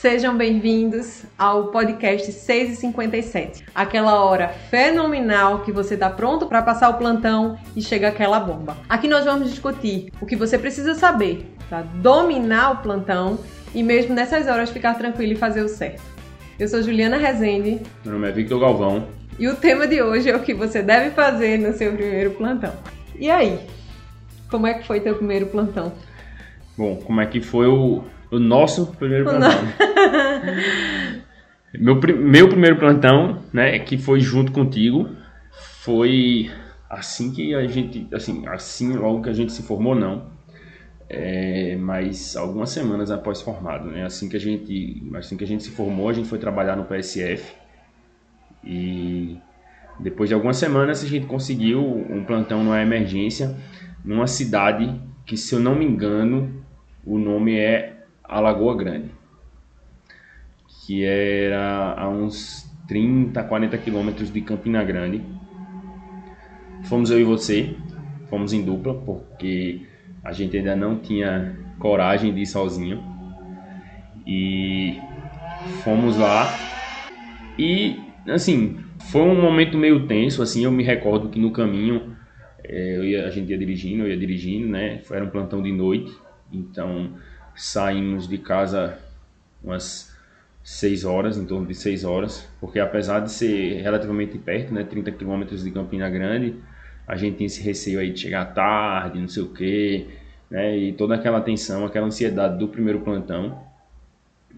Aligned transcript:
Sejam 0.00 0.36
bem-vindos 0.36 1.24
ao 1.36 1.72
podcast 1.72 2.30
6 2.30 2.72
e 2.74 2.76
57. 2.76 3.64
Aquela 3.74 4.22
hora 4.22 4.46
fenomenal 4.46 5.62
que 5.62 5.72
você 5.72 5.94
está 5.94 6.08
pronto 6.08 6.46
para 6.46 6.62
passar 6.62 6.88
o 6.90 6.94
plantão 6.94 7.58
e 7.74 7.82
chega 7.82 8.06
aquela 8.06 8.38
bomba. 8.38 8.76
Aqui 8.88 9.08
nós 9.08 9.24
vamos 9.24 9.50
discutir 9.50 10.12
o 10.20 10.24
que 10.24 10.36
você 10.36 10.56
precisa 10.56 10.94
saber 10.94 11.44
para 11.68 11.82
dominar 11.82 12.74
o 12.74 12.76
plantão 12.76 13.40
e 13.74 13.82
mesmo 13.82 14.14
nessas 14.14 14.46
horas 14.46 14.70
ficar 14.70 14.94
tranquilo 14.94 15.32
e 15.32 15.36
fazer 15.36 15.62
o 15.62 15.68
certo. 15.68 16.00
Eu 16.60 16.68
sou 16.68 16.80
Juliana 16.80 17.16
Rezende. 17.16 17.80
Meu 18.04 18.14
nome 18.14 18.28
é 18.28 18.30
Victor 18.30 18.60
Galvão. 18.60 19.08
E 19.36 19.48
o 19.48 19.56
tema 19.56 19.84
de 19.88 20.00
hoje 20.00 20.30
é 20.30 20.36
o 20.36 20.42
que 20.44 20.54
você 20.54 20.80
deve 20.80 21.10
fazer 21.10 21.58
no 21.58 21.72
seu 21.72 21.92
primeiro 21.92 22.30
plantão. 22.30 22.72
E 23.18 23.28
aí? 23.28 23.58
Como 24.48 24.64
é 24.64 24.74
que 24.74 24.86
foi 24.86 25.00
teu 25.00 25.16
primeiro 25.16 25.46
plantão? 25.46 25.92
Bom, 26.76 26.94
como 27.04 27.20
é 27.20 27.26
que 27.26 27.40
foi 27.40 27.66
o, 27.66 28.04
o 28.30 28.38
nosso 28.38 28.86
primeiro 28.94 29.24
plantão? 29.24 29.50
meu, 31.74 32.00
meu 32.16 32.48
primeiro 32.48 32.76
plantão, 32.76 33.42
né, 33.52 33.78
que 33.78 33.98
foi 33.98 34.20
junto 34.20 34.52
contigo, 34.52 35.08
foi 35.50 36.50
assim 36.88 37.32
que 37.32 37.54
a 37.54 37.66
gente, 37.66 38.06
assim, 38.12 38.46
assim 38.46 38.96
logo 38.96 39.22
que 39.22 39.30
a 39.30 39.32
gente 39.32 39.52
se 39.52 39.62
formou, 39.62 39.94
não. 39.94 40.36
É, 41.10 41.74
mas 41.76 42.36
algumas 42.36 42.68
semanas 42.68 43.10
após 43.10 43.40
formado, 43.40 43.90
né? 43.90 44.04
Assim 44.04 44.28
que 44.28 44.36
a 44.36 44.40
gente, 44.40 45.02
assim 45.14 45.38
que 45.38 45.44
a 45.44 45.46
gente 45.46 45.62
se 45.62 45.70
formou, 45.70 46.08
a 46.08 46.12
gente 46.12 46.28
foi 46.28 46.38
trabalhar 46.38 46.76
no 46.76 46.84
PSF 46.84 47.54
e 48.62 49.38
depois 49.98 50.28
de 50.28 50.34
algumas 50.34 50.58
semanas 50.58 51.02
a 51.02 51.08
gente 51.08 51.26
conseguiu 51.26 51.82
um 51.82 52.22
plantão 52.24 52.62
numa 52.62 52.82
emergência 52.82 53.56
numa 54.04 54.26
cidade 54.26 55.00
que, 55.24 55.36
se 55.36 55.54
eu 55.54 55.60
não 55.60 55.74
me 55.74 55.84
engano, 55.84 56.62
o 57.04 57.18
nome 57.18 57.58
é 57.58 57.97
Alagoa 58.28 58.76
Grande, 58.76 59.10
que 60.84 61.02
era 61.02 61.94
a 61.98 62.08
uns 62.08 62.70
30, 62.86 63.42
40 63.42 63.78
quilômetros 63.78 64.32
de 64.32 64.40
Campina 64.42 64.84
Grande. 64.84 65.22
Fomos 66.84 67.10
eu 67.10 67.20
e 67.20 67.24
você, 67.24 67.74
fomos 68.28 68.52
em 68.52 68.62
dupla, 68.62 68.94
porque 68.94 69.86
a 70.22 70.32
gente 70.32 70.56
ainda 70.56 70.76
não 70.76 70.98
tinha 70.98 71.56
coragem 71.78 72.34
de 72.34 72.42
ir 72.42 72.46
sozinho. 72.46 73.02
E 74.26 75.00
fomos 75.82 76.16
lá. 76.16 76.46
E, 77.58 77.96
assim, 78.28 78.78
foi 79.10 79.22
um 79.22 79.40
momento 79.40 79.78
meio 79.78 80.06
tenso, 80.06 80.42
assim, 80.42 80.64
eu 80.64 80.70
me 80.70 80.82
recordo 80.82 81.30
que 81.30 81.38
no 81.38 81.50
caminho 81.50 82.14
é, 82.62 83.04
ia, 83.04 83.26
a 83.26 83.30
gente 83.30 83.50
ia 83.50 83.58
dirigindo, 83.58 84.04
eu 84.04 84.08
ia 84.08 84.16
dirigindo, 84.16 84.68
né? 84.68 85.00
Era 85.10 85.24
um 85.24 85.30
plantão 85.30 85.62
de 85.62 85.72
noite. 85.72 86.12
Então 86.52 87.12
saímos 87.58 88.28
de 88.28 88.38
casa 88.38 88.98
umas 89.62 90.16
6 90.62 91.04
horas, 91.04 91.36
em 91.36 91.44
torno 91.44 91.66
de 91.66 91.74
6 91.74 92.04
horas, 92.04 92.48
porque 92.60 92.78
apesar 92.78 93.20
de 93.20 93.32
ser 93.32 93.82
relativamente 93.82 94.38
perto, 94.38 94.72
né, 94.72 94.84
30 94.84 95.10
quilômetros 95.12 95.64
de 95.64 95.70
Campina 95.70 96.08
Grande, 96.08 96.54
a 97.06 97.16
gente 97.16 97.38
tinha 97.38 97.46
esse 97.46 97.62
receio 97.62 97.98
aí 97.98 98.12
de 98.12 98.20
chegar 98.20 98.44
tarde, 98.46 99.18
não 99.18 99.28
sei 99.28 99.42
o 99.42 99.48
quê, 99.48 100.06
né, 100.50 100.76
e 100.76 100.92
toda 100.92 101.14
aquela 101.14 101.40
tensão, 101.40 101.84
aquela 101.84 102.06
ansiedade 102.06 102.58
do 102.58 102.68
primeiro 102.68 103.00
plantão. 103.00 103.62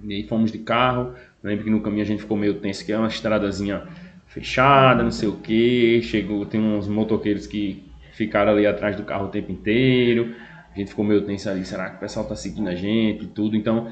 E 0.03 0.15
aí 0.15 0.23
fomos 0.27 0.51
de 0.51 0.59
carro, 0.59 1.15
lembro 1.43 1.65
que 1.65 1.71
no 1.71 1.81
caminho 1.81 2.03
a 2.03 2.07
gente 2.07 2.23
ficou 2.23 2.37
meio 2.37 2.55
tenso, 2.55 2.85
que 2.85 2.93
é 2.93 2.99
uma 2.99 3.09
estradazinha 3.09 3.85
fechada, 4.27 5.03
não 5.03 5.11
sei 5.11 5.29
o 5.29 5.37
quê, 5.37 6.01
chegou, 6.03 6.45
tem 6.45 6.61
uns 6.61 6.87
motoqueiros 6.87 7.47
que 7.47 7.83
ficaram 8.13 8.53
ali 8.53 8.67
atrás 8.67 8.97
do 8.97 9.03
carro 9.05 9.27
o 9.27 9.31
tempo 9.31 9.51
inteiro, 9.51 10.35
gente 10.81 10.91
ficou 10.91 11.05
meio 11.05 11.23
tenso 11.23 11.49
ali, 11.49 11.65
será 11.65 11.91
que 11.91 11.97
o 11.97 12.01
pessoal 12.01 12.27
tá 12.27 12.35
seguindo 12.35 12.69
a 12.69 12.75
gente 12.75 13.25
e 13.25 13.29
tudo? 13.29 13.57
Então, 13.57 13.91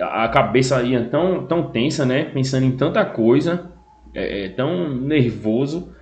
a 0.00 0.28
cabeça 0.28 0.82
ia 0.82 1.04
tão, 1.04 1.46
tão 1.46 1.70
tensa, 1.70 2.04
né? 2.04 2.24
Pensando 2.24 2.66
em 2.66 2.76
tanta 2.76 3.04
coisa, 3.04 3.70
é, 4.14 4.46
é 4.46 4.48
tão 4.48 4.94
nervoso, 4.94 5.94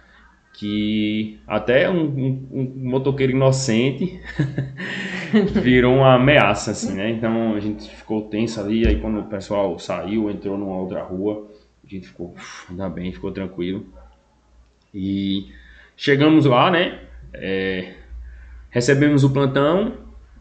que 0.55 1.41
até 1.47 1.91
um, 1.91 2.05
um, 2.05 2.49
um 2.53 2.91
motoqueiro 2.91 3.33
inocente 3.33 4.21
virou 5.63 5.97
uma 5.97 6.15
ameaça, 6.15 6.71
assim, 6.71 6.95
né? 6.95 7.11
Então 7.11 7.55
a 7.55 7.61
gente 7.61 7.91
ficou 7.91 8.23
tenso 8.23 8.61
ali, 8.61 8.87
aí 8.87 9.01
quando 9.01 9.21
o 9.21 9.25
pessoal 9.25 9.79
saiu, 9.79 10.31
entrou 10.31 10.57
numa 10.57 10.77
outra 10.77 11.03
rua, 11.03 11.51
a 11.85 11.89
gente 11.89 12.07
ficou, 12.07 12.35
ainda 12.71 12.89
bem, 12.89 13.13
ficou 13.13 13.33
tranquilo. 13.33 13.85
E 14.95 15.49
chegamos 15.97 16.45
lá, 16.45 16.71
né? 16.71 17.01
É, 17.33 17.95
Recebemos 18.75 19.23
o 19.23 19.31
plantão, 19.31 19.93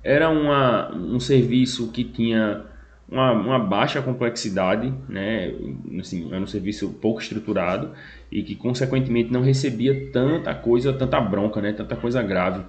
era 0.04 0.28
uma, 0.28 0.92
um 0.92 1.20
serviço 1.20 1.92
que 1.92 2.04
tinha 2.04 2.66
uma, 3.08 3.32
uma, 3.32 3.60
baixa 3.60 4.02
complexidade, 4.02 4.92
né? 5.08 5.54
assim, 6.00 6.28
era 6.34 6.42
um 6.42 6.48
serviço 6.48 6.90
pouco 7.00 7.22
estruturado 7.22 7.92
e 8.32 8.42
que 8.42 8.56
consequentemente 8.56 9.32
não 9.32 9.44
recebia 9.44 10.10
tanta 10.12 10.56
coisa, 10.56 10.92
tanta 10.92 11.22
bronca, 11.22 11.62
né? 11.62 11.74
tanta 11.74 11.96
coisa 11.96 12.24
grave. 12.24 12.66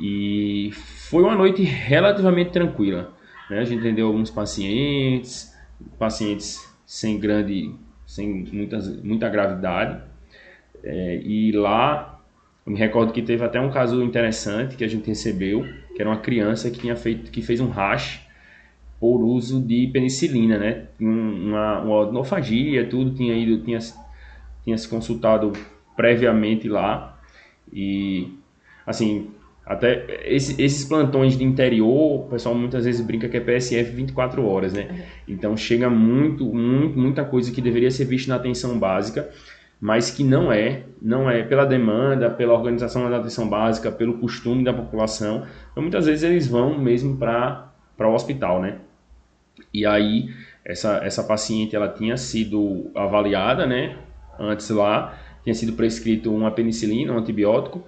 E 0.00 0.70
foi 0.72 1.22
uma 1.22 1.34
noite 1.34 1.62
relativamente 1.62 2.52
tranquila. 2.52 3.12
Né? 3.50 3.58
A 3.58 3.64
gente 3.66 3.80
atendeu 3.80 4.06
alguns 4.06 4.30
pacientes, 4.30 5.54
pacientes 5.98 6.74
sem 6.86 7.20
grande, 7.20 7.70
sem 8.06 8.46
muitas, 8.50 8.88
muita 9.02 9.28
gravidade. 9.28 10.00
É, 10.82 11.20
e 11.22 11.52
lá 11.52 12.15
eu 12.66 12.72
me 12.72 12.78
recordo 12.78 13.12
que 13.12 13.22
teve 13.22 13.44
até 13.44 13.60
um 13.60 13.70
caso 13.70 14.02
interessante 14.02 14.76
que 14.76 14.82
a 14.82 14.88
gente 14.88 15.06
recebeu, 15.06 15.64
que 15.94 16.02
era 16.02 16.10
uma 16.10 16.18
criança 16.18 16.68
que 16.68 16.80
tinha 16.80 16.96
feito, 16.96 17.30
que 17.30 17.40
fez 17.40 17.60
um 17.60 17.68
rash 17.68 18.26
por 18.98 19.22
uso 19.22 19.60
de 19.60 19.86
penicilina, 19.92 20.58
né? 20.58 20.84
Uma, 20.98 21.80
uma 21.80 21.96
odinofagia, 22.00 22.88
tudo 22.88 23.14
tinha 23.14 23.34
ido, 23.34 23.62
tinha, 23.62 23.78
tinha 24.64 24.76
se 24.76 24.88
consultado 24.88 25.52
previamente 25.94 26.68
lá 26.68 27.20
e 27.72 28.32
assim 28.84 29.30
até 29.64 30.20
esse, 30.24 30.60
esses 30.62 30.84
plantões 30.84 31.36
de 31.36 31.44
interior, 31.44 32.20
o 32.20 32.28
pessoal 32.28 32.54
muitas 32.54 32.84
vezes 32.84 33.00
brinca 33.00 33.28
que 33.28 33.36
é 33.36 33.40
PSF 33.40 33.90
24 33.90 34.44
horas, 34.44 34.72
né? 34.72 35.06
Então 35.26 35.56
chega 35.56 35.88
muito, 35.90 36.44
muito, 36.44 36.98
muita 36.98 37.24
coisa 37.24 37.52
que 37.52 37.60
deveria 37.60 37.90
ser 37.90 38.04
vista 38.06 38.30
na 38.30 38.36
atenção 38.36 38.78
básica 38.78 39.28
mas 39.80 40.10
que 40.10 40.24
não 40.24 40.50
é, 40.50 40.84
não 41.00 41.30
é 41.30 41.42
pela 41.42 41.64
demanda, 41.64 42.30
pela 42.30 42.54
organização 42.54 43.08
da 43.10 43.18
atenção 43.18 43.48
básica, 43.48 43.90
pelo 43.92 44.18
costume 44.18 44.64
da 44.64 44.72
população. 44.72 45.46
Então, 45.70 45.82
muitas 45.82 46.06
vezes 46.06 46.22
eles 46.22 46.48
vão 46.48 46.78
mesmo 46.78 47.16
para 47.16 47.70
o 48.00 48.12
hospital, 48.12 48.60
né? 48.60 48.78
E 49.72 49.84
aí, 49.84 50.30
essa, 50.64 50.98
essa 51.04 51.22
paciente, 51.22 51.76
ela 51.76 51.88
tinha 51.88 52.16
sido 52.16 52.90
avaliada, 52.94 53.66
né? 53.66 53.96
Antes 54.38 54.68
lá, 54.70 55.18
tinha 55.44 55.54
sido 55.54 55.74
prescrito 55.74 56.34
uma 56.34 56.50
penicilina, 56.50 57.12
um 57.12 57.18
antibiótico, 57.18 57.84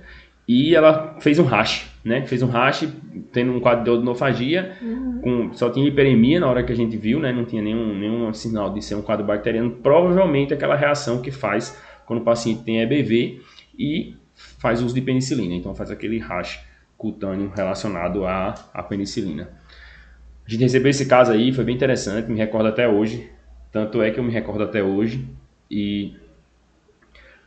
e 0.47 0.75
ela 0.75 1.17
fez 1.21 1.39
um 1.39 1.45
rash, 1.45 1.91
né? 2.09 2.27
Fez 2.27 2.43
um 2.43 2.49
rash, 2.49 2.89
tendo 3.33 3.53
um 3.53 3.61
quadro 3.61 3.85
de 3.85 3.91
odinofagia, 3.91 4.77
uhum. 4.81 5.21
com, 5.21 5.53
só 5.53 5.71
tinha 5.71 5.87
hiperemia 5.87 6.41
na 6.41 6.49
hora 6.49 6.65
que 6.65 6.73
a 6.73 6.77
gente 6.77 6.97
viu, 6.97 7.21
né? 7.21 7.31
Não 7.33 7.45
tinha 7.45 7.63
nenhum, 7.63 7.97
nenhum 7.97 8.33
sinal 8.33 8.73
de 8.73 8.83
ser 8.83 8.95
um 8.95 9.03
quadro 9.03 9.25
bacteriano. 9.25 9.71
Provavelmente 9.71 10.55
aquela 10.55 10.75
reação 10.75 11.21
que 11.21 11.31
faz 11.31 11.79
quando 12.07 12.21
o 12.21 12.25
paciente 12.25 12.65
tem 12.65 12.81
EBV 12.81 13.43
e 13.79 14.17
faz 14.59 14.83
uso 14.83 14.95
de 14.95 15.03
penicilina. 15.03 15.55
Então 15.55 15.75
faz 15.75 15.91
aquele 15.91 16.19
rash 16.19 16.61
cutâneo 16.97 17.53
relacionado 17.55 18.27
à, 18.27 18.55
à 18.73 18.83
penicilina. 18.83 19.51
A 20.47 20.51
gente 20.51 20.63
recebeu 20.63 20.89
esse 20.89 21.07
caso 21.07 21.31
aí, 21.31 21.53
foi 21.53 21.63
bem 21.63 21.75
interessante, 21.75 22.31
me 22.31 22.39
recordo 22.39 22.69
até 22.69 22.89
hoje. 22.89 23.31
Tanto 23.71 24.01
é 24.01 24.11
que 24.11 24.19
eu 24.19 24.25
me 24.25 24.33
recordo 24.33 24.65
até 24.65 24.83
hoje. 24.83 25.29
E 25.71 26.17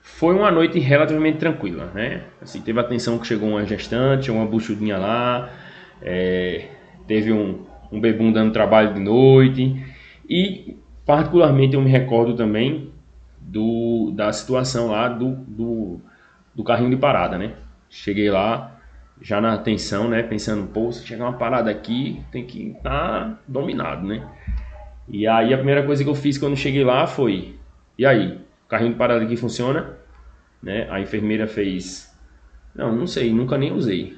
foi 0.02 0.36
uma 0.36 0.52
noite 0.52 0.80
relativamente 0.80 1.38
tranquila, 1.38 1.92
né? 1.94 2.24
Assim, 2.42 2.62
teve 2.62 2.80
atenção 2.80 3.18
que 3.20 3.28
chegou 3.28 3.50
uma 3.50 3.66
gestante, 3.66 4.32
uma 4.32 4.46
buchudinha 4.46 4.98
lá, 4.98 5.50
é, 6.02 6.68
teve 7.08 7.32
um, 7.32 7.66
um 7.92 8.00
bebum 8.00 8.32
dando 8.32 8.52
trabalho 8.52 8.94
de 8.94 9.00
noite 9.00 9.84
e 10.28 10.78
particularmente 11.06 11.76
eu 11.76 11.82
me 11.82 11.90
recordo 11.90 12.36
também 12.36 12.92
do, 13.40 14.12
da 14.16 14.32
situação 14.32 14.88
lá 14.88 15.08
do, 15.08 15.36
do, 15.48 16.00
do 16.56 16.64
carrinho 16.64 16.90
de 16.90 16.98
parada, 16.98 17.38
né? 17.38 17.54
Cheguei 17.90 18.30
lá 18.30 18.80
já 19.22 19.40
na 19.40 19.54
atenção, 19.54 20.08
né? 20.10 20.24
Pensando, 20.24 20.68
pô, 20.68 20.92
se 20.92 21.06
chegar 21.06 21.26
uma 21.26 21.38
parada 21.38 21.70
aqui, 21.70 22.22
tem 22.32 22.46
que 22.46 22.70
estar 22.70 22.90
tá 22.90 23.40
dominado, 23.48 24.06
né? 24.08 24.28
E 25.08 25.28
aí 25.28 25.54
a 25.54 25.58
primeira 25.58 25.84
coisa 25.84 26.04
que 26.04 26.10
eu 26.10 26.16
fiz 26.16 26.38
quando 26.38 26.56
cheguei 26.56 26.84
lá 26.84 27.06
foi, 27.06 27.56
e 27.98 28.06
aí, 28.06 28.40
carrinho 28.72 28.94
de 28.94 28.98
parada 28.98 29.24
aqui 29.24 29.36
funciona? 29.36 29.98
Né? 30.64 30.88
A 30.90 31.00
enfermeira 31.02 31.46
fez, 31.46 32.18
não, 32.74 32.96
não 32.96 33.06
sei, 33.06 33.34
nunca 33.34 33.58
nem 33.58 33.74
usei. 33.74 34.18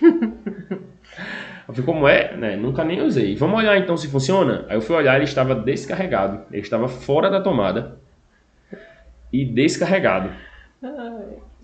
eu 0.00 1.74
falei, 1.74 1.82
como 1.84 2.06
é? 2.06 2.36
Né? 2.36 2.56
Nunca 2.56 2.84
nem 2.84 3.02
usei. 3.02 3.34
Vamos 3.34 3.58
olhar 3.58 3.76
então 3.76 3.96
se 3.96 4.08
funciona? 4.08 4.64
Aí 4.68 4.76
eu 4.76 4.80
fui 4.80 4.94
olhar, 4.94 5.16
ele 5.16 5.24
estava 5.24 5.54
descarregado, 5.54 6.42
ele 6.52 6.62
estava 6.62 6.86
fora 6.86 7.28
da 7.28 7.40
tomada 7.40 7.98
e 9.32 9.44
descarregado. 9.44 10.30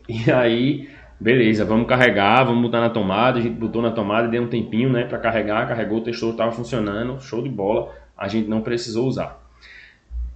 E 0.08 0.30
aí, 0.30 0.88
beleza, 1.20 1.64
vamos 1.64 1.88
carregar, 1.88 2.44
vamos 2.44 2.62
botar 2.62 2.80
na 2.80 2.90
tomada. 2.90 3.38
A 3.38 3.42
gente 3.42 3.54
botou 3.54 3.80
na 3.80 3.92
tomada, 3.92 4.26
deu 4.26 4.42
um 4.42 4.48
tempinho, 4.48 4.90
né, 4.90 5.04
para 5.04 5.18
carregar, 5.18 5.68
carregou, 5.68 6.00
testou, 6.00 6.32
estava 6.32 6.50
funcionando, 6.50 7.20
show 7.20 7.40
de 7.40 7.48
bola. 7.48 7.94
a 8.16 8.26
gente 8.26 8.48
não 8.48 8.62
precisou 8.62 9.06
usar. 9.06 9.40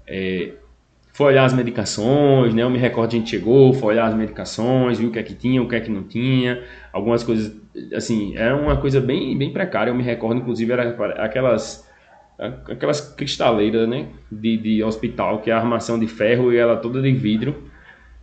É, 0.07 0.53
foi 1.21 1.33
olhar 1.33 1.45
as 1.45 1.53
medicações, 1.53 2.55
né? 2.55 2.63
Eu 2.63 2.71
me 2.71 2.79
recordo 2.79 3.11
a 3.11 3.19
gente 3.19 3.29
chegou, 3.29 3.75
foi 3.75 3.93
olhar 3.93 4.07
as 4.07 4.15
medicações, 4.15 4.99
viu 4.99 5.11
o 5.11 5.13
que 5.13 5.19
é 5.19 5.23
que 5.23 5.35
tinha, 5.35 5.63
o 5.63 5.69
que 5.69 5.77
é 5.77 5.81
que 5.81 5.91
não 5.91 6.03
tinha, 6.03 6.65
algumas 6.91 7.23
coisas, 7.23 7.55
assim, 7.95 8.35
era 8.39 8.57
uma 8.57 8.79
coisa 8.79 9.03
bem, 9.03 9.37
bem 9.37 9.53
precária. 9.53 9.91
Eu 9.91 9.95
me 9.95 10.03
recordo, 10.03 10.41
inclusive, 10.41 10.73
era 10.73 10.89
aquelas 11.23 11.87
aquelas 12.71 13.03
cristaleiras, 13.03 13.87
né, 13.87 14.07
de, 14.33 14.57
de 14.57 14.83
hospital, 14.83 15.43
que 15.43 15.51
é 15.51 15.53
a 15.53 15.59
armação 15.59 15.99
de 15.99 16.07
ferro 16.07 16.55
e 16.55 16.57
ela 16.57 16.79
toda 16.79 17.03
de 17.03 17.13
vidro. 17.13 17.65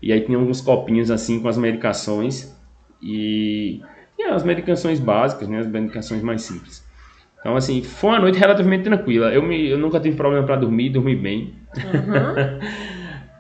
E 0.02 0.12
aí 0.12 0.22
tinha 0.22 0.40
alguns 0.40 0.60
copinhos 0.60 1.12
assim 1.12 1.40
com 1.40 1.48
as 1.48 1.56
medicações 1.56 2.52
e, 3.00 3.80
e 4.18 4.24
as 4.24 4.44
medicações 4.44 5.00
básicas, 5.00 5.48
né, 5.48 5.60
as 5.60 5.68
medicações 5.68 6.24
mais 6.24 6.42
simples. 6.42 6.84
Então, 7.40 7.56
assim, 7.56 7.84
foi 7.84 8.10
uma 8.10 8.20
noite 8.20 8.40
relativamente 8.40 8.86
tranquila. 8.86 9.32
Eu, 9.32 9.44
me, 9.44 9.70
eu 9.70 9.78
nunca 9.78 10.00
tive 10.00 10.18
problema 10.18 10.44
para 10.48 10.56
dormir, 10.56 10.90
dormi 10.90 11.16
bem. 11.16 11.54
Uhum. 11.76 12.78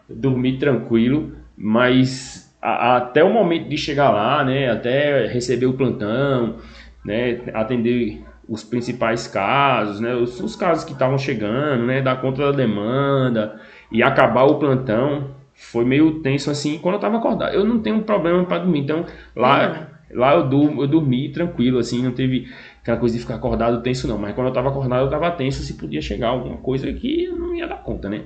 dormi 0.09 0.57
tranquilo, 0.57 1.33
mas 1.57 2.55
a, 2.61 2.97
até 2.97 3.23
o 3.23 3.31
momento 3.31 3.69
de 3.69 3.77
chegar 3.77 4.09
lá, 4.09 4.43
né, 4.43 4.69
até 4.69 5.27
receber 5.27 5.65
o 5.65 5.73
plantão, 5.73 6.57
né, 7.05 7.41
atender 7.53 8.23
os 8.47 8.63
principais 8.63 9.27
casos, 9.27 9.99
né, 9.99 10.15
os, 10.15 10.39
os 10.39 10.55
casos 10.55 10.83
que 10.83 10.93
estavam 10.93 11.17
chegando, 11.17 11.85
né, 11.85 12.01
dar 12.01 12.21
conta 12.21 12.43
da 12.43 12.51
demanda 12.51 13.59
e 13.91 14.01
acabar 14.01 14.43
o 14.43 14.55
plantão, 14.55 15.35
foi 15.53 15.83
meio 15.83 16.19
tenso 16.19 16.51
assim 16.51 16.77
quando 16.77 16.93
eu 16.95 16.97
estava 16.99 17.17
acordado. 17.17 17.53
Eu 17.53 17.65
não 17.65 17.79
tenho 17.79 18.03
problema 18.03 18.45
para 18.45 18.59
dormir, 18.59 18.81
então 18.81 19.05
lá, 19.35 19.87
uhum. 20.11 20.17
lá 20.19 20.33
eu, 20.35 20.47
durmo, 20.47 20.83
eu 20.83 20.87
dormi 20.87 21.29
tranquilo, 21.29 21.79
assim, 21.79 22.03
não 22.03 22.11
teve 22.11 22.47
aquela 22.81 22.97
coisa 22.97 23.15
de 23.15 23.21
ficar 23.21 23.35
acordado 23.35 23.81
tenso 23.81 24.07
não, 24.07 24.17
mas 24.17 24.33
quando 24.33 24.47
eu 24.47 24.51
estava 24.51 24.69
acordado 24.69 25.01
eu 25.01 25.05
estava 25.05 25.31
tenso 25.31 25.63
se 25.63 25.73
podia 25.73 26.01
chegar 26.01 26.29
alguma 26.29 26.57
coisa 26.57 26.91
que 26.93 27.25
eu 27.25 27.35
não 27.35 27.55
ia 27.55 27.67
dar 27.67 27.77
conta, 27.77 28.07
né? 28.07 28.23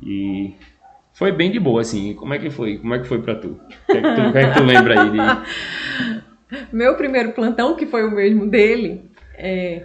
E 0.00 0.54
foi 1.16 1.32
bem 1.32 1.50
de 1.50 1.58
boa, 1.58 1.80
assim. 1.80 2.14
Como 2.14 2.34
é 2.34 2.38
que 2.38 2.50
foi? 2.50 2.76
Como 2.76 2.94
é 2.94 2.98
que 2.98 3.08
foi 3.08 3.22
para 3.22 3.36
tu? 3.36 3.48
O 3.48 3.92
que 3.92 3.96
é 3.96 4.02
que 4.02 4.14
tu, 4.14 4.38
é 4.38 4.52
que 4.52 4.58
tu 4.58 4.64
lembra 4.64 5.00
aí 5.00 5.10
de... 5.10 6.66
Meu 6.70 6.94
primeiro 6.94 7.32
plantão, 7.32 7.74
que 7.74 7.86
foi 7.86 8.06
o 8.06 8.10
mesmo 8.10 8.46
dele, 8.46 9.10
é... 9.34 9.82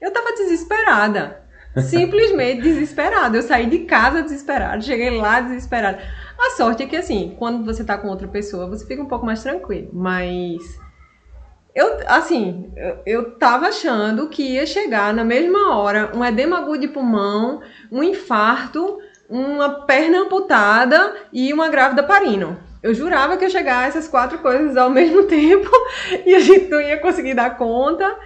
eu 0.00 0.12
tava 0.12 0.32
desesperada. 0.32 1.42
Simplesmente 1.80 2.60
desesperada. 2.60 3.38
Eu 3.38 3.42
saí 3.42 3.66
de 3.66 3.80
casa 3.80 4.22
desesperada, 4.22 4.80
cheguei 4.82 5.10
lá 5.10 5.40
desesperada. 5.40 5.98
A 6.38 6.50
sorte 6.50 6.82
é 6.82 6.86
que, 6.86 6.96
assim, 6.96 7.34
quando 7.38 7.64
você 7.64 7.82
tá 7.82 7.96
com 7.96 8.08
outra 8.08 8.28
pessoa, 8.28 8.68
você 8.68 8.86
fica 8.86 9.02
um 9.02 9.08
pouco 9.08 9.24
mais 9.24 9.42
tranquilo. 9.42 9.88
Mas 9.92 10.78
eu, 11.74 11.98
assim, 12.06 12.72
eu, 12.76 12.98
eu 13.04 13.30
tava 13.32 13.68
achando 13.68 14.28
que 14.28 14.42
ia 14.42 14.66
chegar 14.66 15.12
na 15.12 15.24
mesma 15.24 15.76
hora 15.76 16.10
um 16.14 16.24
edema 16.24 16.58
agudo 16.58 16.80
de 16.80 16.88
pulmão, 16.88 17.60
um 17.90 18.02
infarto, 18.02 18.98
uma 19.28 19.86
perna 19.86 20.22
amputada 20.22 21.14
e 21.32 21.52
uma 21.52 21.68
grávida 21.68 22.02
parindo. 22.02 22.56
Eu 22.82 22.94
jurava 22.94 23.36
que 23.36 23.44
ia 23.44 23.50
chegar 23.50 23.88
essas 23.88 24.06
quatro 24.06 24.38
coisas 24.38 24.76
ao 24.76 24.88
mesmo 24.90 25.24
tempo 25.24 25.70
e 26.24 26.34
a 26.34 26.40
gente 26.40 26.68
não 26.68 26.80
ia 26.80 26.98
conseguir 26.98 27.34
dar 27.34 27.56
conta. 27.56 28.16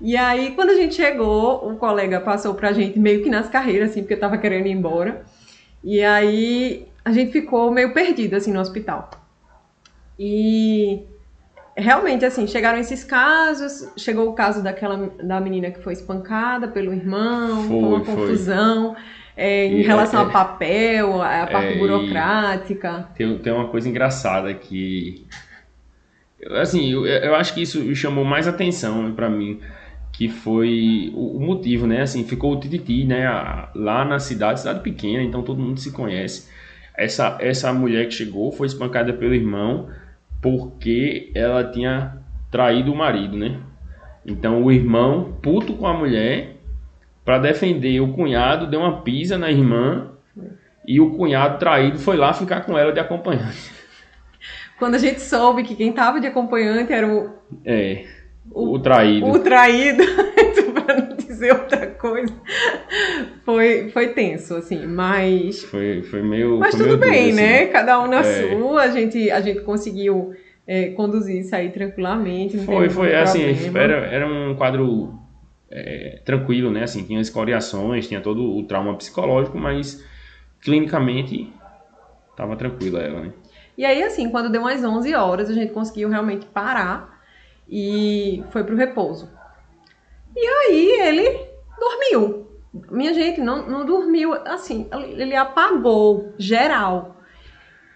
E 0.00 0.16
aí, 0.16 0.52
quando 0.52 0.70
a 0.70 0.74
gente 0.74 0.94
chegou, 0.94 1.68
o 1.68 1.76
colega 1.76 2.20
passou 2.20 2.54
pra 2.54 2.72
gente 2.72 2.98
meio 2.98 3.22
que 3.22 3.30
nas 3.30 3.48
carreiras, 3.48 3.90
assim, 3.90 4.00
porque 4.00 4.14
eu 4.14 4.20
tava 4.20 4.38
querendo 4.38 4.66
ir 4.66 4.72
embora. 4.72 5.24
E 5.82 6.02
aí, 6.02 6.86
a 7.04 7.12
gente 7.12 7.32
ficou 7.32 7.70
meio 7.70 7.92
perdido, 7.92 8.34
assim, 8.34 8.52
no 8.52 8.60
hospital. 8.60 9.10
E 10.18 11.02
realmente, 11.76 12.24
assim, 12.24 12.46
chegaram 12.46 12.78
esses 12.78 13.04
casos. 13.04 13.88
Chegou 13.96 14.28
o 14.28 14.32
caso 14.32 14.62
daquela 14.62 15.10
da 15.22 15.40
menina 15.40 15.70
que 15.70 15.82
foi 15.82 15.92
espancada 15.92 16.68
pelo 16.68 16.92
irmão, 16.92 17.64
foi, 17.64 17.68
foi 17.68 17.78
uma 17.78 18.04
confusão. 18.04 18.96
É, 19.36 19.66
em 19.66 19.80
e 19.80 19.82
relação 19.82 20.20
é, 20.20 20.24
a 20.24 20.28
papel, 20.28 21.22
a 21.22 21.46
parte 21.46 21.74
é, 21.74 21.78
burocrática. 21.78 23.08
Tem, 23.16 23.38
tem 23.38 23.52
uma 23.52 23.68
coisa 23.68 23.88
engraçada 23.88 24.52
que. 24.54 25.26
Assim, 26.60 26.92
eu, 26.92 27.06
eu 27.06 27.34
acho 27.34 27.54
que 27.54 27.62
isso 27.62 27.94
chamou 27.94 28.24
mais 28.24 28.46
atenção 28.46 29.12
para 29.12 29.28
mim, 29.28 29.60
que 30.12 30.28
foi 30.28 31.10
o, 31.14 31.38
o, 31.38 31.40
motivo, 31.40 31.86
né? 31.86 32.02
Assim, 32.02 32.22
ficou 32.24 32.52
o 32.52 32.60
Tititi, 32.60 33.04
né? 33.04 33.26
Lá 33.74 34.04
na 34.04 34.18
cidade, 34.18 34.60
cidade 34.60 34.80
pequena, 34.80 35.22
então 35.22 35.42
todo 35.42 35.60
mundo 35.60 35.80
se 35.80 35.90
conhece. 35.90 36.48
Essa, 36.96 37.36
essa 37.40 37.72
mulher 37.72 38.06
que 38.06 38.14
chegou 38.14 38.52
foi 38.52 38.68
espancada 38.68 39.12
pelo 39.12 39.34
irmão 39.34 39.88
porque 40.40 41.32
ela 41.34 41.64
tinha 41.64 42.18
traído 42.50 42.92
o 42.92 42.96
marido, 42.96 43.36
né? 43.36 43.58
Então 44.24 44.62
o 44.62 44.70
irmão, 44.70 45.36
puto 45.42 45.74
com 45.74 45.86
a 45.86 45.92
mulher, 45.92 46.53
para 47.24 47.38
defender 47.38 48.00
o 48.00 48.12
cunhado, 48.12 48.66
deu 48.66 48.80
uma 48.80 49.02
pisa 49.02 49.38
na 49.38 49.50
irmã 49.50 50.10
e 50.86 51.00
o 51.00 51.10
cunhado 51.16 51.58
traído 51.58 51.98
foi 51.98 52.16
lá 52.16 52.32
ficar 52.32 52.60
com 52.60 52.76
ela 52.76 52.92
de 52.92 53.00
acompanhante. 53.00 53.72
Quando 54.78 54.96
a 54.96 54.98
gente 54.98 55.20
soube 55.20 55.62
que 55.62 55.74
quem 55.74 55.92
tava 55.92 56.20
de 56.20 56.26
acompanhante 56.26 56.92
era 56.92 57.06
o. 57.06 57.30
É. 57.64 58.04
O, 58.50 58.74
o 58.74 58.78
traído. 58.78 59.26
O 59.26 59.38
traído, 59.38 60.04
para 60.84 61.00
não 61.00 61.16
dizer 61.16 61.52
outra 61.52 61.86
coisa. 61.86 62.34
Foi, 63.44 63.88
foi 63.88 64.08
tenso, 64.08 64.56
assim, 64.56 64.86
mas. 64.86 65.62
Foi, 65.64 66.02
foi 66.02 66.22
meio. 66.22 66.58
Mas 66.58 66.74
foi 66.74 66.86
tudo 66.86 66.98
meio 66.98 67.12
bem, 67.12 67.30
duro, 67.30 67.36
né? 67.36 67.62
Assim. 67.62 67.72
Cada 67.72 68.00
um 68.02 68.06
na 68.06 68.20
é. 68.20 68.50
sua, 68.50 68.82
a 68.82 68.88
gente, 68.88 69.30
a 69.30 69.40
gente 69.40 69.60
conseguiu 69.60 70.34
é, 70.66 70.90
conduzir 70.90 71.40
isso 71.40 71.54
aí 71.54 71.70
tranquilamente. 71.70 72.58
foi, 72.58 72.90
foi, 72.90 73.14
assim, 73.14 73.42
era, 73.74 74.06
era 74.06 74.26
um 74.26 74.54
quadro 74.56 75.23
é, 75.74 76.20
tranquilo, 76.24 76.70
né? 76.70 76.84
Assim, 76.84 77.04
tinha 77.04 77.20
escoriações, 77.20 78.06
tinha 78.06 78.20
todo 78.20 78.56
o 78.56 78.62
trauma 78.62 78.96
psicológico, 78.96 79.58
mas 79.58 80.02
clinicamente 80.60 81.52
tava 82.36 82.56
tranquila 82.56 83.00
ela, 83.00 83.20
né? 83.20 83.32
E 83.76 83.84
aí, 83.84 84.04
assim, 84.04 84.30
quando 84.30 84.50
deu 84.50 84.60
umas 84.60 84.82
11 84.82 85.12
horas, 85.16 85.50
a 85.50 85.52
gente 85.52 85.72
conseguiu 85.72 86.08
realmente 86.08 86.46
parar 86.46 87.20
e 87.68 88.44
foi 88.50 88.62
pro 88.62 88.76
repouso. 88.76 89.28
E 90.36 90.46
aí 90.46 91.00
ele 91.00 91.40
dormiu. 91.78 92.46
Minha 92.90 93.12
gente, 93.12 93.40
não, 93.40 93.68
não 93.68 93.84
dormiu, 93.84 94.32
assim, 94.32 94.88
ele 95.16 95.34
apagou 95.34 96.32
geral. 96.38 97.16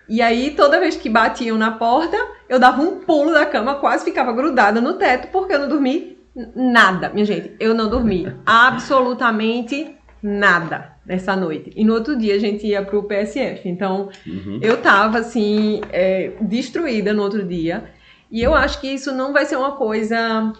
E 0.08 0.20
aí, 0.20 0.52
toda 0.52 0.80
vez 0.80 0.96
que 0.96 1.08
batiam 1.08 1.56
na 1.56 1.72
porta, 1.72 2.16
eu 2.48 2.58
dava 2.58 2.82
um 2.82 3.00
pulo 3.00 3.32
da 3.32 3.46
cama, 3.46 3.76
quase 3.76 4.04
ficava 4.04 4.32
grudada 4.32 4.80
no 4.80 4.94
teto, 4.94 5.28
porque 5.30 5.52
eu 5.52 5.58
não 5.60 5.68
dormi 5.68 6.17
nada, 6.54 7.08
minha 7.10 7.24
gente. 7.24 7.52
Eu 7.58 7.74
não 7.74 7.88
dormi 7.88 8.32
absolutamente 8.46 9.96
nada 10.22 10.92
nessa 11.04 11.34
noite. 11.34 11.72
E 11.74 11.84
no 11.84 11.94
outro 11.94 12.16
dia 12.16 12.34
a 12.34 12.38
gente 12.38 12.66
ia 12.66 12.82
pro 12.82 13.02
PSF. 13.04 13.68
Então 13.68 14.10
uhum. 14.26 14.58
eu 14.62 14.80
tava 14.80 15.18
assim, 15.18 15.80
é, 15.90 16.32
destruída 16.40 17.12
no 17.12 17.22
outro 17.22 17.42
dia. 17.44 17.90
E 18.30 18.42
eu 18.42 18.54
acho 18.54 18.80
que 18.80 18.88
isso 18.88 19.12
não 19.12 19.32
vai 19.32 19.46
ser 19.46 19.56
uma 19.56 19.72
coisa 19.72 20.52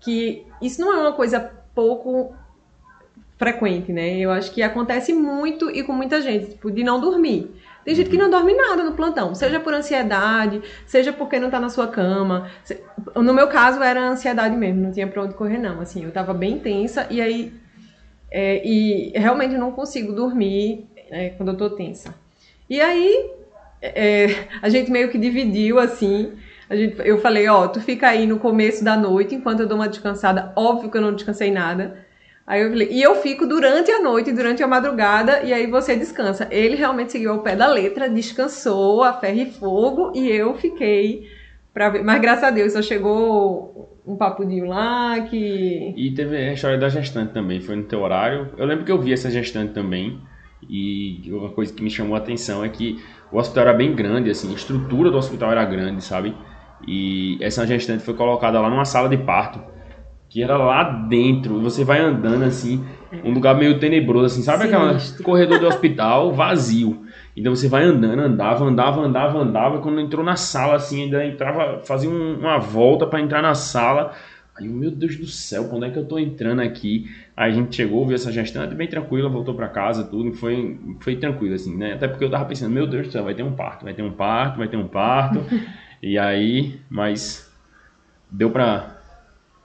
que. 0.00 0.44
Isso 0.60 0.80
não 0.80 0.92
é 0.92 1.00
uma 1.00 1.12
coisa 1.12 1.40
pouco 1.74 2.34
frequente, 3.36 3.92
né? 3.92 4.18
Eu 4.18 4.30
acho 4.30 4.52
que 4.52 4.62
acontece 4.62 5.12
muito 5.12 5.70
e 5.70 5.82
com 5.82 5.92
muita 5.92 6.20
gente, 6.22 6.52
tipo, 6.52 6.70
de 6.70 6.82
não 6.82 7.00
dormir. 7.00 7.50
Tem 7.84 7.94
gente 7.94 8.08
que 8.08 8.16
não 8.16 8.30
dorme 8.30 8.54
nada 8.54 8.82
no 8.82 8.92
plantão, 8.92 9.34
seja 9.34 9.60
por 9.60 9.74
ansiedade, 9.74 10.62
seja 10.86 11.12
porque 11.12 11.38
não 11.38 11.50
tá 11.50 11.60
na 11.60 11.68
sua 11.68 11.86
cama. 11.86 12.48
No 13.14 13.34
meu 13.34 13.48
caso 13.48 13.82
era 13.82 14.08
ansiedade 14.08 14.56
mesmo, 14.56 14.80
não 14.80 14.92
tinha 14.92 15.06
pra 15.06 15.22
onde 15.22 15.34
correr 15.34 15.58
não, 15.58 15.80
assim, 15.80 16.02
eu 16.04 16.10
tava 16.10 16.32
bem 16.32 16.58
tensa 16.58 17.06
e 17.10 17.20
aí 17.20 17.52
é, 18.30 18.66
e 18.66 19.12
realmente 19.14 19.54
não 19.54 19.70
consigo 19.70 20.12
dormir 20.12 20.88
é, 21.10 21.30
quando 21.30 21.50
eu 21.50 21.56
tô 21.56 21.70
tensa. 21.70 22.14
E 22.68 22.80
aí 22.80 23.30
é, 23.82 24.48
a 24.62 24.68
gente 24.70 24.90
meio 24.90 25.10
que 25.10 25.18
dividiu 25.18 25.78
assim, 25.78 26.32
gente, 26.70 26.96
eu 27.06 27.20
falei, 27.20 27.46
ó, 27.48 27.68
tu 27.68 27.80
fica 27.80 28.08
aí 28.08 28.26
no 28.26 28.38
começo 28.38 28.82
da 28.82 28.96
noite 28.96 29.34
enquanto 29.34 29.60
eu 29.60 29.68
dou 29.68 29.76
uma 29.76 29.88
descansada, 29.88 30.52
óbvio 30.56 30.90
que 30.90 30.96
eu 30.96 31.02
não 31.02 31.14
descansei 31.14 31.50
nada. 31.50 32.03
Aí 32.46 32.60
eu 32.60 32.70
falei, 32.70 32.88
e 32.90 33.02
eu 33.02 33.14
fico 33.16 33.46
durante 33.46 33.90
a 33.90 34.02
noite, 34.02 34.30
durante 34.30 34.62
a 34.62 34.68
madrugada, 34.68 35.42
e 35.42 35.52
aí 35.52 35.66
você 35.66 35.96
descansa. 35.96 36.46
Ele 36.50 36.76
realmente 36.76 37.12
seguiu 37.12 37.32
ao 37.32 37.38
pé 37.38 37.56
da 37.56 37.66
letra, 37.66 38.08
descansou 38.08 39.02
a 39.02 39.14
ferro 39.14 39.40
e 39.40 39.50
fogo, 39.50 40.12
e 40.14 40.30
eu 40.30 40.54
fiquei 40.54 41.26
pra 41.72 41.88
ver. 41.88 42.04
Mas 42.04 42.20
graças 42.20 42.44
a 42.44 42.50
Deus 42.50 42.74
só 42.74 42.82
chegou 42.82 43.98
um 44.06 44.14
papudinho 44.14 44.66
lá 44.66 45.20
que. 45.22 45.94
E 45.96 46.10
teve 46.10 46.36
a 46.36 46.52
história 46.52 46.76
da 46.76 46.90
gestante 46.90 47.32
também, 47.32 47.62
foi 47.62 47.76
no 47.76 47.84
teu 47.84 48.00
horário. 48.02 48.50
Eu 48.58 48.66
lembro 48.66 48.84
que 48.84 48.92
eu 48.92 49.00
vi 49.00 49.12
essa 49.14 49.30
gestante 49.30 49.72
também. 49.72 50.20
E 50.68 51.22
uma 51.32 51.50
coisa 51.50 51.72
que 51.72 51.82
me 51.82 51.90
chamou 51.90 52.14
a 52.14 52.18
atenção 52.18 52.62
é 52.62 52.68
que 52.68 53.02
o 53.32 53.38
hospital 53.38 53.68
era 53.68 53.74
bem 53.74 53.94
grande, 53.94 54.30
assim, 54.30 54.50
a 54.50 54.54
estrutura 54.54 55.10
do 55.10 55.16
hospital 55.16 55.50
era 55.50 55.64
grande, 55.64 56.02
sabe? 56.04 56.34
E 56.86 57.38
essa 57.40 57.66
gestante 57.66 58.02
foi 58.02 58.14
colocada 58.14 58.60
lá 58.60 58.68
numa 58.68 58.84
sala 58.84 59.08
de 59.08 59.16
parto 59.16 59.73
que 60.34 60.42
era 60.42 60.56
lá 60.56 60.82
dentro. 60.82 61.60
Você 61.60 61.84
vai 61.84 62.00
andando 62.00 62.42
assim, 62.42 62.84
um 63.22 63.32
lugar 63.32 63.56
meio 63.56 63.78
tenebroso, 63.78 64.26
assim, 64.26 64.42
sabe 64.42 64.64
aquele 64.64 65.22
corredor 65.22 65.60
do 65.60 65.68
hospital 65.68 66.32
vazio. 66.32 67.06
Então 67.36 67.54
você 67.54 67.68
vai 67.68 67.84
andando, 67.84 68.20
andava, 68.20 68.64
andava, 68.64 69.00
andava, 69.00 69.38
andava. 69.38 69.78
Quando 69.78 70.00
entrou 70.00 70.24
na 70.24 70.34
sala, 70.34 70.74
assim, 70.74 71.04
ainda 71.04 71.24
entrava, 71.24 71.82
fazia 71.84 72.10
um, 72.10 72.40
uma 72.40 72.58
volta 72.58 73.06
para 73.06 73.20
entrar 73.20 73.40
na 73.40 73.54
sala. 73.54 74.12
Aí, 74.56 74.66
meu 74.66 74.90
Deus 74.90 75.16
do 75.16 75.26
céu, 75.26 75.68
quando 75.68 75.84
é 75.84 75.90
que 75.90 75.98
eu 76.00 76.04
tô 76.04 76.18
entrando 76.18 76.62
aqui? 76.62 77.08
Aí 77.36 77.52
a 77.52 77.54
gente 77.54 77.76
chegou, 77.76 78.04
viu 78.04 78.16
essa 78.16 78.32
gestão, 78.32 78.64
é 78.64 78.66
bem 78.66 78.88
tranquila, 78.88 79.28
voltou 79.28 79.54
para 79.54 79.68
casa, 79.68 80.02
tudo, 80.02 80.32
foi, 80.32 80.80
foi 80.98 81.14
tranquilo, 81.14 81.54
assim, 81.54 81.76
né? 81.76 81.92
Até 81.92 82.08
porque 82.08 82.24
eu 82.24 82.30
tava 82.30 82.44
pensando, 82.44 82.72
meu 82.72 82.88
Deus 82.88 83.06
do 83.06 83.12
céu, 83.12 83.22
vai 83.22 83.34
ter 83.34 83.44
um 83.44 83.52
parto, 83.52 83.84
vai 83.84 83.94
ter 83.94 84.02
um 84.02 84.12
parto, 84.12 84.58
vai 84.58 84.66
ter 84.66 84.76
um 84.76 84.88
parto. 84.88 85.44
e 86.02 86.18
aí, 86.18 86.80
mas 86.90 87.48
deu 88.32 88.50
pra 88.50 88.93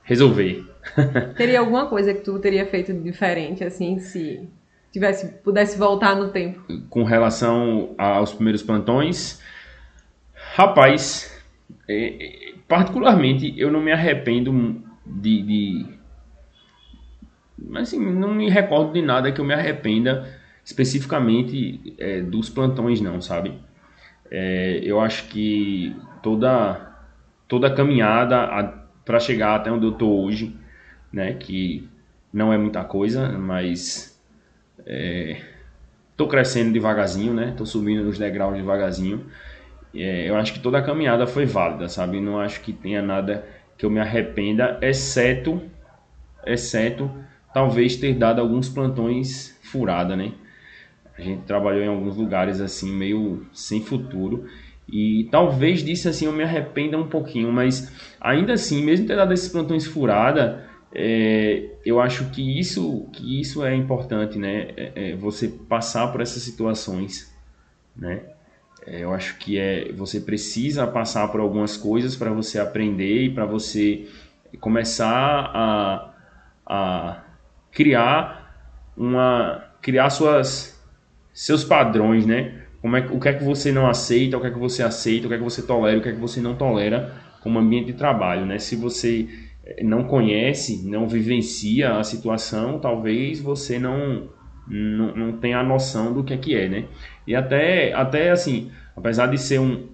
resolver. 0.09 0.65
teria 1.37 1.59
alguma 1.59 1.85
coisa 1.85 2.15
que 2.15 2.21
tu 2.21 2.39
teria 2.39 2.65
feito 2.65 2.91
diferente, 2.91 3.63
assim, 3.63 3.99
se 3.99 4.49
tivesse, 4.91 5.27
pudesse 5.43 5.77
voltar 5.77 6.15
no 6.15 6.29
tempo? 6.29 6.61
Com 6.89 7.03
relação 7.03 7.93
aos 7.95 8.33
primeiros 8.33 8.63
plantões, 8.63 9.39
rapaz, 10.55 11.31
é, 11.87 12.53
particularmente 12.67 13.53
eu 13.55 13.71
não 13.71 13.79
me 13.79 13.91
arrependo 13.91 14.81
de, 15.05 15.43
de 15.43 15.85
mas 17.55 17.89
assim, 17.89 17.99
não 17.99 18.33
me 18.33 18.49
recordo 18.49 18.93
de 18.93 19.03
nada 19.03 19.31
que 19.31 19.39
eu 19.39 19.45
me 19.45 19.53
arrependa 19.53 20.27
especificamente 20.65 21.93
é, 21.99 22.21
dos 22.21 22.49
plantões 22.49 22.99
não, 22.99 23.21
sabe? 23.21 23.53
É, 24.31 24.79
eu 24.83 24.99
acho 24.99 25.27
que 25.27 25.95
toda 26.23 26.87
toda 27.47 27.67
a 27.67 27.73
caminhada 27.73 28.78
para 29.09 29.19
chegar 29.19 29.55
até 29.55 29.71
onde 29.71 29.87
eu 29.87 29.91
tô 29.91 30.21
hoje, 30.21 30.55
né, 31.11 31.33
que 31.33 31.89
não 32.31 32.53
é 32.53 32.59
muita 32.59 32.83
coisa, 32.83 33.27
mas 33.39 34.15
é, 34.85 35.41
tô 36.15 36.27
crescendo 36.27 36.71
devagarzinho, 36.71 37.33
né? 37.33 37.55
Tô 37.57 37.65
subindo 37.65 38.03
nos 38.03 38.19
degraus 38.19 38.55
devagarzinho. 38.55 39.25
É, 39.95 40.29
eu 40.29 40.35
acho 40.35 40.53
que 40.53 40.59
toda 40.59 40.77
a 40.77 40.83
caminhada 40.83 41.25
foi 41.25 41.47
válida, 41.47 41.89
sabe? 41.89 42.21
Não 42.21 42.39
acho 42.39 42.61
que 42.61 42.71
tenha 42.71 43.01
nada 43.01 43.43
que 43.79 43.83
eu 43.83 43.89
me 43.89 43.99
arrependa, 43.99 44.77
exceto, 44.79 45.59
exceto 46.45 47.09
talvez 47.51 47.95
ter 47.95 48.13
dado 48.13 48.39
alguns 48.39 48.69
plantões 48.69 49.57
furada, 49.63 50.15
né? 50.15 50.33
A 51.17 51.21
gente 51.21 51.41
trabalhou 51.47 51.81
em 51.81 51.87
alguns 51.87 52.15
lugares 52.15 52.61
assim 52.61 52.91
meio 52.91 53.43
sem 53.53 53.81
futuro 53.81 54.45
e 54.91 55.27
talvez 55.31 55.83
disso 55.83 56.09
assim 56.09 56.25
eu 56.25 56.33
me 56.33 56.43
arrependa 56.43 56.97
um 56.97 57.07
pouquinho, 57.07 57.51
mas 57.51 57.91
ainda 58.19 58.53
assim, 58.53 58.83
mesmo 58.83 59.07
ter 59.07 59.15
dado 59.15 59.33
esses 59.33 59.49
plantões 59.49 59.85
furada, 59.85 60.67
é, 60.93 61.69
eu 61.85 62.01
acho 62.01 62.29
que 62.31 62.59
isso 62.59 63.07
que 63.13 63.39
isso 63.39 63.63
é 63.63 63.75
importante, 63.75 64.37
né? 64.37 64.69
É, 64.75 65.11
é 65.11 65.15
você 65.15 65.47
passar 65.47 66.07
por 66.11 66.21
essas 66.21 66.41
situações, 66.41 67.31
né? 67.95 68.21
É, 68.85 69.03
eu 69.03 69.13
acho 69.13 69.37
que 69.37 69.57
é 69.59 69.91
você 69.93 70.19
precisa 70.19 70.87
passar 70.87 71.27
por 71.27 71.39
algumas 71.39 71.77
coisas 71.77 72.15
para 72.15 72.31
você 72.31 72.59
aprender 72.59 73.25
e 73.25 73.29
para 73.33 73.45
você 73.45 74.07
começar 74.59 75.51
a, 75.53 76.13
a 76.65 77.23
criar 77.71 78.91
uma 78.97 79.63
criar 79.81 80.09
suas 80.09 80.79
seus 81.31 81.63
padrões, 81.63 82.25
né? 82.25 82.58
Como 82.81 82.95
é, 82.95 83.05
o 83.11 83.19
que 83.19 83.29
é 83.29 83.33
que 83.33 83.43
você 83.43 83.71
não 83.71 83.87
aceita, 83.87 84.37
o 84.37 84.41
que 84.41 84.47
é 84.47 84.51
que 84.51 84.59
você 84.59 84.81
aceita, 84.83 85.25
o 85.25 85.29
que 85.29 85.35
é 85.35 85.37
que 85.37 85.43
você 85.43 85.61
tolera, 85.61 85.97
o 85.97 86.01
que 86.01 86.09
é 86.09 86.13
que 86.13 86.19
você 86.19 86.39
não 86.39 86.55
tolera 86.55 87.13
como 87.41 87.59
ambiente 87.59 87.87
de 87.87 87.93
trabalho, 87.93 88.45
né? 88.45 88.57
Se 88.57 88.75
você 88.75 89.27
eh, 89.65 89.83
não 89.83 90.03
conhece, 90.05 90.87
não 90.87 91.07
vivencia 91.07 91.97
a 91.97 92.03
situação, 92.03 92.79
talvez 92.79 93.41
você 93.41 93.79
não 93.79 94.29
não, 94.69 95.15
não 95.15 95.31
tenha 95.33 95.59
a 95.59 95.63
noção 95.63 96.13
do 96.13 96.23
que 96.23 96.33
é 96.33 96.37
que 96.37 96.55
é, 96.55 96.69
né? 96.69 96.85
E 97.25 97.35
até, 97.35 97.91
até 97.93 98.29
assim, 98.29 98.71
apesar 98.95 99.27
de 99.27 99.37
ser 99.37 99.59
um, 99.59 99.87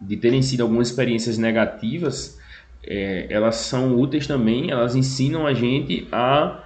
de 0.00 0.16
terem 0.16 0.42
sido 0.42 0.62
algumas 0.62 0.88
experiências 0.88 1.38
negativas, 1.38 2.38
é, 2.84 3.26
elas 3.30 3.56
são 3.56 3.96
úteis 3.96 4.26
também, 4.26 4.70
elas 4.70 4.96
ensinam 4.96 5.46
a 5.46 5.54
gente 5.54 6.08
a, 6.10 6.64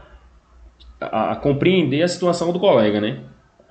a, 1.01 1.33
a 1.33 1.37
compreender 1.37 2.03
a 2.03 2.09
situação 2.09 2.53
do 2.53 2.59
colega, 2.59 3.01
né? 3.01 3.21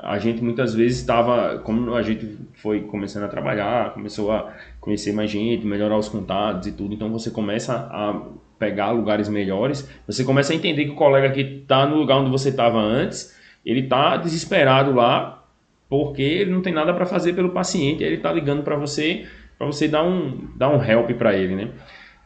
A 0.06 0.20
gente 0.20 0.44
muitas 0.44 0.76
vezes 0.76 1.00
estava, 1.00 1.58
como 1.60 1.96
a 1.96 2.02
gente 2.04 2.38
foi 2.62 2.82
começando 2.82 3.24
a 3.24 3.28
trabalhar, 3.28 3.94
começou 3.94 4.32
a 4.32 4.54
conhecer 4.80 5.12
mais 5.12 5.32
gente, 5.32 5.66
melhorar 5.66 5.98
os 5.98 6.08
contatos 6.08 6.68
e 6.68 6.72
tudo, 6.72 6.94
então 6.94 7.12
você 7.12 7.32
começa 7.32 7.74
a 7.74 8.22
pegar 8.60 8.92
lugares 8.92 9.28
melhores, 9.28 9.90
você 10.06 10.24
começa 10.24 10.54
a 10.54 10.56
entender 10.56 10.86
que 10.86 10.92
o 10.92 10.96
colega 10.96 11.32
que 11.32 11.42
está 11.42 11.86
no 11.88 11.98
lugar 11.98 12.18
onde 12.18 12.30
você 12.30 12.50
estava 12.50 12.78
antes, 12.78 13.36
ele 13.66 13.82
está 13.82 14.16
desesperado 14.16 14.94
lá 14.94 15.44
porque 15.90 16.22
ele 16.22 16.52
não 16.52 16.62
tem 16.62 16.74
nada 16.74 16.94
para 16.94 17.06
fazer 17.06 17.34
pelo 17.34 17.50
paciente, 17.50 18.04
ele 18.04 18.16
está 18.16 18.32
ligando 18.32 18.64
para 18.64 18.76
você 18.76 19.26
para 19.58 19.68
você 19.68 19.88
dar 19.88 20.04
um 20.04 20.50
dar 20.56 20.70
um 20.70 20.84
help 20.84 21.12
para 21.12 21.36
ele, 21.36 21.56
né? 21.56 21.70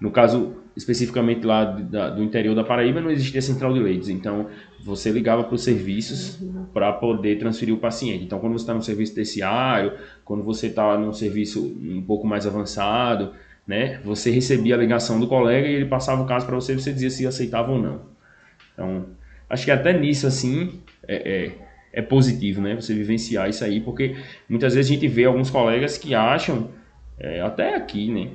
No 0.02 0.12
caso 0.12 0.59
especificamente 0.80 1.46
lá 1.46 1.66
da, 1.66 2.10
do 2.10 2.24
interior 2.24 2.56
da 2.56 2.64
Paraíba 2.64 3.02
não 3.02 3.12
existia 3.12 3.42
central 3.42 3.74
de 3.74 3.80
leitos, 3.80 4.08
então 4.08 4.48
você 4.82 5.12
ligava 5.12 5.44
para 5.44 5.54
os 5.54 5.62
serviços 5.62 6.40
uhum. 6.40 6.66
para 6.74 6.94
poder 6.94 7.38
transferir 7.38 7.76
o 7.76 7.78
paciente. 7.78 8.24
Então 8.24 8.40
quando 8.40 8.54
você 8.54 8.64
está 8.64 8.74
no 8.74 8.82
serviço 8.82 9.14
terciário, 9.14 9.92
quando 10.24 10.42
você 10.42 10.68
está 10.68 10.98
num 10.98 11.12
serviço 11.12 11.62
um 11.62 12.02
pouco 12.02 12.26
mais 12.26 12.48
avançado, 12.48 13.34
né? 13.68 14.00
Você 14.06 14.32
recebia 14.32 14.76
a 14.76 14.78
ligação 14.78 15.20
do 15.20 15.28
colega 15.28 15.68
e 15.68 15.74
ele 15.74 15.86
passava 15.86 16.24
o 16.24 16.26
caso 16.26 16.46
para 16.46 16.56
você, 16.56 16.74
você 16.74 16.94
dizia 16.94 17.10
se 17.10 17.28
aceitava 17.28 17.74
ou 17.74 17.82
não. 17.82 18.02
Então 18.74 19.06
acho 19.50 19.66
que 19.66 19.72
até 19.72 19.92
nisso 19.92 20.28
assim 20.28 20.80
é, 21.06 21.16
é, 21.16 21.52
é, 21.92 22.02
positivo, 22.02 22.62
né? 22.62 22.74
Você 22.76 22.94
vivenciar 22.94 23.50
isso 23.50 23.66
aí, 23.66 23.82
porque 23.82 24.16
muitas 24.48 24.76
vezes 24.76 24.90
a 24.90 24.94
gente 24.94 25.10
vê 25.10 25.26
alguns 25.26 25.50
colegas 25.50 25.98
que 25.98 26.16
acham, 26.16 26.70
é, 27.20 27.42
até 27.42 27.76
aqui, 27.76 28.10
né? 28.10 28.30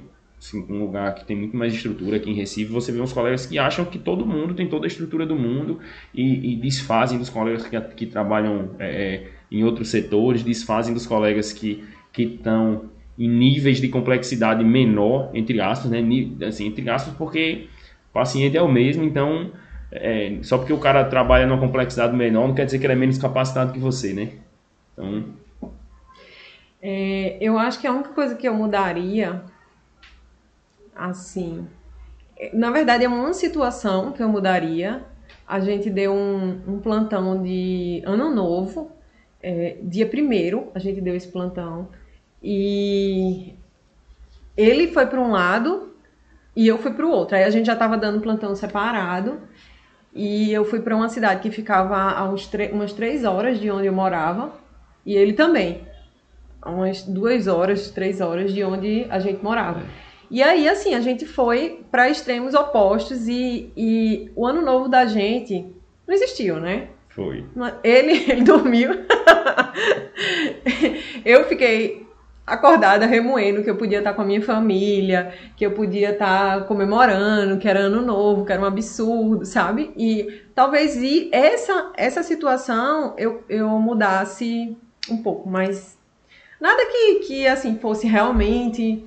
Assim, 0.45 0.63
um 0.69 0.79
lugar 0.79 1.15
que 1.15 1.25
tem 1.25 1.35
muito 1.35 1.57
mais 1.57 1.73
estrutura 1.73 2.19
aqui 2.19 2.31
em 2.31 2.35
Recife, 2.35 2.71
você 2.71 2.93
vê 2.93 3.01
uns 3.01 3.15
colegas 3.15 3.47
que 3.47 3.59
acham 3.59 3.83
que 3.87 3.99
todo 3.99 4.27
mundo 4.27 4.53
tem 4.53 4.69
toda 4.69 4.85
a 4.85 4.89
estrutura 4.89 5.25
do 5.25 5.35
mundo 5.35 5.81
e, 6.13 6.53
e 6.53 6.57
desfazem 6.57 7.19
dos 7.19 7.31
colegas 7.31 7.67
que, 7.67 7.81
que 7.81 8.05
trabalham 8.05 8.73
é, 8.79 9.15
é, 9.15 9.31
em 9.51 9.65
outros 9.65 9.89
setores, 9.89 10.43
desfazem 10.43 10.93
dos 10.93 11.07
colegas 11.07 11.51
que 11.51 11.83
estão 12.15 12.91
em 13.19 13.27
níveis 13.27 13.81
de 13.81 13.89
complexidade 13.89 14.63
menor, 14.63 15.31
entre 15.33 15.63
aspas, 15.63 15.91
né? 15.91 16.05
Assim, 16.47 16.67
entre 16.67 16.91
aspas, 16.91 17.15
porque 17.15 17.69
o 18.11 18.13
paciente 18.13 18.55
é 18.55 18.61
o 18.61 18.71
mesmo, 18.71 19.03
então 19.03 19.51
é, 19.91 20.37
só 20.43 20.59
porque 20.59 20.75
o 20.75 20.79
cara 20.79 21.05
trabalha 21.05 21.47
numa 21.47 21.59
complexidade 21.59 22.15
menor 22.15 22.49
não 22.49 22.55
quer 22.55 22.67
dizer 22.67 22.79
que 22.79 22.85
ele 22.85 22.93
é 22.93 22.97
menos 22.97 23.17
capacitado 23.17 23.73
que 23.73 23.79
você, 23.79 24.13
né? 24.13 24.29
Então. 24.93 25.25
É, 26.83 27.39
eu 27.41 27.59
acho 27.59 27.81
que 27.81 27.87
a 27.87 27.93
única 27.93 28.11
coisa 28.11 28.35
que 28.35 28.47
eu 28.47 28.53
mudaria, 28.53 29.43
assim. 30.95 31.67
Na 32.53 32.71
verdade, 32.71 33.05
é 33.05 33.09
uma 33.09 33.33
situação 33.33 34.13
que 34.13 34.23
eu 34.23 34.29
mudaria. 34.29 35.05
A 35.47 35.61
gente 35.61 35.91
deu 35.91 36.13
um, 36.13 36.61
um 36.67 36.79
plantão 36.79 37.43
de 37.43 38.03
Ano 38.05 38.35
Novo, 38.35 38.91
é, 39.43 39.77
dia 39.83 40.07
primeiro, 40.07 40.71
a 40.75 40.79
gente 40.79 41.01
deu 41.01 41.15
esse 41.15 41.29
plantão. 41.29 41.89
E 42.43 43.55
ele 44.57 44.89
foi 44.89 45.07
para 45.07 45.21
um 45.21 45.31
lado 45.31 45.95
e 46.57 46.67
eu 46.67 46.79
fui 46.79 46.93
para 46.93 47.05
o 47.05 47.11
outro. 47.11 47.37
Aí 47.37 47.45
a 47.45 47.51
gente 47.51 47.67
já 47.67 47.75
estava 47.75 47.97
dando 47.97 48.21
plantão 48.21 48.55
separado. 48.55 49.41
E 50.15 50.53
eu 50.53 50.65
fui 50.65 50.81
para 50.81 50.97
uma 50.97 51.09
cidade 51.09 51.43
que 51.43 51.51
ficava 51.51 51.97
a 51.97 52.29
uns 52.31 52.49
umas 52.73 52.93
três 52.93 53.25
horas 53.25 53.59
de 53.59 53.71
onde 53.71 53.87
eu 53.87 53.93
morava. 53.93 54.53
E 55.05 55.15
ele 55.15 55.33
também. 55.33 55.83
Umas 56.65 57.03
duas 57.03 57.47
horas, 57.47 57.91
três 57.91 58.21
horas 58.21 58.53
de 58.53 58.65
onde 58.65 59.07
a 59.11 59.19
gente 59.19 59.43
morava. 59.43 59.83
E 60.31 60.43
aí, 60.43 60.69
assim, 60.69 60.95
a 60.95 61.01
gente 61.01 61.27
foi 61.27 61.85
para 61.91 62.09
extremos 62.09 62.55
opostos 62.55 63.29
e, 63.29 63.73
e 63.77 64.31
o 64.35 64.47
ano 64.47 64.63
novo 64.63 64.89
da 64.89 65.07
gente 65.07 65.67
não 66.07 66.15
existiu, 66.15 66.61
né? 66.61 66.89
Foi. 67.09 67.45
Ele, 67.83 68.13
ele 68.31 68.43
dormiu. 68.43 68.91
eu 71.25 71.45
fiquei 71.45 72.05
acordada 72.47 73.07
remoendo 73.07 73.63
que 73.63 73.71
eu 73.71 73.77
podia 73.77 73.99
estar 73.99 74.13
com 74.13 74.23
a 74.23 74.25
minha 74.25 74.43
família, 74.43 75.33
que 75.57 75.65
eu 75.65 75.73
podia 75.73 76.11
estar 76.11 76.65
comemorando, 76.67 77.59
que 77.59 77.69
era 77.69 77.81
ano 77.81 78.03
novo, 78.03 78.45
que 78.45 78.53
era 78.53 78.61
um 78.61 78.67
absurdo, 78.67 79.47
sabe? 79.47 79.93
E 79.97 80.43
talvez 80.55 80.97
e 80.97 81.31
essa 81.33 81.93
essa 81.97 82.23
situação 82.23 83.15
eu, 83.17 83.43
eu 83.49 83.69
mudasse 83.79 84.77
um 85.11 85.23
pouco, 85.23 85.49
mas 85.49 85.97
nada 86.61 86.85
que, 86.87 87.15
que 87.21 87.47
assim 87.47 87.79
fosse 87.79 88.07
realmente 88.07 89.07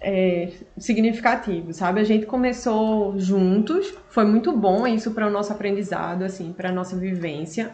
é, 0.00 0.50
significativo, 0.76 1.72
sabe? 1.72 2.00
A 2.00 2.04
gente 2.04 2.26
começou 2.26 3.18
juntos, 3.18 3.94
foi 4.10 4.24
muito 4.24 4.52
bom 4.52 4.86
isso 4.86 5.12
para 5.12 5.26
o 5.26 5.30
nosso 5.30 5.52
aprendizado, 5.52 6.22
assim, 6.22 6.52
para 6.52 6.68
a 6.68 6.72
nossa 6.72 6.96
vivência. 6.96 7.72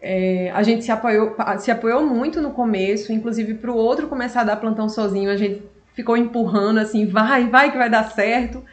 É, 0.00 0.50
a 0.54 0.62
gente 0.62 0.84
se 0.84 0.90
apoiou, 0.90 1.36
se 1.58 1.70
apoiou 1.70 2.04
muito 2.06 2.40
no 2.40 2.50
começo, 2.50 3.12
inclusive 3.12 3.54
para 3.54 3.70
o 3.70 3.76
outro 3.76 4.08
começar 4.08 4.42
a 4.42 4.44
dar 4.44 4.56
plantão 4.56 4.88
sozinho, 4.88 5.30
a 5.30 5.36
gente 5.36 5.62
ficou 5.92 6.16
empurrando 6.16 6.78
assim, 6.78 7.06
vai, 7.06 7.48
vai 7.48 7.70
que 7.70 7.76
vai 7.76 7.90
dar 7.90 8.04
certo. 8.10 8.64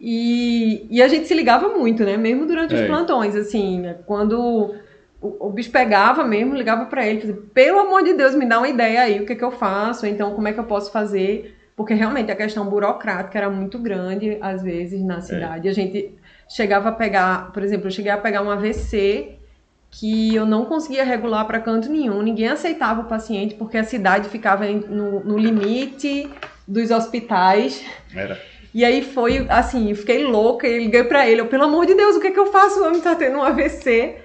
E, 0.00 0.86
e 0.90 1.02
a 1.02 1.08
gente 1.08 1.26
se 1.26 1.34
ligava 1.34 1.68
muito, 1.68 2.04
né? 2.04 2.16
Mesmo 2.16 2.46
durante 2.46 2.74
é. 2.74 2.80
os 2.80 2.86
plantões, 2.86 3.34
assim, 3.34 3.82
quando 4.06 4.74
o, 5.20 5.48
o 5.48 5.50
bicho 5.50 5.70
pegava 5.70 6.24
mesmo, 6.24 6.54
ligava 6.54 6.86
para 6.86 7.06
ele, 7.06 7.20
dizia, 7.20 7.38
pelo 7.52 7.80
amor 7.80 8.04
de 8.04 8.14
Deus, 8.14 8.34
me 8.34 8.46
dá 8.46 8.58
uma 8.58 8.68
ideia 8.68 9.00
aí, 9.00 9.20
o 9.20 9.26
que, 9.26 9.32
é 9.32 9.36
que 9.36 9.44
eu 9.44 9.50
faço, 9.50 10.06
então 10.06 10.34
como 10.34 10.46
é 10.46 10.52
que 10.52 10.60
eu 10.60 10.64
posso 10.64 10.92
fazer 10.92 11.57
porque 11.78 11.94
realmente 11.94 12.28
a 12.32 12.34
questão 12.34 12.66
burocrática 12.66 13.38
era 13.38 13.48
muito 13.48 13.78
grande, 13.78 14.36
às 14.40 14.64
vezes, 14.64 15.00
na 15.00 15.20
cidade. 15.20 15.68
É. 15.68 15.70
A 15.70 15.72
gente 15.72 16.12
chegava 16.48 16.88
a 16.88 16.92
pegar, 16.92 17.52
por 17.52 17.62
exemplo, 17.62 17.86
eu 17.86 17.92
cheguei 17.92 18.10
a 18.10 18.18
pegar 18.18 18.42
um 18.42 18.50
AVC 18.50 19.38
que 19.88 20.34
eu 20.34 20.44
não 20.44 20.64
conseguia 20.64 21.04
regular 21.04 21.46
para 21.46 21.60
canto 21.60 21.88
nenhum, 21.88 22.20
ninguém 22.20 22.48
aceitava 22.48 23.02
o 23.02 23.04
paciente 23.04 23.54
porque 23.54 23.78
a 23.78 23.84
cidade 23.84 24.28
ficava 24.28 24.66
no, 24.66 25.22
no 25.22 25.38
limite 25.38 26.28
dos 26.66 26.90
hospitais. 26.90 27.84
Era. 28.12 28.36
E 28.74 28.84
aí 28.84 29.00
foi 29.00 29.46
assim, 29.48 29.90
eu 29.90 29.96
fiquei 29.96 30.24
louca 30.24 30.66
e 30.66 30.80
liguei 30.80 31.04
para 31.04 31.30
ele, 31.30 31.42
eu, 31.42 31.46
pelo 31.46 31.62
amor 31.62 31.86
de 31.86 31.94
Deus, 31.94 32.16
o 32.16 32.20
que 32.20 32.26
é 32.26 32.30
que 32.32 32.40
eu 32.40 32.50
faço? 32.50 32.80
O 32.80 32.88
homem 32.88 33.00
tá 33.00 33.14
tendo 33.14 33.38
um 33.38 33.42
AVC. 33.42 34.16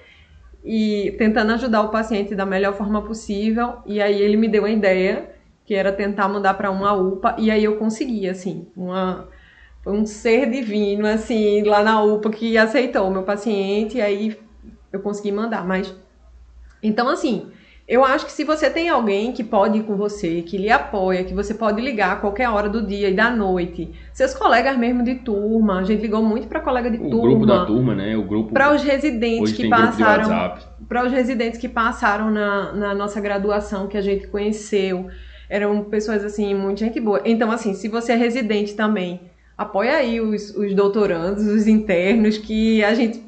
E 0.66 1.14
tentando 1.18 1.52
ajudar 1.52 1.82
o 1.82 1.90
paciente 1.90 2.34
da 2.34 2.46
melhor 2.46 2.74
forma 2.74 3.02
possível. 3.02 3.80
E 3.86 4.02
aí 4.02 4.20
ele 4.20 4.38
me 4.38 4.48
deu 4.48 4.64
uma 4.64 4.70
ideia, 4.70 5.33
que 5.66 5.74
era 5.74 5.92
tentar 5.92 6.28
mandar 6.28 6.56
para 6.56 6.70
uma 6.72 6.94
UPA, 6.94 7.36
e 7.38 7.50
aí 7.50 7.64
eu 7.64 7.78
consegui, 7.78 8.28
assim, 8.28 8.68
uma 8.76 9.28
um 9.86 10.06
ser 10.06 10.50
divino, 10.50 11.06
assim, 11.06 11.62
lá 11.64 11.84
na 11.84 12.02
UPA 12.02 12.30
que 12.30 12.58
aceitou 12.58 13.08
o 13.08 13.12
meu 13.12 13.24
paciente, 13.24 13.98
e 13.98 14.02
aí 14.02 14.38
eu 14.92 15.02
consegui 15.02 15.32
mandar. 15.32 15.66
Mas, 15.68 15.94
então, 16.82 17.10
assim, 17.10 17.52
eu 17.86 18.06
acho 18.06 18.26
que 18.26 18.32
se 18.32 18.46
você 18.46 18.70
tem 18.70 18.88
alguém 18.88 19.34
que 19.34 19.44
pode 19.44 19.80
ir 19.80 19.84
com 19.84 19.98
você, 19.98 20.42
que 20.42 20.58
lhe 20.58 20.72
apoia, 20.72 21.26
que 21.26 21.34
você 21.34 21.54
pode 21.54 21.82
ligar 21.82 22.14
a 22.14 22.16
qualquer 22.16 22.50
hora 22.50 22.70
do 22.70 22.86
dia 22.86 23.10
e 23.10 23.14
da 23.14 23.30
noite, 23.30 23.92
seus 24.14 24.34
colegas 24.34 24.78
mesmo 24.78 25.04
de 25.04 25.16
turma, 25.16 25.80
a 25.80 25.84
gente 25.84 26.02
ligou 26.02 26.24
muito 26.24 26.48
para 26.48 26.62
colega 26.62 26.90
de 26.90 26.98
o 26.98 27.10
turma. 27.10 27.18
O 27.18 27.22
grupo 27.22 27.46
da 27.46 27.66
turma, 27.66 27.94
né? 27.94 28.16
O 28.16 28.24
grupo. 28.24 28.54
Para 28.54 28.74
os 28.74 28.82
residentes 28.82 29.52
que 29.52 29.68
passaram. 29.68 30.58
Para 30.88 31.06
os 31.06 31.12
residentes 31.12 31.60
que 31.60 31.68
passaram 31.68 32.32
na, 32.32 32.72
na 32.72 32.96
nossa 32.96 33.20
graduação, 33.20 33.88
que 33.88 33.98
a 33.98 34.02
gente 34.02 34.28
conheceu. 34.28 35.10
Eram 35.54 35.84
pessoas, 35.84 36.26
assim, 36.26 36.56
muito 36.56 36.80
gente 36.80 37.00
boa. 37.00 37.22
Então, 37.24 37.52
assim, 37.52 37.76
se 37.76 37.88
você 37.88 38.14
é 38.14 38.16
residente 38.16 38.74
também, 38.74 39.22
apoia 39.56 39.98
aí 39.98 40.20
os, 40.20 40.50
os 40.56 40.74
doutorandos, 40.74 41.46
os 41.46 41.68
internos, 41.68 42.40
que 42.40 42.84
a 42.84 42.96
gente 42.96 43.22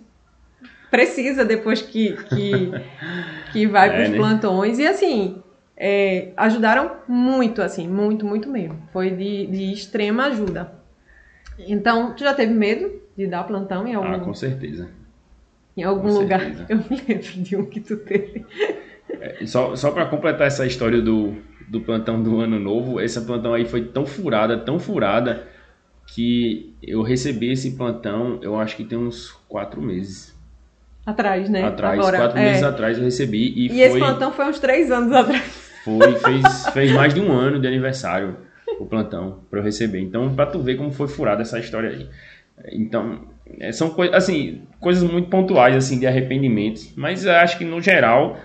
precisa 0.89 1.45
depois 1.45 1.83
que, 1.83 2.13
que, 2.13 2.71
que 3.53 3.67
vai 3.67 3.89
é, 3.89 3.91
para 3.91 4.03
os 4.05 4.09
né? 4.09 4.17
plantões. 4.17 4.79
E 4.79 4.87
assim, 4.87 5.43
é, 5.77 6.29
ajudaram 6.35 6.93
muito, 7.07 7.61
assim, 7.61 7.87
muito, 7.87 8.25
muito 8.25 8.49
mesmo. 8.49 8.75
Foi 8.91 9.11
de, 9.11 9.45
de 9.45 9.71
extrema 9.71 10.25
ajuda. 10.25 10.73
Então, 11.59 12.15
tu 12.15 12.23
já 12.23 12.33
teve 12.33 12.55
medo 12.55 12.91
de 13.15 13.27
dar 13.27 13.43
plantão 13.43 13.87
em 13.87 13.93
algum 13.93 14.15
Ah, 14.15 14.19
com 14.19 14.33
certeza. 14.33 14.89
Em 15.77 15.83
algum 15.83 16.09
com 16.09 16.21
lugar? 16.21 16.39
Certeza. 16.39 16.65
Eu 16.73 16.77
me 16.77 17.03
lembro 17.07 17.43
de 17.43 17.55
um 17.55 17.65
que 17.67 17.81
tu 17.81 17.97
teve. 17.97 18.43
É, 19.21 19.45
só 19.45 19.75
só 19.75 19.91
para 19.91 20.07
completar 20.07 20.47
essa 20.47 20.65
história 20.65 20.99
do, 20.99 21.35
do 21.67 21.81
plantão 21.81 22.21
do 22.21 22.39
ano 22.39 22.59
novo, 22.59 22.99
essa 22.99 23.21
plantão 23.21 23.53
aí 23.53 23.65
foi 23.65 23.85
tão 23.85 24.05
furada, 24.05 24.57
tão 24.57 24.79
furada, 24.79 25.47
que 26.07 26.73
eu 26.81 27.01
recebi 27.01 27.51
esse 27.51 27.71
plantão, 27.71 28.39
eu 28.41 28.59
acho 28.59 28.75
que 28.75 28.83
tem 28.83 28.97
uns 28.97 29.31
quatro 29.47 29.81
meses. 29.81 30.35
Atrás, 31.05 31.49
né? 31.49 31.63
Atrás, 31.63 31.99
Agora, 31.99 32.17
quatro 32.17 32.39
é. 32.39 32.43
meses 32.43 32.63
atrás 32.63 32.97
eu 32.97 33.03
recebi. 33.03 33.53
E, 33.55 33.65
e 33.65 33.69
foi, 33.69 33.79
esse 33.79 33.99
plantão 33.99 34.31
foi 34.31 34.45
uns 34.45 34.59
três 34.59 34.91
anos 34.91 35.11
atrás. 35.11 35.71
Foi, 35.83 36.15
fez, 36.15 36.67
fez 36.73 36.91
mais 36.91 37.13
de 37.13 37.19
um 37.19 37.31
ano 37.31 37.59
de 37.59 37.67
aniversário 37.67 38.37
o 38.79 38.85
plantão 38.85 39.39
para 39.49 39.59
eu 39.59 39.63
receber. 39.63 39.99
Então, 39.99 40.33
para 40.33 40.47
tu 40.47 40.59
ver 40.59 40.75
como 40.75 40.91
foi 40.91 41.07
furada 41.07 41.41
essa 41.41 41.59
história 41.59 41.89
aí. 41.89 42.09
Então, 42.71 43.21
é, 43.59 43.71
são 43.71 43.89
coisas, 43.89 44.15
assim, 44.15 44.63
coisas 44.79 45.03
muito 45.09 45.29
pontuais, 45.29 45.75
assim, 45.75 45.99
de 45.99 46.07
arrependimento. 46.07 46.81
Mas 46.95 47.25
eu 47.25 47.33
acho 47.33 47.57
que 47.57 47.65
no 47.65 47.81
geral, 47.81 48.37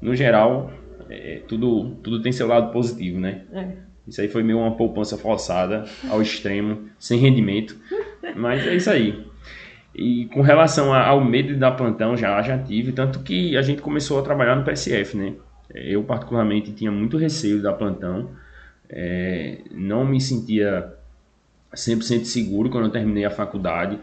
no 0.00 0.14
geral, 0.16 0.72
é, 1.08 1.42
tudo, 1.46 1.96
tudo 2.02 2.22
tem 2.22 2.32
seu 2.32 2.46
lado 2.46 2.72
positivo, 2.72 3.18
né? 3.18 3.42
É. 3.52 3.88
Isso 4.06 4.20
aí 4.20 4.28
foi 4.28 4.42
meio 4.42 4.58
uma 4.58 4.76
poupança 4.76 5.18
forçada 5.18 5.84
ao 6.08 6.22
extremo, 6.22 6.88
sem 6.98 7.18
rendimento. 7.18 7.76
Mas 8.34 8.66
é 8.66 8.74
isso 8.74 8.90
aí. 8.90 9.26
E 9.94 10.26
com 10.26 10.40
relação 10.40 10.94
ao 10.94 11.22
medo 11.22 11.56
dar 11.56 11.72
plantão, 11.72 12.16
já, 12.16 12.40
já 12.40 12.58
tive, 12.58 12.92
tanto 12.92 13.20
que 13.20 13.56
a 13.56 13.62
gente 13.62 13.82
começou 13.82 14.18
a 14.18 14.22
trabalhar 14.22 14.56
no 14.56 14.64
PSF, 14.64 15.16
né? 15.16 15.34
Eu, 15.74 16.02
particularmente, 16.04 16.72
tinha 16.72 16.90
muito 16.90 17.18
receio 17.18 17.60
dar 17.60 17.74
plantão, 17.74 18.30
é, 18.88 19.58
não 19.70 20.06
me 20.06 20.20
sentia 20.20 20.94
100% 21.74 22.24
seguro 22.24 22.70
quando 22.70 22.84
eu 22.84 22.90
terminei 22.90 23.24
a 23.24 23.30
faculdade, 23.30 23.98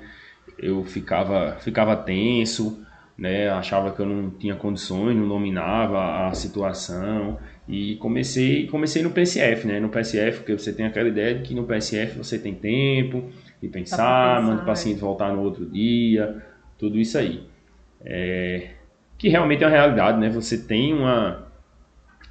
eu 0.59 0.83
ficava, 0.83 1.57
ficava 1.59 1.95
tenso, 1.95 2.84
né? 3.17 3.49
achava 3.49 3.91
que 3.91 3.99
eu 3.99 4.05
não 4.05 4.29
tinha 4.29 4.55
condições, 4.55 5.15
não 5.15 5.27
dominava 5.27 6.27
a 6.27 6.33
situação, 6.33 7.37
e 7.67 7.95
comecei, 7.95 8.67
comecei 8.67 9.01
no 9.01 9.09
PSF, 9.09 9.65
né? 9.67 9.79
No 9.79 9.89
PSF, 9.89 10.39
porque 10.39 10.53
você 10.53 10.71
tem 10.71 10.85
aquela 10.85 11.07
ideia 11.07 11.35
de 11.35 11.41
que 11.41 11.55
no 11.55 11.63
PSF 11.63 12.17
você 12.17 12.37
tem 12.37 12.53
tempo, 12.53 13.31
e 13.61 13.67
pensar, 13.67 14.41
manda 14.41 14.61
o 14.61 14.65
paciente 14.65 14.99
voltar 14.99 15.33
no 15.33 15.41
outro 15.41 15.65
dia, 15.65 16.43
tudo 16.77 16.97
isso 16.97 17.17
aí. 17.17 17.43
É, 18.03 18.69
que 19.17 19.29
realmente 19.29 19.63
é 19.63 19.67
uma 19.67 19.73
realidade, 19.73 20.19
né? 20.19 20.29
Você 20.29 20.57
tem 20.57 20.93
uma, 20.93 21.47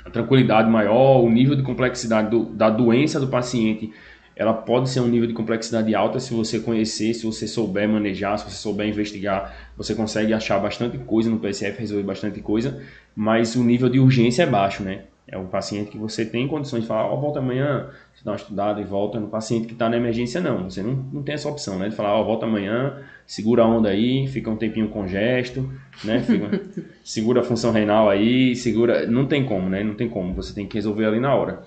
uma 0.04 0.10
tranquilidade 0.12 0.70
maior, 0.70 1.22
o 1.22 1.30
nível 1.30 1.56
de 1.56 1.62
complexidade 1.62 2.30
do, 2.30 2.44
da 2.44 2.70
doença 2.70 3.18
do 3.18 3.28
paciente, 3.28 3.92
ela 4.36 4.52
pode 4.52 4.90
ser 4.90 5.00
um 5.00 5.06
nível 5.06 5.28
de 5.28 5.34
complexidade 5.34 5.94
alta 5.94 6.18
se 6.18 6.34
você 6.34 6.58
conhecer, 6.58 7.14
se 7.14 7.24
você 7.24 7.46
souber 7.46 7.88
manejar, 7.88 8.38
se 8.38 8.50
você 8.50 8.56
souber 8.56 8.88
investigar, 8.88 9.70
você 9.76 9.94
consegue 9.94 10.32
achar 10.32 10.58
bastante 10.58 10.98
coisa 10.98 11.30
no 11.30 11.38
PSF, 11.38 11.78
resolver 11.78 12.02
bastante 12.02 12.40
coisa, 12.40 12.82
mas 13.14 13.54
o 13.54 13.62
nível 13.62 13.88
de 13.88 14.00
urgência 14.00 14.42
é 14.42 14.46
baixo, 14.46 14.82
né? 14.82 15.02
É 15.26 15.38
um 15.38 15.46
paciente 15.46 15.90
que 15.90 15.96
você 15.96 16.24
tem 16.24 16.46
condições 16.46 16.82
de 16.82 16.86
falar, 16.86 17.06
ó, 17.06 17.14
oh, 17.14 17.20
volta 17.20 17.38
amanhã, 17.38 17.88
dá 18.22 18.32
uma 18.32 18.36
estudada 18.36 18.80
e 18.80 18.84
volta 18.84 19.18
no 19.18 19.28
paciente 19.28 19.66
que 19.66 19.72
está 19.72 19.88
na 19.88 19.96
emergência, 19.96 20.38
não. 20.38 20.68
Você 20.68 20.82
não, 20.82 20.92
não 21.12 21.22
tem 21.22 21.34
essa 21.34 21.48
opção, 21.48 21.78
né? 21.78 21.88
De 21.88 21.96
falar, 21.96 22.14
ó, 22.14 22.20
oh, 22.20 22.24
volta 22.24 22.44
amanhã, 22.44 23.02
segura 23.26 23.62
a 23.62 23.66
onda 23.66 23.88
aí, 23.88 24.26
fica 24.28 24.50
um 24.50 24.56
tempinho 24.56 24.88
com 24.88 25.08
gesto, 25.08 25.70
né? 26.04 26.20
Fica, 26.20 26.60
segura 27.02 27.40
a 27.40 27.44
função 27.44 27.72
renal 27.72 28.10
aí, 28.10 28.54
segura... 28.54 29.06
Não 29.06 29.26
tem 29.26 29.44
como, 29.44 29.68
né? 29.68 29.82
Não 29.82 29.94
tem 29.94 30.10
como, 30.10 30.34
você 30.34 30.54
tem 30.54 30.66
que 30.66 30.74
resolver 30.74 31.06
ali 31.06 31.20
na 31.20 31.34
hora. 31.34 31.62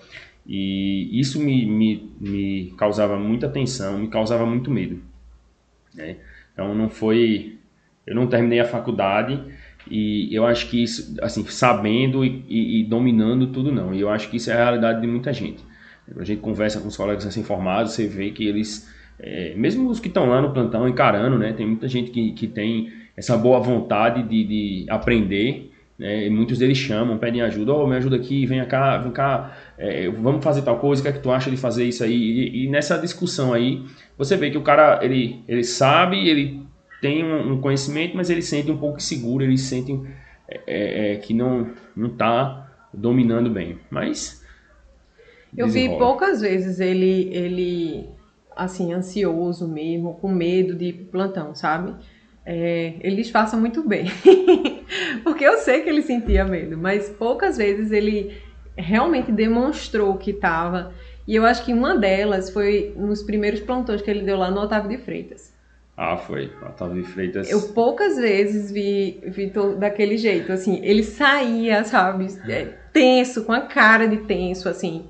E 0.48 1.20
isso 1.20 1.40
me, 1.40 1.66
me, 1.66 2.10
me 2.22 2.74
causava 2.78 3.20
muita 3.20 3.50
tensão, 3.50 3.98
me 4.00 4.08
causava 4.08 4.46
muito 4.46 4.72
medo, 4.72 5.02
né? 5.94 6.16
Então 6.54 6.74
não 6.74 6.90
foi... 6.90 7.58
Eu 8.06 8.16
não 8.16 8.28
terminei 8.28 8.62
a 8.62 8.66
faculdade 8.66 9.38
e 9.90 10.34
eu 10.34 10.46
acho 10.46 10.70
que 10.70 10.82
isso, 10.82 11.16
assim, 11.22 11.46
sabendo 11.46 12.24
e, 12.24 12.46
e, 12.48 12.80
e, 12.80 12.84
dominando 12.86 13.48
tudo 13.48 13.72
não. 13.72 13.94
E 13.94 14.00
eu 14.00 14.10
acho 14.10 14.30
que 14.30 14.38
isso 14.38 14.50
é 14.50 14.54
a 14.54 14.58
realidade 14.58 15.02
de 15.02 15.08
muita 15.08 15.34
gente. 15.34 15.62
A 16.16 16.24
gente 16.24 16.40
conversa 16.40 16.80
com 16.80 16.88
os 16.88 16.96
colegas 16.96 17.26
recém-formados, 17.26 17.92
você 17.92 18.08
vê 18.08 18.32
que 18.32 18.48
eles, 18.48 18.90
é, 19.20 19.54
mesmo 19.56 19.90
os 19.90 20.00
que 20.00 20.08
estão 20.08 20.30
lá 20.30 20.42
no 20.42 20.54
plantão 20.54 20.88
encarando, 20.88 21.38
né, 21.38 21.52
tem 21.52 21.68
muita 21.68 21.88
gente 21.90 22.12
que, 22.12 22.32
que 22.32 22.48
tem 22.48 22.94
essa 23.16 23.36
boa 23.36 23.60
vontade 23.60 24.24
de, 24.24 24.44
de 24.46 24.86
aprender, 24.90 25.70
né, 26.00 26.26
e 26.26 26.30
muitos 26.30 26.60
deles 26.60 26.78
chamam, 26.78 27.18
pedem 27.18 27.42
ajuda, 27.42 27.74
oh, 27.74 27.86
me 27.86 27.98
ajuda 27.98 28.16
aqui, 28.16 28.46
vem 28.46 28.64
cá, 28.66 28.98
vem 28.98 29.12
cá, 29.12 29.58
é, 29.78 30.10
vamos 30.10 30.44
fazer 30.44 30.64
tal 30.64 30.80
coisa, 30.80 31.02
o 31.02 31.04
que 31.04 31.10
é 31.10 31.14
que 31.14 31.20
tu 31.20 31.32
acha 31.32 31.52
de 31.52 31.58
fazer 31.58 31.86
isso 31.86 32.04
aí? 32.04 32.14
E, 32.14 32.66
e, 32.66 32.70
nessa 32.70 32.98
discussão 32.98 33.54
aí, 33.54 33.86
você 34.18 34.36
vê 34.36 34.50
que 34.50 34.58
o 34.58 34.64
cara, 34.64 35.00
ele, 35.04 35.44
ele 35.48 35.64
sabe, 35.64 36.28
ele 36.28 36.66
tem 37.02 37.24
um 37.24 37.62
conhecimento, 37.62 38.18
mas 38.18 38.30
ele 38.30 38.42
sente 38.42 38.72
um 38.72 38.78
pouco 38.78 39.00
seguro, 39.00 39.44
ele 39.44 39.58
sente 39.58 40.00
é, 40.48 40.62
é, 40.66 41.14
é 41.14 41.16
que 41.18 41.34
não 41.34 41.72
não 41.96 42.08
está 42.08 42.72
dominando 42.92 43.50
bem. 43.50 43.78
Mas 43.90 44.44
eu 45.56 45.68
vi 45.68 45.90
poucas 45.90 46.42
vezes 46.42 46.80
ele 46.80 47.30
ele 47.32 48.10
assim 48.56 48.94
ansioso 48.94 49.68
mesmo, 49.68 50.16
com 50.16 50.30
medo 50.30 50.74
de 50.74 50.92
plantão, 50.92 51.54
sabe? 51.54 51.94
É, 52.44 52.94
ele 53.02 53.18
disfarça 53.18 53.58
muito 53.58 53.86
bem, 53.86 54.06
porque 55.24 55.44
eu 55.44 55.58
sei 55.58 55.82
que 55.82 55.90
ele 55.90 56.02
sentia 56.02 56.46
medo, 56.46 56.78
mas 56.78 57.10
poucas 57.10 57.58
vezes 57.58 57.92
ele 57.92 58.38
realmente 58.78 59.32
demonstrou 59.32 60.16
que 60.18 60.32
estava. 60.32 60.94
E 61.28 61.36
eu 61.36 61.46
acho 61.46 61.66
que 61.66 61.74
uma 61.74 61.98
delas 61.98 62.50
foi 62.50 62.94
nos 62.96 63.22
primeiros 63.22 63.60
plantões 63.60 64.02
que 64.02 64.10
ele 64.10 64.22
deu 64.22 64.38
lá 64.38 64.50
no 64.50 64.62
Otávio 64.62 64.90
de 64.90 64.98
Freitas. 64.98 65.54
Ah, 65.98 66.16
foi. 66.16 66.52
Otávio 66.62 67.02
de 67.02 67.10
Freitas. 67.10 67.50
Eu 67.50 67.74
poucas 67.74 68.18
vezes 68.18 68.72
vi 68.72 69.20
Vitor 69.26 69.76
daquele 69.76 70.16
jeito, 70.16 70.54
assim. 70.54 70.80
Ele 70.84 71.02
saía, 71.02 71.84
sabe, 71.84 72.28
é, 72.48 72.66
tenso, 72.94 73.44
com 73.44 73.52
a 73.52 73.62
cara 73.62 74.08
de 74.08 74.18
tenso, 74.18 74.70
assim. 74.70 75.06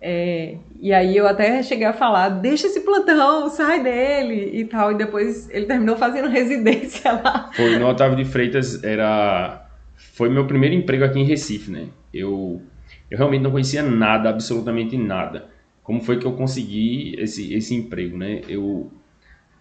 É, 0.00 0.56
e 0.80 0.94
aí 0.94 1.14
eu 1.14 1.28
até 1.28 1.62
cheguei 1.62 1.86
a 1.86 1.92
falar, 1.92 2.30
deixa 2.30 2.66
esse 2.66 2.80
plantão, 2.80 3.50
sai 3.50 3.82
dele 3.82 4.50
e 4.54 4.64
tal. 4.64 4.92
E 4.92 4.94
depois 4.96 5.48
ele 5.50 5.66
terminou 5.66 5.96
fazendo 5.96 6.28
residência 6.32 7.12
lá. 7.12 7.50
Foi, 7.54 7.78
no 7.78 7.86
Otávio 7.86 8.16
de 8.16 8.24
Freitas 8.24 8.82
era... 8.82 9.66
Foi 10.14 10.30
meu 10.30 10.46
primeiro 10.46 10.74
emprego 10.74 11.04
aqui 11.04 11.18
em 11.18 11.24
Recife, 11.24 11.70
né? 11.70 11.88
Eu, 12.12 12.62
eu 13.10 13.18
realmente 13.18 13.42
não 13.42 13.50
conhecia 13.50 13.82
nada, 13.82 14.30
absolutamente 14.30 14.96
nada. 14.96 15.46
Como 15.82 16.00
foi 16.00 16.18
que 16.18 16.26
eu 16.26 16.32
consegui 16.32 17.14
esse, 17.18 17.52
esse 17.54 17.74
emprego, 17.74 18.16
né? 18.16 18.42
Eu 18.48 18.92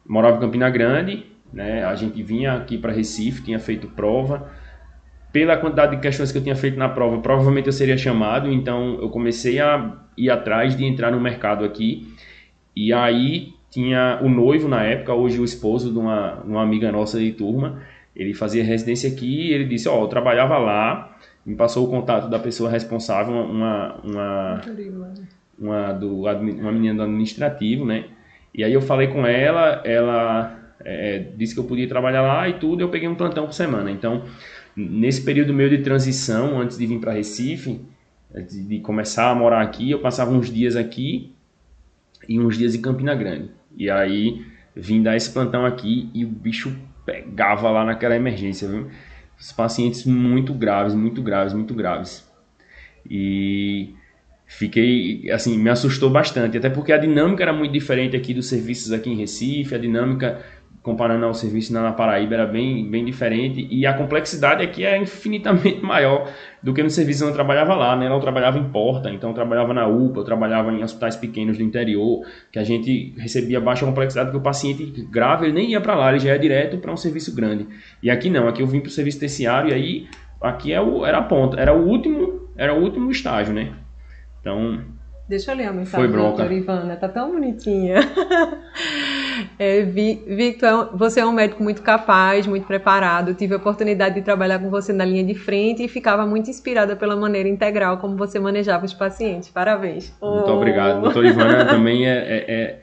morava 0.05 0.37
em 0.37 0.39
Campina 0.39 0.69
Grande, 0.69 1.25
né? 1.51 1.83
A 1.83 1.95
gente 1.95 2.21
vinha 2.21 2.53
aqui 2.53 2.77
para 2.77 2.91
Recife, 2.91 3.41
tinha 3.41 3.59
feito 3.59 3.87
prova 3.87 4.49
pela 5.31 5.57
quantidade 5.57 5.95
de 5.95 6.01
questões 6.01 6.31
que 6.31 6.37
eu 6.37 6.43
tinha 6.43 6.55
feito 6.55 6.77
na 6.77 6.89
prova, 6.89 7.19
provavelmente 7.19 7.67
eu 7.67 7.73
seria 7.73 7.97
chamado, 7.97 8.51
então 8.51 8.97
eu 8.99 9.09
comecei 9.09 9.59
a 9.59 9.95
ir 10.17 10.29
atrás 10.29 10.75
de 10.75 10.85
entrar 10.85 11.11
no 11.11 11.19
mercado 11.19 11.63
aqui. 11.63 12.13
E 12.75 12.91
aí 12.91 13.53
tinha 13.69 14.19
o 14.23 14.29
noivo 14.29 14.67
na 14.67 14.83
época, 14.83 15.13
hoje 15.13 15.39
o 15.39 15.43
esposo 15.45 15.91
de 15.91 15.99
uma, 15.99 16.41
uma 16.41 16.63
amiga 16.63 16.91
nossa 16.91 17.19
de 17.19 17.31
turma, 17.31 17.81
ele 18.15 18.33
fazia 18.33 18.63
residência 18.63 19.09
aqui 19.09 19.49
e 19.49 19.53
ele 19.53 19.65
disse, 19.65 19.87
ó, 19.87 19.99
oh, 19.99 20.03
eu 20.05 20.07
trabalhava 20.07 20.57
lá, 20.57 21.15
me 21.49 21.55
passou 21.55 21.87
o 21.87 21.89
contato 21.89 22.29
da 22.29 22.37
pessoa 22.37 22.69
responsável, 22.69 23.33
uma 23.33 23.95
uma, 24.03 24.61
uma, 25.57 25.91
do, 25.93 26.21
uma 26.21 26.71
menina 26.71 26.97
do 26.97 27.01
administrativo, 27.01 27.85
né? 27.85 28.05
E 28.53 28.63
aí 28.63 28.71
eu 28.71 28.81
falei 28.81 29.07
com 29.07 29.25
ela, 29.25 29.81
ela 29.83 30.55
é, 30.85 31.25
disse 31.35 31.55
que 31.55 31.59
eu 31.59 31.63
podia 31.63 31.87
trabalhar 31.87 32.21
lá 32.21 32.47
e 32.47 32.59
tudo, 32.59 32.81
eu 32.81 32.89
peguei 32.89 33.09
um 33.09 33.15
plantão 33.15 33.47
por 33.47 33.53
semana. 33.53 33.89
Então, 33.89 34.25
nesse 34.75 35.23
período 35.23 35.51
meio 35.51 35.71
de 35.71 35.79
transição, 35.79 36.61
antes 36.61 36.77
de 36.77 36.85
vir 36.85 36.99
para 36.99 37.13
Recife, 37.13 37.81
de, 38.47 38.63
de 38.63 38.79
começar 38.81 39.31
a 39.31 39.35
morar 39.35 39.63
aqui, 39.63 39.89
eu 39.89 39.99
passava 39.99 40.29
uns 40.29 40.51
dias 40.51 40.75
aqui 40.75 41.33
e 42.27 42.39
uns 42.39 42.59
dias 42.59 42.75
em 42.75 42.81
Campina 42.81 43.15
Grande. 43.15 43.49
E 43.75 43.89
aí 43.89 44.45
vim 44.75 45.01
dar 45.01 45.15
esse 45.15 45.31
plantão 45.31 45.65
aqui 45.65 46.11
e 46.13 46.23
o 46.23 46.27
bicho 46.27 46.75
pegava 47.07 47.71
lá 47.71 47.83
naquela 47.83 48.15
emergência, 48.15 48.67
viu? 48.67 48.87
Os 49.39 49.51
pacientes 49.51 50.05
muito 50.05 50.53
graves, 50.53 50.93
muito 50.93 51.21
graves, 51.21 51.53
muito 51.53 51.73
graves. 51.73 52.27
E 53.09 53.93
fiquei, 54.45 55.31
assim, 55.31 55.57
me 55.57 55.69
assustou 55.69 56.09
bastante, 56.09 56.57
até 56.57 56.69
porque 56.69 56.91
a 56.91 56.97
dinâmica 56.97 57.43
era 57.43 57.53
muito 57.53 57.71
diferente 57.71 58.15
aqui 58.17 58.33
dos 58.33 58.47
serviços 58.47 58.91
aqui 58.91 59.09
em 59.09 59.15
Recife, 59.15 59.73
a 59.73 59.77
dinâmica 59.77 60.43
comparando 60.89 61.23
ao 61.23 61.35
serviço 61.35 61.71
na 61.71 61.91
Paraíba 61.91 62.33
era 62.33 62.47
bem, 62.47 62.89
bem 62.89 63.05
diferente 63.05 63.67
e 63.69 63.85
a 63.85 63.93
complexidade 63.93 64.63
aqui 64.63 64.83
é 64.83 64.97
infinitamente 64.97 65.81
maior 65.85 66.27
do 66.63 66.73
que 66.73 66.81
no 66.81 66.89
serviço 66.89 67.23
onde 67.23 67.33
eu 67.33 67.35
trabalhava 67.35 67.75
lá, 67.75 67.95
né? 67.95 68.07
Eu 68.07 68.19
trabalhava 68.19 68.57
em 68.57 68.63
porta, 68.71 69.11
então 69.11 69.29
eu 69.29 69.35
trabalhava 69.35 69.71
na 69.71 69.87
UPA, 69.87 70.21
eu 70.21 70.23
trabalhava 70.23 70.73
em 70.73 70.83
hospitais 70.83 71.15
pequenos 71.15 71.59
do 71.59 71.63
interior, 71.63 72.25
que 72.51 72.57
a 72.57 72.63
gente 72.63 73.13
recebia 73.19 73.61
baixa 73.61 73.85
complexidade, 73.85 74.29
porque 74.29 74.39
o 74.39 74.43
paciente 74.43 74.83
grave 75.11 75.45
ele 75.45 75.53
nem 75.53 75.69
ia 75.69 75.79
para 75.79 75.93
lá, 75.93 76.09
ele 76.09 76.19
já 76.19 76.29
ia 76.29 76.39
direto 76.39 76.79
para 76.79 76.91
um 76.91 76.97
serviço 76.97 77.35
grande. 77.35 77.67
E 78.01 78.09
aqui 78.09 78.27
não, 78.31 78.47
aqui 78.47 78.63
eu 78.63 78.67
vim 78.67 78.79
para 78.79 78.89
o 78.89 78.91
serviço 78.91 79.19
terciário 79.19 79.69
e 79.69 79.73
aí 79.73 80.07
aqui 80.41 80.73
é 80.73 80.81
o, 80.81 81.05
era 81.05 81.19
a 81.19 81.21
ponta, 81.21 81.59
era 81.59 81.71
o 81.71 81.87
último, 81.87 82.49
era 82.57 82.73
o 82.73 82.81
último 82.81 83.11
estágio, 83.11 83.53
né? 83.53 83.73
Então, 84.41 84.81
Deixa 85.29 85.51
eu 85.51 85.57
ler 85.57 85.65
a 85.67 85.71
mensagem 85.71 86.11
da 86.11 86.17
doutora 86.17 86.51
Ivana, 86.51 86.95
tá 86.95 87.07
tão 87.07 87.31
bonitinha. 87.31 87.99
É, 89.57 89.81
Victor, 89.83 90.89
você 90.93 91.21
é 91.21 91.25
um 91.25 91.31
médico 91.31 91.63
muito 91.63 91.81
capaz, 91.81 92.45
muito 92.45 92.65
preparado. 92.65 93.33
Tive 93.33 93.53
a 93.53 93.57
oportunidade 93.57 94.15
de 94.15 94.21
trabalhar 94.21 94.59
com 94.59 94.69
você 94.69 94.91
na 94.91 95.05
linha 95.05 95.23
de 95.23 95.33
frente 95.33 95.83
e 95.83 95.87
ficava 95.87 96.25
muito 96.25 96.49
inspirada 96.49 96.95
pela 96.95 97.15
maneira 97.15 97.47
integral 97.47 97.97
como 97.97 98.17
você 98.17 98.37
manejava 98.37 98.85
os 98.85 98.93
pacientes. 98.93 99.49
Parabéns. 99.49 100.13
Muito 100.21 100.49
oh. 100.49 100.55
obrigado. 100.55 101.01
Doutora 101.01 101.27
Ivana 101.27 101.63
também 101.67 102.05
é, 102.05 102.17
é, 102.17 102.53
é 102.53 102.79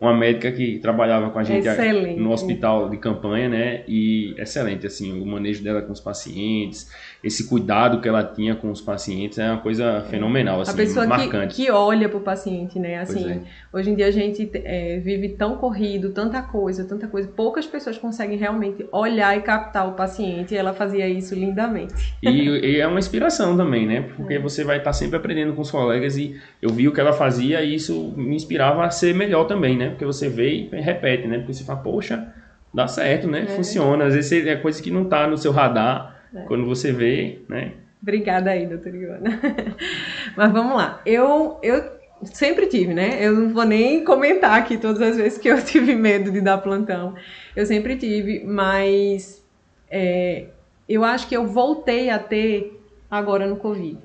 uma 0.00 0.14
médica 0.16 0.50
que 0.50 0.78
trabalhava 0.78 1.28
com 1.28 1.38
a 1.38 1.44
gente 1.44 1.68
excelente. 1.68 2.18
no 2.18 2.32
hospital 2.32 2.88
de 2.88 2.96
campanha, 2.96 3.50
né? 3.50 3.82
E 3.86 4.34
excelente, 4.38 4.86
assim, 4.86 5.20
o 5.20 5.26
manejo 5.26 5.62
dela 5.62 5.82
com 5.82 5.92
os 5.92 6.00
pacientes, 6.00 6.90
esse 7.22 7.46
cuidado 7.46 8.00
que 8.00 8.08
ela 8.08 8.24
tinha 8.24 8.56
com 8.56 8.70
os 8.70 8.80
pacientes 8.80 9.38
é 9.38 9.50
uma 9.50 9.60
coisa 9.60 10.00
fenomenal, 10.08 10.62
assim, 10.62 10.72
a 10.72 10.74
pessoa 10.74 11.06
marcante. 11.06 11.54
Que, 11.54 11.66
que 11.66 11.70
olha 11.70 12.08
para 12.08 12.16
o 12.16 12.22
paciente, 12.22 12.78
né? 12.78 12.98
Assim, 12.98 13.30
é. 13.30 13.40
hoje 13.70 13.90
em 13.90 13.94
dia 13.94 14.06
a 14.06 14.10
gente 14.10 14.50
é, 14.54 14.98
vive 15.00 15.28
tão 15.30 15.56
corrido, 15.56 16.10
tanta 16.12 16.40
coisa, 16.40 16.82
tanta 16.84 17.06
coisa, 17.06 17.28
poucas 17.28 17.66
pessoas 17.66 17.98
conseguem 17.98 18.38
realmente 18.38 18.86
olhar 18.90 19.36
e 19.36 19.42
captar 19.42 19.86
o 19.86 19.92
paciente. 19.92 20.54
E 20.54 20.56
ela 20.56 20.72
fazia 20.72 21.06
isso 21.06 21.34
lindamente. 21.34 22.14
E, 22.22 22.28
e 22.28 22.80
é 22.80 22.86
uma 22.86 22.98
inspiração 22.98 23.54
também, 23.54 23.86
né? 23.86 24.08
Porque 24.16 24.34
é. 24.34 24.38
você 24.38 24.64
vai 24.64 24.78
estar 24.78 24.94
sempre 24.94 25.18
aprendendo 25.18 25.52
com 25.52 25.60
os 25.60 25.70
colegas 25.70 26.16
e 26.16 26.40
eu 26.62 26.70
vi 26.70 26.88
o 26.88 26.92
que 26.92 27.00
ela 27.00 27.12
fazia 27.12 27.60
e 27.62 27.74
isso 27.74 28.14
me 28.16 28.34
inspirava 28.34 28.82
a 28.84 28.90
ser 28.90 29.14
melhor 29.14 29.44
também, 29.44 29.76
né? 29.76 29.89
Porque 29.90 30.04
você 30.04 30.28
vê 30.28 30.68
e 30.72 30.80
repete, 30.80 31.28
né? 31.28 31.38
Porque 31.38 31.54
você 31.54 31.64
fala, 31.64 31.80
poxa, 31.80 32.32
dá 32.72 32.88
certo, 32.88 33.28
né? 33.28 33.42
É. 33.42 33.46
Funciona. 33.46 34.06
Às 34.06 34.14
vezes 34.14 34.46
é 34.46 34.56
coisa 34.56 34.82
que 34.82 34.90
não 34.90 35.02
está 35.02 35.26
no 35.26 35.36
seu 35.36 35.52
radar 35.52 36.20
é. 36.34 36.42
Quando 36.42 36.66
você 36.66 36.92
vê, 36.92 37.40
né? 37.48 37.72
Obrigada 38.00 38.50
aí, 38.50 38.66
doutora 38.66 38.96
Ivana. 38.96 39.40
Mas 40.36 40.52
vamos 40.52 40.76
lá. 40.76 41.00
Eu, 41.04 41.58
eu 41.62 41.82
sempre 42.24 42.66
tive, 42.66 42.94
né? 42.94 43.18
Eu 43.20 43.34
não 43.34 43.52
vou 43.52 43.64
nem 43.64 44.04
comentar 44.04 44.58
aqui 44.58 44.78
todas 44.78 45.02
as 45.02 45.16
vezes 45.16 45.38
que 45.38 45.48
eu 45.48 45.60
tive 45.62 45.94
medo 45.94 46.30
de 46.30 46.40
dar 46.40 46.58
plantão. 46.58 47.14
Eu 47.54 47.66
sempre 47.66 47.96
tive, 47.96 48.44
mas 48.44 49.44
é, 49.90 50.46
eu 50.88 51.04
acho 51.04 51.28
que 51.28 51.36
eu 51.36 51.46
voltei 51.46 52.10
a 52.10 52.18
ter 52.18 52.80
agora 53.10 53.46
no 53.46 53.56
Covid. 53.56 53.98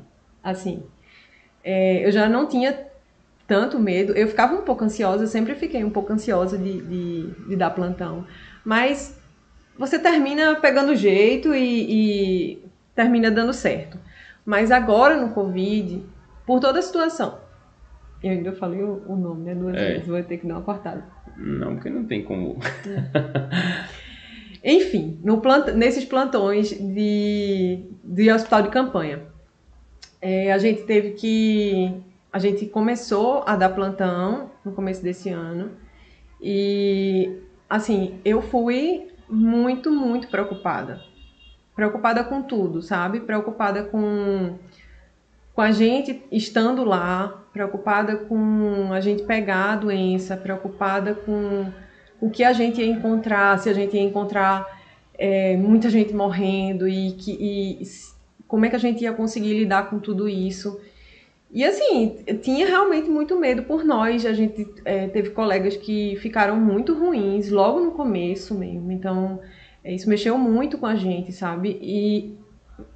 Assim, 0.43 0.83
é, 1.63 2.05
eu 2.05 2.11
já 2.11 2.27
não 2.27 2.47
tinha 2.47 2.77
tanto 3.47 3.79
medo. 3.79 4.13
Eu 4.13 4.27
ficava 4.27 4.55
um 4.55 4.61
pouco 4.61 4.83
ansiosa, 4.83 5.27
sempre 5.27 5.55
fiquei 5.55 5.83
um 5.83 5.89
pouco 5.89 6.11
ansiosa 6.11 6.57
de, 6.57 6.81
de, 6.81 7.29
de 7.47 7.55
dar 7.55 7.69
plantão. 7.71 8.25
Mas 8.63 9.19
você 9.77 9.99
termina 9.99 10.55
pegando 10.55 10.95
jeito 10.95 11.53
e, 11.53 12.53
e 12.53 12.65
termina 12.95 13.29
dando 13.29 13.53
certo. 13.53 13.99
Mas 14.45 14.71
agora 14.71 15.17
no 15.17 15.33
Covid, 15.33 16.03
por 16.45 16.59
toda 16.59 16.79
a 16.79 16.81
situação, 16.81 17.39
eu 18.23 18.31
ainda 18.31 18.51
falei 18.53 18.81
o, 18.81 19.03
o 19.07 19.15
nome, 19.15 19.43
né? 19.43 19.55
Duas 19.55 19.75
é. 19.75 19.93
vezes, 19.93 20.07
vou 20.07 20.23
ter 20.23 20.37
que 20.37 20.47
dar 20.47 20.55
uma 20.55 20.63
cortada. 20.63 21.03
Não, 21.37 21.75
porque 21.75 21.89
não 21.89 22.05
tem 22.05 22.23
como. 22.23 22.57
É. 22.87 24.05
Enfim, 24.75 25.19
no 25.23 25.41
plant... 25.41 25.67
nesses 25.75 26.05
plantões 26.05 26.69
de, 26.71 27.83
de 28.03 28.31
hospital 28.31 28.63
de 28.63 28.69
campanha, 28.69 29.21
é, 30.19 30.51
a 30.51 30.57
gente 30.57 30.83
teve 30.83 31.11
que. 31.11 31.93
A 32.35 32.37
gente 32.37 32.65
começou 32.65 33.45
a 33.47 33.55
dar 33.55 33.69
plantão 33.69 34.51
no 34.65 34.73
começo 34.73 35.01
desse 35.01 35.29
ano. 35.29 35.71
E, 36.41 37.39
assim, 37.69 38.19
eu 38.25 38.41
fui 38.41 39.07
muito, 39.29 39.89
muito 39.89 40.27
preocupada. 40.27 40.99
Preocupada 41.73 42.25
com 42.25 42.41
tudo, 42.41 42.81
sabe? 42.81 43.21
Preocupada 43.21 43.83
com, 43.83 44.59
com 45.53 45.61
a 45.61 45.71
gente 45.71 46.25
estando 46.29 46.83
lá, 46.83 47.41
preocupada 47.53 48.17
com 48.17 48.91
a 48.91 48.99
gente 48.99 49.23
pegar 49.23 49.71
a 49.71 49.75
doença, 49.77 50.35
preocupada 50.35 51.15
com 51.15 51.71
o 52.19 52.29
que 52.29 52.43
a 52.43 52.51
gente 52.51 52.81
ia 52.81 52.87
encontrar, 52.87 53.57
se 53.59 53.69
a 53.69 53.73
gente 53.73 53.95
ia 53.95 54.03
encontrar 54.03 54.81
é, 55.17 55.55
muita 55.55 55.89
gente 55.89 56.13
morrendo 56.13 56.85
e, 56.85 57.13
que, 57.13 57.31
e 57.31 57.81
como 58.45 58.65
é 58.65 58.69
que 58.69 58.75
a 58.75 58.79
gente 58.79 59.05
ia 59.05 59.13
conseguir 59.13 59.57
lidar 59.57 59.89
com 59.89 59.99
tudo 59.99 60.27
isso. 60.27 60.81
E 61.55 61.63
assim, 61.63 62.17
eu 62.27 62.37
tinha 62.37 62.67
realmente 62.67 63.09
muito 63.09 63.39
medo 63.39 63.63
por 63.63 63.85
nós. 63.85 64.25
A 64.25 64.33
gente 64.33 64.67
é, 64.83 65.07
teve 65.07 65.29
colegas 65.29 65.77
que 65.77 66.17
ficaram 66.17 66.59
muito 66.59 66.93
ruins 66.93 67.49
logo 67.49 67.79
no 67.79 67.91
começo 67.91 68.53
mesmo. 68.53 68.91
Então, 68.91 69.39
é, 69.81 69.93
isso 69.93 70.09
mexeu 70.09 70.37
muito 70.37 70.77
com 70.77 70.85
a 70.85 70.95
gente, 70.95 71.31
sabe? 71.31 71.79
E 71.81 72.37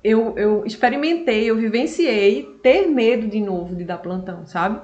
eu, 0.03 0.37
eu 0.37 0.65
experimentei, 0.65 1.49
eu 1.49 1.55
vivenciei 1.55 2.43
ter 2.61 2.85
medo 2.87 3.29
de 3.29 3.39
novo 3.39 3.73
de 3.73 3.85
dar 3.85 3.99
plantão, 3.99 4.45
sabe? 4.45 4.81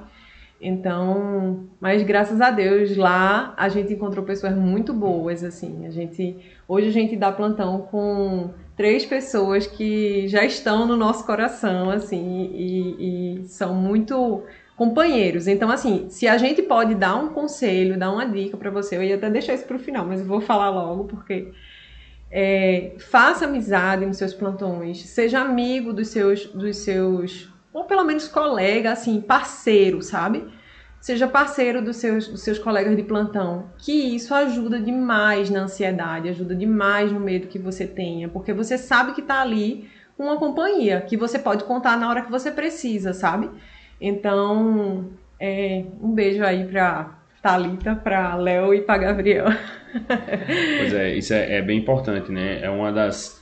Então, 0.60 1.68
mas 1.78 2.02
graças 2.02 2.40
a 2.40 2.50
Deus 2.50 2.96
lá 2.96 3.52
a 3.56 3.68
gente 3.68 3.92
encontrou 3.92 4.24
pessoas 4.24 4.56
muito 4.56 4.92
boas 4.92 5.44
assim. 5.44 5.86
A 5.86 5.90
gente 5.90 6.36
hoje 6.66 6.88
a 6.88 6.92
gente 6.92 7.14
dá 7.16 7.30
plantão 7.30 7.82
com 7.82 8.50
três 8.76 9.04
pessoas 9.04 9.66
que 9.66 10.26
já 10.28 10.44
estão 10.44 10.86
no 10.86 10.96
nosso 10.96 11.26
coração 11.26 11.90
assim 11.90 12.50
e, 12.54 13.40
e 13.40 13.48
são 13.48 13.74
muito 13.74 14.44
companheiros. 14.76 15.46
Então, 15.46 15.70
assim, 15.70 16.08
se 16.10 16.28
a 16.28 16.36
gente 16.36 16.62
pode 16.62 16.94
dar 16.94 17.16
um 17.16 17.28
conselho, 17.30 17.98
dar 17.98 18.12
uma 18.12 18.26
dica 18.26 18.56
para 18.56 18.70
você, 18.70 18.96
eu 18.96 19.02
ia 19.02 19.16
até 19.16 19.30
deixar 19.30 19.54
isso 19.54 19.64
para 19.66 19.76
o 19.76 19.80
final, 19.80 20.04
mas 20.06 20.20
eu 20.20 20.26
vou 20.26 20.40
falar 20.40 20.70
logo 20.70 21.04
porque 21.04 21.50
é, 22.30 22.94
faça 22.98 23.46
amizade 23.46 24.04
nos 24.04 24.18
seus 24.18 24.34
plantões, 24.34 25.02
seja 25.06 25.40
amigo 25.40 25.92
dos 25.92 26.08
seus, 26.08 26.46
dos 26.46 26.76
seus 26.76 27.50
ou 27.76 27.84
pelo 27.84 28.04
menos 28.04 28.26
colega, 28.26 28.92
assim, 28.92 29.20
parceiro, 29.20 30.00
sabe? 30.00 30.42
Seja 30.98 31.28
parceiro 31.28 31.82
dos 31.82 31.96
seus, 31.96 32.26
dos 32.26 32.40
seus 32.40 32.58
colegas 32.58 32.96
de 32.96 33.02
plantão, 33.02 33.70
que 33.76 33.92
isso 33.92 34.34
ajuda 34.34 34.80
demais 34.80 35.50
na 35.50 35.64
ansiedade, 35.64 36.30
ajuda 36.30 36.54
demais 36.54 37.12
no 37.12 37.20
medo 37.20 37.48
que 37.48 37.58
você 37.58 37.86
tenha, 37.86 38.30
porque 38.30 38.54
você 38.54 38.78
sabe 38.78 39.12
que 39.12 39.20
tá 39.20 39.42
ali 39.42 39.90
uma 40.18 40.38
companhia, 40.38 41.02
que 41.02 41.18
você 41.18 41.38
pode 41.38 41.64
contar 41.64 41.98
na 41.98 42.08
hora 42.08 42.22
que 42.22 42.30
você 42.30 42.50
precisa, 42.50 43.12
sabe? 43.12 43.50
Então, 44.00 45.10
é, 45.38 45.84
um 46.00 46.12
beijo 46.12 46.42
aí 46.42 46.66
pra 46.66 47.18
Thalita, 47.42 47.94
pra 47.94 48.36
Léo 48.36 48.72
e 48.72 48.80
pra 48.80 48.96
Gabriel. 48.96 49.48
Pois 50.78 50.94
é, 50.94 51.14
isso 51.14 51.34
é, 51.34 51.58
é 51.58 51.62
bem 51.62 51.78
importante, 51.78 52.32
né? 52.32 52.58
É 52.62 52.70
uma 52.70 52.90
das, 52.90 53.38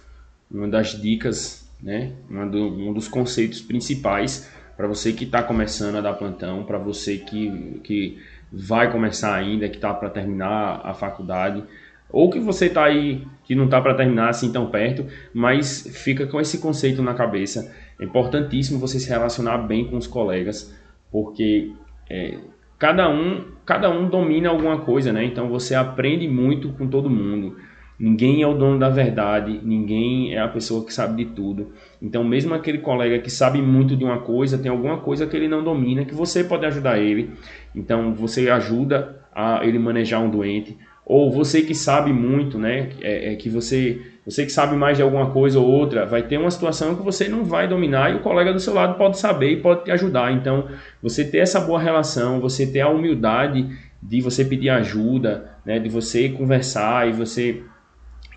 uma 0.51 0.67
das 0.67 0.89
dicas 1.01 1.64
né? 1.85 2.13
Um, 2.31 2.95
dos 2.95 3.07
conceitos 3.07 3.61
principais 3.61 4.51
para 4.75 4.89
você 4.89 5.13
que 5.13 5.25
está 5.25 5.43
começando 5.43 5.97
a 5.97 6.01
dar 6.01 6.15
plantão, 6.15 6.65
para 6.65 6.79
você 6.79 7.19
que, 7.19 7.81
que 7.85 8.19
vai 8.51 8.91
começar 8.91 9.35
ainda, 9.35 9.69
que 9.69 9.77
está 9.77 9.93
para 9.93 10.09
terminar 10.09 10.81
a 10.83 10.95
faculdade. 10.95 11.63
ou 12.11 12.31
que 12.31 12.41
você 12.41 12.67
está 12.67 12.85
aí 12.85 13.27
que 13.45 13.55
não 13.55 13.67
está 13.67 13.81
para 13.81 13.95
terminar 13.95 14.31
assim 14.31 14.51
tão 14.51 14.71
perto, 14.71 15.07
mas 15.33 15.87
fica 16.03 16.27
com 16.27 16.41
esse 16.41 16.59
conceito 16.59 17.03
na 17.03 17.13
cabeça. 17.13 17.73
É 18.01 18.05
importantíssimo 18.05 18.79
você 18.81 18.99
se 18.99 19.09
relacionar 19.09 19.59
bem 19.59 19.87
com 19.87 19.97
os 19.97 20.07
colegas, 20.07 20.75
porque 21.13 21.73
é, 22.09 22.39
cada 22.79 23.09
um 23.11 23.53
cada 23.67 23.91
um 23.91 24.09
domina 24.09 24.49
alguma 24.49 24.79
coisa, 24.79 25.13
né? 25.13 25.25
Então 25.25 25.49
você 25.49 25.75
aprende 25.75 26.27
muito 26.29 26.71
com 26.71 26.87
todo 26.89 27.11
mundo. 27.11 27.57
Ninguém 27.99 28.43
é 28.43 28.47
o 28.47 28.55
dono 28.55 28.79
da 28.79 28.89
verdade, 28.89 29.61
ninguém 29.63 30.35
é 30.35 30.41
a 30.41 30.49
pessoa 30.49 30.85
que 30.85 30.93
sabe 30.93 31.25
de 31.25 31.31
tudo. 31.31 31.73
Então, 32.03 32.25
mesmo 32.25 32.53
aquele 32.53 32.79
colega 32.79 33.21
que 33.21 33.31
sabe 33.31 33.63
muito 33.63 33.97
de 33.97 34.05
uma 34.05 34.19
coisa, 34.19 34.59
tem 34.59 34.71
alguma 34.71 34.99
coisa 34.99 35.27
que 35.27 35.37
ele 35.37 35.47
não 35.47 35.63
domina, 35.63 36.05
que 36.05 36.15
você 36.15 36.43
pode 36.43 36.67
ajudar 36.67 36.99
ele. 36.99 37.31
Então, 37.75 38.13
você 38.13 38.51
ajuda 38.51 39.21
a 39.33 39.65
ele 39.65 39.79
manejar 39.79 40.21
um 40.21 40.29
doente. 40.29 40.77
Ou 41.07 41.31
você 41.31 41.63
que 41.63 41.75
sabe 41.75 42.13
muito, 42.13 42.59
né? 42.59 42.89
É, 43.01 43.33
é 43.33 43.37
que 43.37 43.49
você, 43.49 44.01
você 44.25 44.45
que 44.45 44.51
sabe 44.51 44.75
mais 44.75 44.97
de 44.97 45.03
alguma 45.03 45.31
coisa 45.31 45.61
ou 45.61 45.67
outra, 45.67 46.05
vai 46.05 46.23
ter 46.23 46.39
uma 46.39 46.51
situação 46.51 46.97
que 46.97 47.03
você 47.03 47.29
não 47.29 47.45
vai 47.45 47.69
dominar 47.69 48.11
e 48.11 48.17
o 48.17 48.21
colega 48.21 48.53
do 48.53 48.59
seu 48.59 48.75
lado 48.75 48.97
pode 48.97 49.19
saber 49.19 49.53
e 49.53 49.61
pode 49.61 49.85
te 49.85 49.91
ajudar. 49.91 50.33
Então, 50.33 50.67
você 51.03 51.25
ter 51.25 51.39
essa 51.39 51.61
boa 51.61 51.79
relação, 51.79 52.41
você 52.41 52.67
ter 52.67 52.81
a 52.81 52.89
humildade 52.89 53.69
de 54.03 54.21
você 54.21 54.45
pedir 54.45 54.71
ajuda, 54.71 55.53
né? 55.65 55.79
De 55.79 55.89
você 55.89 56.29
conversar 56.31 57.09
e 57.09 57.13
você 57.13 57.63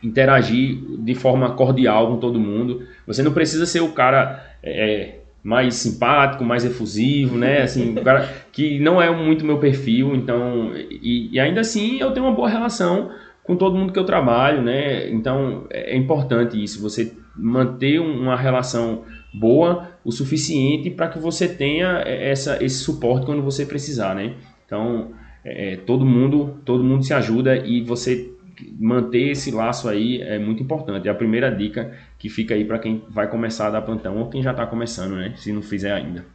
interagir 0.04 0.78
de 1.00 1.16
forma 1.16 1.52
cordial 1.52 2.08
com 2.08 2.18
todo 2.18 2.40
mundo. 2.40 2.84
Você 3.06 3.24
não 3.24 3.32
precisa 3.32 3.66
ser 3.66 3.82
o 3.82 3.94
cara 3.94 4.44
é, 4.64 5.16
mais 5.44 5.76
simpático, 5.76 6.44
mais 6.44 6.66
efusivo, 6.66 7.38
né? 7.38 7.62
Assim, 7.62 7.98
o 7.98 8.04
cara 8.04 8.30
que 8.52 8.80
não 8.80 9.02
é 9.02 9.10
muito 9.10 9.46
meu 9.46 9.60
perfil, 9.60 10.16
então 10.16 10.74
e, 10.76 11.30
e, 11.32 11.40
ainda 11.40 11.62
assim 11.62 12.00
eu 12.00 12.12
tenho 12.12 12.26
uma 12.26 12.36
boa 12.36 12.50
relação 12.50 13.12
com 13.44 13.56
todo 13.56 13.78
mundo 13.78 13.94
que 13.94 14.00
eu 14.00 14.04
trabalho, 14.04 14.62
né? 14.62 15.10
Então 15.10 15.66
é 15.70 15.96
importante 15.96 16.62
isso, 16.62 16.82
você 16.82 17.14
manter 17.34 18.00
uma 18.00 18.36
relação 18.36 19.04
boa 19.34 19.90
o 20.04 20.12
suficiente 20.12 20.90
para 20.90 21.08
que 21.08 21.20
você 21.20 21.48
tenha 21.48 22.04
essa, 22.06 22.62
esse 22.64 22.80
suporte 22.80 23.26
quando 23.26 23.42
você 23.42 23.66
precisar, 23.66 24.16
né? 24.16 24.34
Então 24.66 25.12
é, 25.46 25.78
todo 25.78 26.06
mundo 26.06 26.60
todo 26.66 26.84
mundo 26.84 27.06
se 27.06 27.14
ajuda 27.14 27.56
e 27.56 27.82
você 27.82 28.34
manter 28.80 29.32
esse 29.32 29.52
laço 29.52 29.88
aí 29.88 30.22
é 30.22 30.40
muito 30.40 30.64
importante. 30.64 31.08
É 31.08 31.12
a 31.12 31.16
primeira 31.16 31.50
dica 31.50 31.98
que 32.18 32.30
fica 32.30 32.54
aí 32.54 32.66
para 32.66 32.80
quem 32.80 33.04
vai 33.10 33.30
começar 33.30 33.68
a 33.68 33.72
dar 33.72 33.82
plantão 33.82 34.18
ou 34.18 34.30
quem 34.30 34.42
já 34.42 34.52
está 34.52 34.66
começando, 34.66 35.16
né? 35.16 35.34
Se 35.38 35.52
não 35.52 35.62
fizer 35.62 35.92
ainda. 35.92 36.26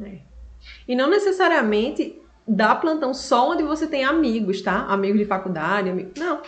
É. 0.00 0.18
E 0.86 0.94
não 0.94 1.08
necessariamente 1.08 2.20
dá 2.46 2.74
plantão 2.74 3.12
só 3.12 3.50
onde 3.50 3.62
você 3.62 3.86
tem 3.86 4.04
amigos, 4.04 4.62
tá? 4.62 4.86
Amigos 4.86 5.18
de 5.18 5.24
faculdade, 5.24 5.90
amigos. 5.90 6.12
Não. 6.16 6.40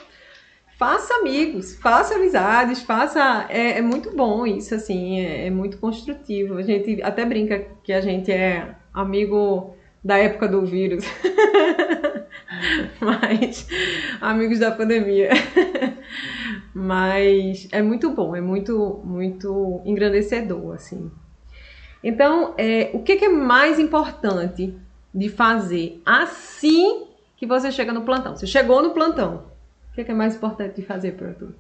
Faça 0.79 1.13
amigos, 1.15 1.77
faça 1.77 2.15
amizades, 2.15 2.83
faça. 2.83 3.47
É, 3.51 3.79
é 3.79 3.83
muito 3.83 4.17
bom 4.17 4.47
isso, 4.47 4.75
assim, 4.75 5.21
é, 5.21 5.47
é 5.47 5.51
muito 5.51 5.77
construtivo. 5.77 6.57
A 6.57 6.63
gente 6.63 7.03
até 7.03 7.25
brinca 7.25 7.67
que 7.85 7.93
a 7.93 8.01
gente 8.01 8.33
é 8.33 8.75
amigo 8.95 9.77
da 10.05 10.19
época 10.19 10.49
do 10.49 10.65
vírus. 10.65 11.05
Mas, 13.01 13.67
amigos 14.21 14.59
da 14.59 14.71
pandemia. 14.71 15.31
Mas 16.75 17.69
é 17.73 17.83
muito 17.83 18.11
bom, 18.11 18.35
é 18.35 18.41
muito, 18.41 19.01
muito 19.05 19.81
engrandecedor, 19.85 20.75
assim. 20.75 21.11
Então, 22.03 22.55
é, 22.57 22.91
o 22.95 23.03
que, 23.03 23.17
que 23.17 23.27
é 23.27 23.29
mais 23.29 23.79
importante 23.79 24.75
de 25.15 25.29
fazer 25.29 26.01
assim 26.05 27.07
que 27.37 27.47
você 27.47 27.71
chega 27.71 27.93
no 27.93 28.03
plantão? 28.03 28.37
Você 28.37 28.47
chegou 28.47 28.83
no 28.83 28.91
plantão. 28.91 29.45
O 29.91 29.95
que, 29.95 30.05
que 30.05 30.11
é 30.11 30.15
mais 30.15 30.37
importante 30.37 30.77
de 30.77 30.83
fazer, 30.83 31.13
para 31.13 31.33
tu? 31.35 31.55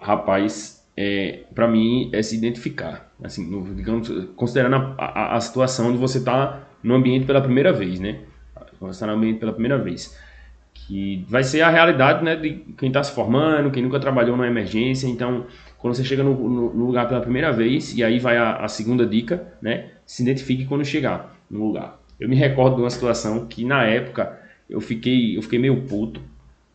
Rapaz, 0.00 0.84
é, 0.96 1.44
para 1.54 1.68
mim 1.68 2.10
é 2.12 2.22
se 2.22 2.36
identificar. 2.36 3.12
Assim, 3.22 3.48
no, 3.48 3.74
digamos, 3.74 4.08
considerando 4.34 4.94
a, 4.98 5.04
a, 5.04 5.36
a 5.36 5.40
situação 5.40 5.92
de 5.92 5.98
você 5.98 6.18
estar 6.18 6.46
tá 6.46 6.69
no 6.82 6.94
ambiente 6.94 7.26
pela 7.26 7.40
primeira 7.40 7.72
vez, 7.72 8.00
né? 8.00 8.20
relacionamento 8.80 9.38
pela 9.38 9.52
primeira 9.52 9.78
vez. 9.78 10.16
Que 10.72 11.24
vai 11.28 11.44
ser 11.44 11.60
a 11.60 11.70
realidade 11.70 12.24
né, 12.24 12.34
de 12.34 12.64
quem 12.76 12.88
está 12.88 13.02
se 13.02 13.12
formando, 13.12 13.70
quem 13.70 13.82
nunca 13.82 14.00
trabalhou 14.00 14.36
numa 14.36 14.46
emergência. 14.46 15.06
Então, 15.06 15.46
quando 15.78 15.94
você 15.94 16.04
chega 16.04 16.22
no, 16.22 16.34
no, 16.34 16.74
no 16.74 16.86
lugar 16.86 17.06
pela 17.06 17.20
primeira 17.20 17.52
vez, 17.52 17.96
e 17.96 18.02
aí 18.02 18.18
vai 18.18 18.36
a, 18.36 18.56
a, 18.56 18.68
segunda 18.68 19.06
dica, 19.06 19.52
né? 19.60 19.90
Se 20.06 20.22
identifique 20.22 20.64
quando 20.64 20.84
chegar 20.84 21.36
no 21.50 21.66
lugar. 21.66 22.00
Eu 22.18 22.28
me 22.28 22.36
recordo 22.36 22.76
de 22.76 22.82
uma 22.82 22.90
situação 22.90 23.46
que 23.46 23.64
na 23.64 23.84
época 23.84 24.38
eu 24.68 24.80
fiquei, 24.80 25.36
eu 25.36 25.42
fiquei 25.42 25.58
meio 25.58 25.82
puto, 25.82 26.20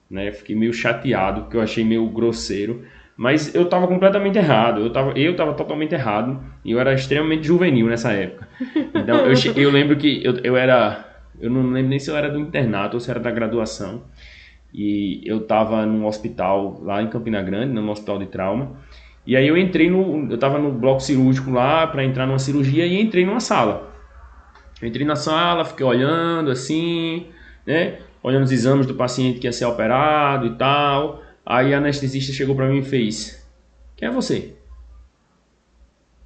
né? 0.09 0.31
Fiquei 0.31 0.55
meio 0.55 0.73
chateado, 0.73 1.41
porque 1.41 1.57
eu 1.57 1.61
achei 1.61 1.83
meio 1.83 2.07
grosseiro. 2.09 2.85
Mas 3.17 3.56
eu 3.56 3.63
estava 3.63 3.88
completamente 3.88 4.38
errado, 4.38 4.82
eu 4.82 4.88
estava 4.88 5.17
eu 5.17 5.36
tava 5.36 5.54
totalmente 5.54 5.93
errado 5.93 6.41
e 6.65 6.71
eu 6.71 6.80
era 6.80 6.93
extremamente 6.93 7.47
juvenil 7.47 7.88
nessa 7.88 8.12
época. 8.12 8.47
Então 8.93 9.25
eu, 9.25 9.34
eu 9.56 9.71
lembro 9.71 9.95
que 9.95 10.21
eu, 10.23 10.38
eu 10.43 10.58
era 10.58 11.06
eu 11.39 11.49
não 11.49 11.63
lembro 11.71 11.89
nem 11.89 11.99
se 11.99 12.10
eu 12.10 12.17
era 12.17 12.30
do 12.30 12.39
internato 12.39 12.95
ou 12.95 12.99
se 12.99 13.10
era 13.10 13.19
da 13.19 13.32
graduação. 13.32 14.04
E 14.73 15.21
eu 15.25 15.38
estava 15.38 15.86
num 15.86 16.06
hospital 16.06 16.82
lá 16.84 17.01
em 17.01 17.08
Campina 17.08 17.41
Grande, 17.41 17.71
no 17.71 17.89
hospital 17.89 18.19
de 18.19 18.25
trauma. 18.25 18.73
E 19.25 19.36
aí 19.36 19.47
eu 19.47 19.58
entrei 19.58 19.89
no, 19.89 20.30
eu 20.30 20.36
estava 20.36 20.60
no 20.60 20.71
bloco 20.71 20.99
cirúrgico 20.99 21.49
lá 21.51 21.88
para 21.88 22.04
entrar 22.04 22.28
numa 22.28 22.39
cirurgia 22.39 22.86
e 22.86 22.99
entrei 22.99 23.25
numa 23.25 23.39
sala. 23.39 23.93
Eu 24.82 24.88
entrei 24.88 25.06
na 25.06 25.15
sala, 25.15 25.63
fiquei 25.63 25.86
olhando 25.86 26.51
assim, 26.51 27.28
né? 27.65 27.99
Olhando 28.21 28.43
os 28.43 28.51
exames 28.51 28.86
do 28.86 28.93
paciente 28.93 29.39
que 29.39 29.47
ia 29.47 29.54
ser 29.54 29.65
operado 29.65 30.45
e 30.47 30.56
tal. 30.56 31.23
Aí 31.45 31.73
a 31.73 31.77
anestesista 31.77 32.34
chegou 32.34 32.55
para 32.55 32.67
mim 32.67 32.79
e 32.79 32.86
fez: 32.86 33.45
Quem 33.95 34.08
é 34.08 34.12
você? 34.12 34.55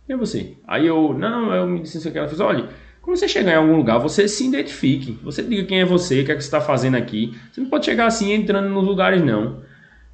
Quem 0.08 0.15
é 0.15 0.17
você? 0.17 0.55
Aí 0.67 0.88
eu, 0.88 1.13
não, 1.13 1.53
eu 1.53 1.67
me 1.67 1.82
disse 1.82 2.10
que 2.10 2.17
ela 2.17 2.27
fez: 2.27 2.39
Olha, 2.39 2.69
quando 3.01 3.17
você 3.17 3.27
chegar 3.27 3.53
em 3.53 3.55
algum 3.55 3.75
lugar, 3.75 3.97
você 3.97 4.27
se 4.27 4.47
identifique. 4.47 5.17
Você 5.23 5.43
diga 5.43 5.65
quem 5.65 5.82
é 5.82 5.86
você, 5.86 6.21
o 6.21 6.25
que 6.25 6.32
é 6.32 6.36
que 6.36 6.41
você 6.41 6.47
está 6.47 6.62
fazendo 6.62 6.95
aqui. 6.95 7.38
Você 7.51 7.60
não 7.60 7.69
pode 7.69 7.86
chegar 7.86 8.05
assim 8.05 8.32
entrando 8.32 8.69
nos 8.69 8.86
lugares, 8.86 9.23
não. 9.23 9.62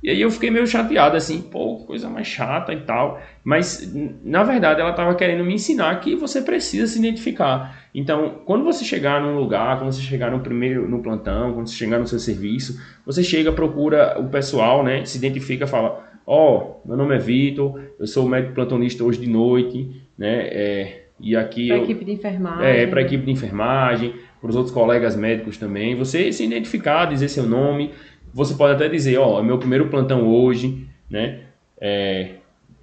E 0.05 0.09
aí 0.11 0.21
eu 0.21 0.29
fiquei 0.29 0.51
meio 0.51 0.67
chateado, 0.67 1.17
assim, 1.17 1.41
pô, 1.41 1.77
coisa 1.77 2.07
mais 2.07 2.27
chata 2.27 2.71
e 2.71 2.81
tal. 2.81 3.19
Mas, 3.43 3.91
na 4.23 4.43
verdade, 4.43 4.79
ela 4.79 4.91
estava 4.91 5.15
querendo 5.15 5.43
me 5.43 5.55
ensinar 5.55 5.99
que 5.99 6.15
você 6.15 6.43
precisa 6.43 6.85
se 6.85 6.99
identificar. 6.99 7.87
Então, 7.91 8.41
quando 8.45 8.63
você 8.63 8.85
chegar 8.85 9.19
num 9.19 9.35
lugar, 9.35 9.79
quando 9.79 9.91
você 9.91 10.03
chegar 10.03 10.29
no 10.29 10.41
primeiro, 10.41 10.87
no 10.87 11.01
plantão, 11.01 11.53
quando 11.53 11.65
você 11.65 11.75
chegar 11.75 11.97
no 11.97 12.05
seu 12.05 12.19
serviço, 12.19 12.79
você 13.03 13.23
chega, 13.23 13.51
procura 13.51 14.15
o 14.19 14.29
pessoal, 14.29 14.83
né, 14.83 15.03
se 15.05 15.17
identifica, 15.17 15.65
fala, 15.65 16.07
ó, 16.27 16.81
oh, 16.83 16.87
meu 16.87 16.95
nome 16.95 17.15
é 17.15 17.17
Vitor, 17.17 17.81
eu 17.99 18.05
sou 18.05 18.29
médico 18.29 18.53
plantonista 18.53 19.03
hoje 19.03 19.19
de 19.19 19.27
noite, 19.27 19.89
né, 20.15 20.47
é, 20.51 21.05
e 21.19 21.35
aqui 21.35 21.69
para 21.69 21.77
a 21.77 21.83
equipe 21.83 22.05
de 22.05 22.11
enfermagem. 22.11 22.67
É, 22.67 22.85
para 22.85 22.99
a 22.99 23.03
equipe 23.03 23.25
de 23.25 23.31
enfermagem, 23.31 24.13
para 24.39 24.49
os 24.49 24.55
outros 24.55 24.73
colegas 24.73 25.15
médicos 25.15 25.57
também. 25.57 25.95
Você 25.95 26.31
se 26.31 26.43
identificar, 26.43 27.05
dizer 27.05 27.29
seu 27.29 27.47
nome. 27.47 27.91
Você 28.35 28.53
pode 28.53 28.73
até 28.73 28.89
dizer, 28.89 29.17
ó, 29.17 29.37
oh, 29.37 29.39
é 29.39 29.43
meu 29.43 29.57
primeiro 29.57 29.87
plantão 29.87 30.27
hoje, 30.27 30.85
né? 31.09 31.39
É, 31.79 32.31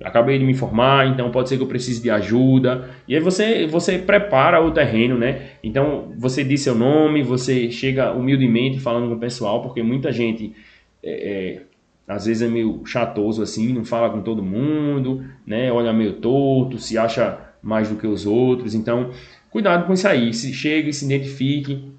acabei 0.03 0.39
de 0.39 0.47
me 0.47 0.53
informar, 0.53 1.07
então 1.07 1.31
pode 1.31 1.51
ser 1.51 1.59
que 1.59 1.63
eu 1.63 1.67
precise 1.67 2.01
de 2.01 2.09
ajuda. 2.11 2.89
E 3.07 3.15
aí 3.15 3.21
você, 3.21 3.67
você 3.67 3.99
prepara 3.99 4.65
o 4.65 4.71
terreno, 4.71 5.19
né? 5.19 5.51
Então 5.63 6.15
você 6.17 6.43
diz 6.43 6.63
seu 6.63 6.75
nome, 6.75 7.23
você 7.23 7.71
chega 7.71 8.15
humildemente 8.15 8.81
falando 8.81 9.11
com 9.11 9.17
o 9.17 9.19
pessoal, 9.19 9.61
porque 9.61 9.83
muita 9.83 10.11
gente 10.11 10.55
é, 11.03 11.59
é, 11.59 11.63
às 12.09 12.25
vezes 12.25 12.43
é 12.43 12.49
meio 12.49 12.81
chatoso 12.87 13.43
assim, 13.43 13.75
não 13.75 13.85
fala 13.85 14.09
com 14.09 14.23
todo 14.23 14.43
mundo, 14.43 15.23
né? 15.47 15.71
Olha 15.71 15.93
meio 15.93 16.15
torto, 16.15 16.79
se 16.79 16.97
acha 16.97 17.39
mais 17.63 17.91
do 17.91 17.97
que 17.97 18.07
os 18.07 18.25
outros. 18.25 18.75
Então, 18.75 19.11
cuidado 19.51 19.87
com 19.87 19.93
isso 19.93 20.09
aí. 20.09 20.33
Se 20.33 20.51
chegue, 20.55 20.95
se 20.95 21.05
identifique, 21.05 21.92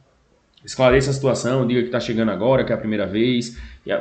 esclareça 0.65 1.09
a 1.09 1.13
situação, 1.13 1.67
diga 1.67 1.81
que 1.81 1.87
está 1.87 1.99
chegando 1.99 2.31
agora, 2.31 2.63
que 2.63 2.71
é 2.71 2.75
a 2.75 2.77
primeira 2.77 3.05
vez. 3.05 3.57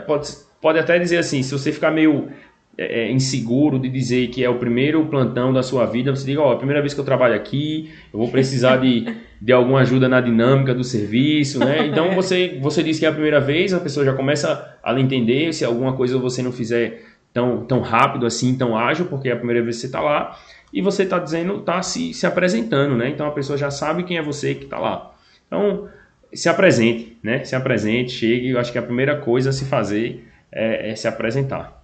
Pode, 0.06 0.28
pode 0.60 0.78
até 0.78 0.98
dizer 0.98 1.18
assim, 1.18 1.42
se 1.42 1.52
você 1.52 1.72
ficar 1.72 1.90
meio 1.90 2.28
é, 2.76 3.02
é, 3.02 3.12
inseguro 3.12 3.78
de 3.78 3.88
dizer 3.88 4.28
que 4.28 4.42
é 4.42 4.48
o 4.48 4.58
primeiro 4.58 5.04
plantão 5.06 5.52
da 5.52 5.62
sua 5.62 5.84
vida, 5.84 6.14
você 6.14 6.24
diga, 6.24 6.40
ó, 6.40 6.50
oh, 6.50 6.52
a 6.52 6.56
primeira 6.56 6.80
vez 6.80 6.94
que 6.94 7.00
eu 7.00 7.04
trabalho 7.04 7.34
aqui, 7.34 7.90
eu 8.12 8.18
vou 8.18 8.28
precisar 8.28 8.78
de, 8.78 9.14
de 9.40 9.52
alguma 9.52 9.80
ajuda 9.80 10.08
na 10.08 10.20
dinâmica 10.20 10.74
do 10.74 10.82
serviço, 10.82 11.58
né? 11.58 11.86
Então 11.86 12.14
você, 12.14 12.58
você 12.62 12.82
diz 12.82 12.98
que 12.98 13.04
é 13.04 13.08
a 13.08 13.12
primeira 13.12 13.40
vez, 13.40 13.74
a 13.74 13.80
pessoa 13.80 14.06
já 14.06 14.14
começa 14.14 14.78
a 14.82 14.98
entender 14.98 15.52
se 15.52 15.64
alguma 15.64 15.92
coisa 15.92 16.16
você 16.16 16.42
não 16.42 16.50
fizer 16.50 17.02
tão, 17.32 17.64
tão 17.66 17.80
rápido 17.80 18.24
assim, 18.24 18.56
tão 18.56 18.76
ágil, 18.76 19.06
porque 19.06 19.28
é 19.28 19.32
a 19.32 19.36
primeira 19.36 19.62
vez 19.62 19.76
que 19.76 19.80
você 19.82 19.86
está 19.88 20.00
lá 20.00 20.38
e 20.72 20.80
você 20.80 21.02
está 21.02 21.18
dizendo, 21.18 21.56
está 21.56 21.82
se, 21.82 22.14
se 22.14 22.26
apresentando, 22.26 22.96
né? 22.96 23.10
Então 23.10 23.26
a 23.26 23.32
pessoa 23.32 23.58
já 23.58 23.70
sabe 23.70 24.04
quem 24.04 24.16
é 24.16 24.22
você 24.22 24.54
que 24.54 24.64
está 24.64 24.78
lá. 24.78 25.14
Então 25.46 25.88
se 26.32 26.48
apresente, 26.48 27.18
né? 27.22 27.44
Se 27.44 27.54
apresente, 27.54 28.12
chegue. 28.12 28.50
Eu 28.50 28.58
acho 28.58 28.72
que 28.72 28.78
a 28.78 28.82
primeira 28.82 29.18
coisa 29.20 29.50
a 29.50 29.52
se 29.52 29.64
fazer 29.64 30.24
é, 30.50 30.90
é 30.90 30.96
se 30.96 31.06
apresentar. 31.06 31.82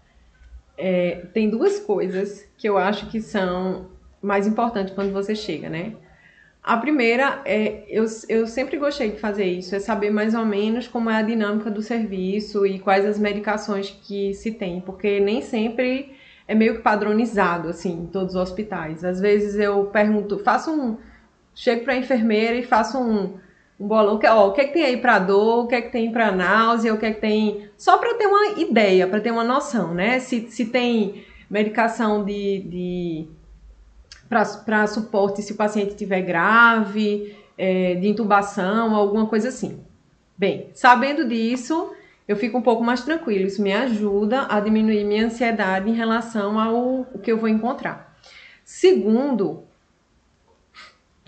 É, 0.76 1.26
tem 1.34 1.50
duas 1.50 1.78
coisas 1.78 2.48
que 2.56 2.68
eu 2.68 2.78
acho 2.78 3.11
que 3.11 3.20
são 3.20 3.88
mais 4.22 4.46
importantes 4.46 4.94
quando 4.94 5.12
você 5.12 5.34
chega, 5.34 5.68
né? 5.68 5.92
A 6.62 6.76
primeira 6.76 7.40
é, 7.44 7.84
eu, 7.88 8.04
eu 8.28 8.46
sempre 8.46 8.76
gostei 8.76 9.11
de 9.12 9.18
fazer 9.18 9.44
isso, 9.44 9.74
é 9.74 9.80
saber 9.80 10.11
mais 10.11 10.34
ou 10.34 10.44
menos 10.44 10.87
como 10.87 11.08
é 11.08 11.16
a 11.16 11.22
dinâmica 11.22 11.70
do 11.70 11.80
serviço 11.80 12.66
e 12.66 12.78
quais 12.78 13.06
as 13.06 13.18
medicações 13.18 13.90
que 13.90 14.34
se 14.34 14.52
tem, 14.52 14.80
porque 14.80 15.18
nem 15.18 15.40
sempre 15.40 16.14
é 16.46 16.54
meio 16.54 16.76
que 16.76 16.82
padronizado, 16.82 17.68
assim, 17.68 18.02
em 18.02 18.06
todos 18.06 18.34
os 18.34 18.40
hospitais. 18.40 19.04
Às 19.04 19.20
vezes 19.20 19.54
eu 19.56 19.87
pergunto, 19.87 20.38
faço 20.38 20.70
um, 20.70 20.98
chego 21.54 21.84
para 21.84 21.94
a 21.94 21.96
enfermeira 21.96 22.56
e 22.56 22.62
faço 22.62 22.98
um, 22.98 23.38
um 23.78 23.86
bolão, 23.86 24.18
ó, 24.24 24.48
o 24.48 24.52
que 24.52 24.60
é 24.60 24.64
que 24.66 24.72
tem 24.72 24.84
aí 24.84 24.96
para 24.96 25.18
dor, 25.20 25.64
o 25.64 25.68
que 25.68 25.74
é 25.74 25.82
que 25.82 25.92
tem 25.92 26.10
para 26.10 26.32
náusea, 26.32 26.92
o 26.92 26.98
que 26.98 27.06
é 27.06 27.12
que 27.12 27.20
tem, 27.20 27.68
só 27.76 27.98
para 27.98 28.14
ter 28.14 28.26
uma 28.26 28.60
ideia, 28.60 29.06
para 29.06 29.20
ter 29.20 29.30
uma 29.30 29.44
noção, 29.44 29.94
né? 29.94 30.18
Se, 30.18 30.48
se 30.50 30.66
tem 30.66 31.24
medicação 31.48 32.24
de, 32.24 32.60
de 32.60 33.28
para 34.28 34.86
suporte 34.86 35.42
se 35.42 35.52
o 35.52 35.56
paciente 35.56 35.90
estiver 35.90 36.20
grave, 36.22 37.34
é, 37.56 37.94
de 37.94 38.08
intubação, 38.08 38.94
alguma 38.94 39.26
coisa 39.26 39.48
assim. 39.48 39.80
Bem, 40.36 40.70
sabendo 40.74 41.26
disso, 41.26 41.92
eu 42.26 42.36
fico 42.36 42.58
um 42.58 42.62
pouco 42.62 42.84
mais 42.84 43.02
tranquilo. 43.02 43.46
Isso 43.46 43.62
me 43.62 43.72
ajuda 43.72 44.46
a 44.50 44.60
diminuir 44.60 45.04
minha 45.04 45.26
ansiedade 45.26 45.88
em 45.88 45.94
relação 45.94 46.60
ao 46.60 47.06
que 47.22 47.32
eu 47.32 47.38
vou 47.38 47.48
encontrar. 47.48 48.16
Segundo, 48.64 49.64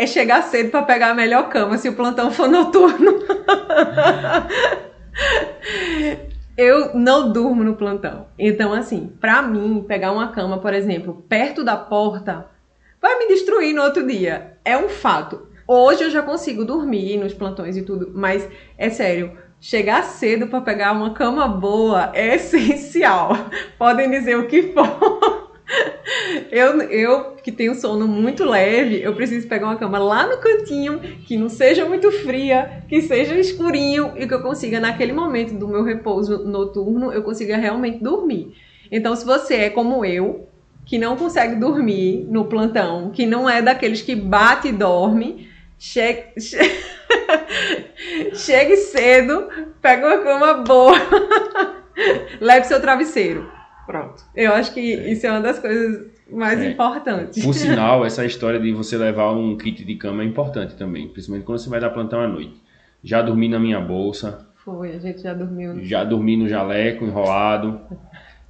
é 0.01 0.07
chegar 0.07 0.43
cedo 0.45 0.71
para 0.71 0.83
pegar 0.83 1.11
a 1.11 1.15
melhor 1.15 1.51
cama 1.51 1.77
se 1.77 1.87
o 1.87 1.93
plantão 1.93 2.31
for 2.31 2.49
noturno. 2.49 3.19
eu 6.57 6.95
não 6.95 7.31
durmo 7.31 7.63
no 7.63 7.77
plantão. 7.77 8.27
Então, 8.39 8.73
assim, 8.73 9.13
para 9.21 9.43
mim, 9.43 9.85
pegar 9.87 10.11
uma 10.13 10.29
cama, 10.29 10.57
por 10.57 10.73
exemplo, 10.73 11.23
perto 11.29 11.63
da 11.63 11.77
porta 11.77 12.47
vai 12.99 13.19
me 13.19 13.29
destruir 13.29 13.75
no 13.75 13.83
outro 13.83 14.07
dia. 14.07 14.57
É 14.65 14.75
um 14.75 14.89
fato. 14.89 15.47
Hoje 15.69 16.05
eu 16.05 16.11
já 16.11 16.23
consigo 16.23 16.65
dormir 16.65 17.19
nos 17.19 17.35
plantões 17.35 17.77
e 17.77 17.83
tudo, 17.83 18.11
mas 18.15 18.49
é 18.79 18.89
sério, 18.89 19.37
chegar 19.61 20.03
cedo 20.03 20.47
para 20.47 20.63
pegar 20.63 20.93
uma 20.93 21.13
cama 21.13 21.47
boa 21.47 22.11
é 22.15 22.37
essencial. 22.37 23.33
Podem 23.77 24.11
dizer 24.11 24.39
o 24.39 24.47
que 24.47 24.73
for. 24.73 25.50
Eu, 26.51 26.81
eu 26.83 27.37
que 27.43 27.51
tenho 27.51 27.75
sono 27.75 28.07
muito 28.07 28.45
leve, 28.45 29.01
eu 29.03 29.15
preciso 29.15 29.49
pegar 29.49 29.67
uma 29.67 29.77
cama 29.77 29.99
lá 29.99 30.27
no 30.27 30.39
cantinho, 30.39 30.99
que 31.27 31.37
não 31.37 31.49
seja 31.49 31.85
muito 31.87 32.11
fria, 32.11 32.85
que 32.89 33.01
seja 33.03 33.37
escurinho 33.37 34.13
e 34.17 34.27
que 34.27 34.35
eu 34.35 34.43
consiga, 34.43 34.81
naquele 34.81 35.13
momento 35.13 35.55
do 35.55 35.69
meu 35.69 35.83
repouso 35.83 36.45
noturno, 36.45 37.13
eu 37.13 37.23
consiga 37.23 37.57
realmente 37.57 38.03
dormir. 38.03 38.55
Então, 38.91 39.15
se 39.15 39.25
você 39.25 39.55
é 39.55 39.71
como 39.71 40.05
eu, 40.05 40.49
que 40.85 40.99
não 40.99 41.17
consegue 41.17 41.55
dormir 41.55 42.27
no 42.29 42.47
plantão, 42.47 43.11
que 43.11 43.25
não 43.25 43.49
é 43.49 43.63
daqueles 43.63 44.03
que 44.03 44.15
bate 44.15 44.69
e 44.69 44.73
dorme, 44.73 45.49
chegue, 45.79 46.33
chegue 48.35 48.77
cedo, 48.77 49.49
pega 49.81 50.07
uma 50.07 50.19
cama 50.19 50.55
boa, 50.55 50.97
leve 52.41 52.67
seu 52.67 52.81
travesseiro. 52.81 53.60
Pronto. 53.87 54.23
Eu 54.35 54.53
acho 54.55 54.73
que 54.73 54.95
é. 54.95 55.13
isso 55.13 55.27
é 55.27 55.31
uma 55.31 55.41
das 55.41 55.59
coisas 55.59 56.07
mais 56.31 56.61
é. 56.61 56.71
importantes. 56.71 57.45
Por 57.45 57.53
sinal, 57.55 58.05
essa 58.05 58.25
história 58.25 58.61
de 58.61 58.73
você 58.73 58.97
levar 58.97 59.33
um 59.33 59.57
kit 59.57 59.85
de 59.85 59.95
cama 59.97 60.23
é 60.23 60.27
importante 60.27 60.75
também, 60.77 61.09
principalmente 61.09 61.45
quando 61.45 61.59
você 61.59 61.71
vai 61.71 61.81
dar 61.81 61.91
plantão 61.91 62.21
à 62.21 62.29
noite. 62.29 62.61
Já 63.03 63.23
dormi 63.23 63.49
na 63.49 63.59
minha 63.59 63.81
bolsa. 63.81 64.47
Foi, 64.57 64.95
a 64.95 64.99
gente 64.99 65.23
já 65.23 65.33
dormiu. 65.33 65.83
Já 65.83 66.05
dormi 66.05 66.37
no 66.37 66.49
jaleco 66.49 67.05
enrolado. 67.05 67.81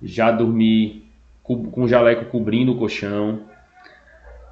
Já 0.02 0.30
dormi 0.30 1.04
com 1.42 1.82
o 1.82 1.88
jaleco 1.88 2.24
cobrindo 2.26 2.72
o 2.72 2.76
colchão. 2.78 3.42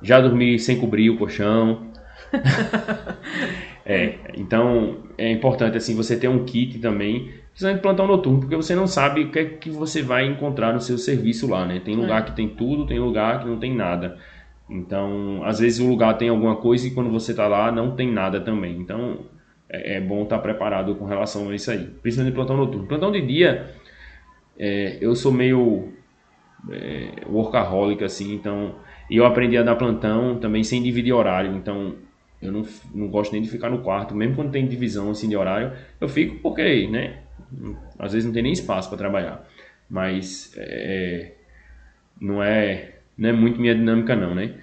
Já 0.00 0.20
dormi 0.20 0.58
sem 0.58 0.78
cobrir 0.78 1.10
o 1.10 1.18
colchão. 1.18 1.88
é, 3.84 4.14
então 4.36 4.98
é 5.16 5.30
importante 5.30 5.76
assim 5.76 5.94
você 5.94 6.16
ter 6.16 6.28
um 6.28 6.44
kit 6.44 6.78
também, 6.78 7.32
principalmente 7.58 7.82
plantão 7.82 8.06
noturno, 8.06 8.38
porque 8.38 8.54
você 8.54 8.72
não 8.72 8.86
sabe 8.86 9.22
o 9.22 9.32
que 9.32 9.38
é 9.40 9.44
que 9.44 9.68
você 9.68 10.00
vai 10.00 10.24
encontrar 10.24 10.72
no 10.72 10.80
seu 10.80 10.96
serviço 10.96 11.50
lá, 11.50 11.66
né? 11.66 11.80
Tem 11.84 11.96
lugar 11.96 12.22
é. 12.22 12.24
que 12.24 12.30
tem 12.30 12.48
tudo, 12.48 12.86
tem 12.86 13.00
lugar 13.00 13.40
que 13.40 13.48
não 13.48 13.58
tem 13.58 13.74
nada. 13.74 14.16
Então, 14.70 15.42
às 15.42 15.58
vezes 15.58 15.80
o 15.80 15.88
lugar 15.88 16.16
tem 16.16 16.28
alguma 16.28 16.54
coisa 16.54 16.86
e 16.86 16.92
quando 16.92 17.10
você 17.10 17.32
está 17.32 17.48
lá 17.48 17.72
não 17.72 17.96
tem 17.96 18.12
nada 18.12 18.40
também. 18.40 18.78
Então, 18.78 19.26
é, 19.68 19.96
é 19.96 20.00
bom 20.00 20.22
estar 20.22 20.36
tá 20.36 20.42
preparado 20.42 20.94
com 20.94 21.04
relação 21.04 21.48
a 21.48 21.54
isso 21.54 21.68
aí. 21.72 21.84
Principalmente 22.00 22.32
plantão 22.32 22.56
noturno. 22.56 22.86
Plantão 22.86 23.10
de 23.10 23.22
dia, 23.22 23.74
é, 24.56 24.96
eu 25.00 25.16
sou 25.16 25.32
meio 25.32 25.92
é, 26.70 27.24
workaholic, 27.26 28.04
assim, 28.04 28.34
então. 28.34 28.76
E 29.10 29.16
eu 29.16 29.26
aprendi 29.26 29.56
a 29.56 29.64
dar 29.64 29.74
plantão 29.74 30.38
também 30.38 30.62
sem 30.62 30.80
dividir 30.80 31.12
horário, 31.12 31.56
então 31.56 31.96
eu 32.40 32.52
não, 32.52 32.64
não 32.94 33.08
gosto 33.08 33.32
nem 33.32 33.42
de 33.42 33.48
ficar 33.48 33.68
no 33.68 33.78
quarto, 33.80 34.14
mesmo 34.14 34.36
quando 34.36 34.52
tem 34.52 34.68
divisão 34.68 35.10
assim 35.10 35.28
de 35.28 35.36
horário, 35.36 35.72
eu 36.00 36.08
fico 36.08 36.36
porque, 36.40 36.86
né? 36.86 37.22
Às 37.98 38.12
vezes 38.12 38.26
não 38.26 38.32
tem 38.32 38.42
nem 38.42 38.52
espaço 38.52 38.88
para 38.88 38.98
trabalhar, 38.98 39.46
mas 39.88 40.52
é, 40.56 41.32
não 42.20 42.42
é 42.42 42.94
não 43.16 43.28
é 43.28 43.32
muito 43.32 43.60
minha 43.60 43.74
dinâmica 43.74 44.14
não, 44.14 44.34
né? 44.34 44.54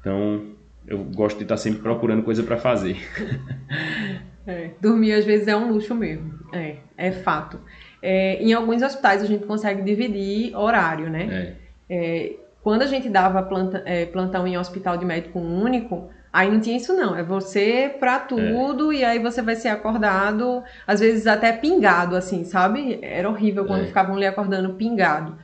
Então 0.00 0.46
eu 0.86 0.98
gosto 1.04 1.38
de 1.38 1.44
estar 1.44 1.56
sempre 1.56 1.80
procurando 1.80 2.22
coisa 2.22 2.42
para 2.42 2.56
fazer. 2.56 2.96
É, 4.44 4.70
dormir 4.80 5.12
às 5.12 5.24
vezes 5.24 5.46
é 5.46 5.56
um 5.56 5.70
luxo 5.70 5.94
mesmo, 5.94 6.34
é, 6.52 6.78
é 6.96 7.12
fato. 7.12 7.60
É, 8.02 8.42
em 8.42 8.52
alguns 8.52 8.82
hospitais 8.82 9.22
a 9.22 9.26
gente 9.26 9.46
consegue 9.46 9.82
dividir 9.82 10.52
horário, 10.56 11.08
né? 11.08 11.56
É. 11.88 11.94
É, 11.94 12.32
quando 12.60 12.82
a 12.82 12.86
gente 12.86 13.08
dava 13.08 13.42
planta, 13.42 13.82
é, 13.86 14.06
plantão 14.06 14.46
em 14.46 14.58
hospital 14.58 14.96
de 14.96 15.04
médico 15.04 15.38
único, 15.38 16.10
aí 16.32 16.50
não 16.50 16.60
tinha 16.60 16.76
isso 16.76 16.94
não. 16.94 17.14
É 17.14 17.22
você 17.22 17.94
pra 18.00 18.18
tudo 18.18 18.92
e 18.92 19.04
aí 19.04 19.18
você 19.18 19.42
vai 19.42 19.56
ser 19.56 19.68
acordado, 19.68 20.62
às 20.86 21.00
vezes 21.00 21.26
até 21.26 21.52
pingado, 21.52 22.16
assim, 22.16 22.44
sabe? 22.44 22.98
Era 23.02 23.28
horrível 23.28 23.64
quando 23.64 23.82
é. 23.82 23.86
ficavam 23.86 24.16
ali 24.16 24.26
acordando 24.26 24.74
pingado. 24.74 25.36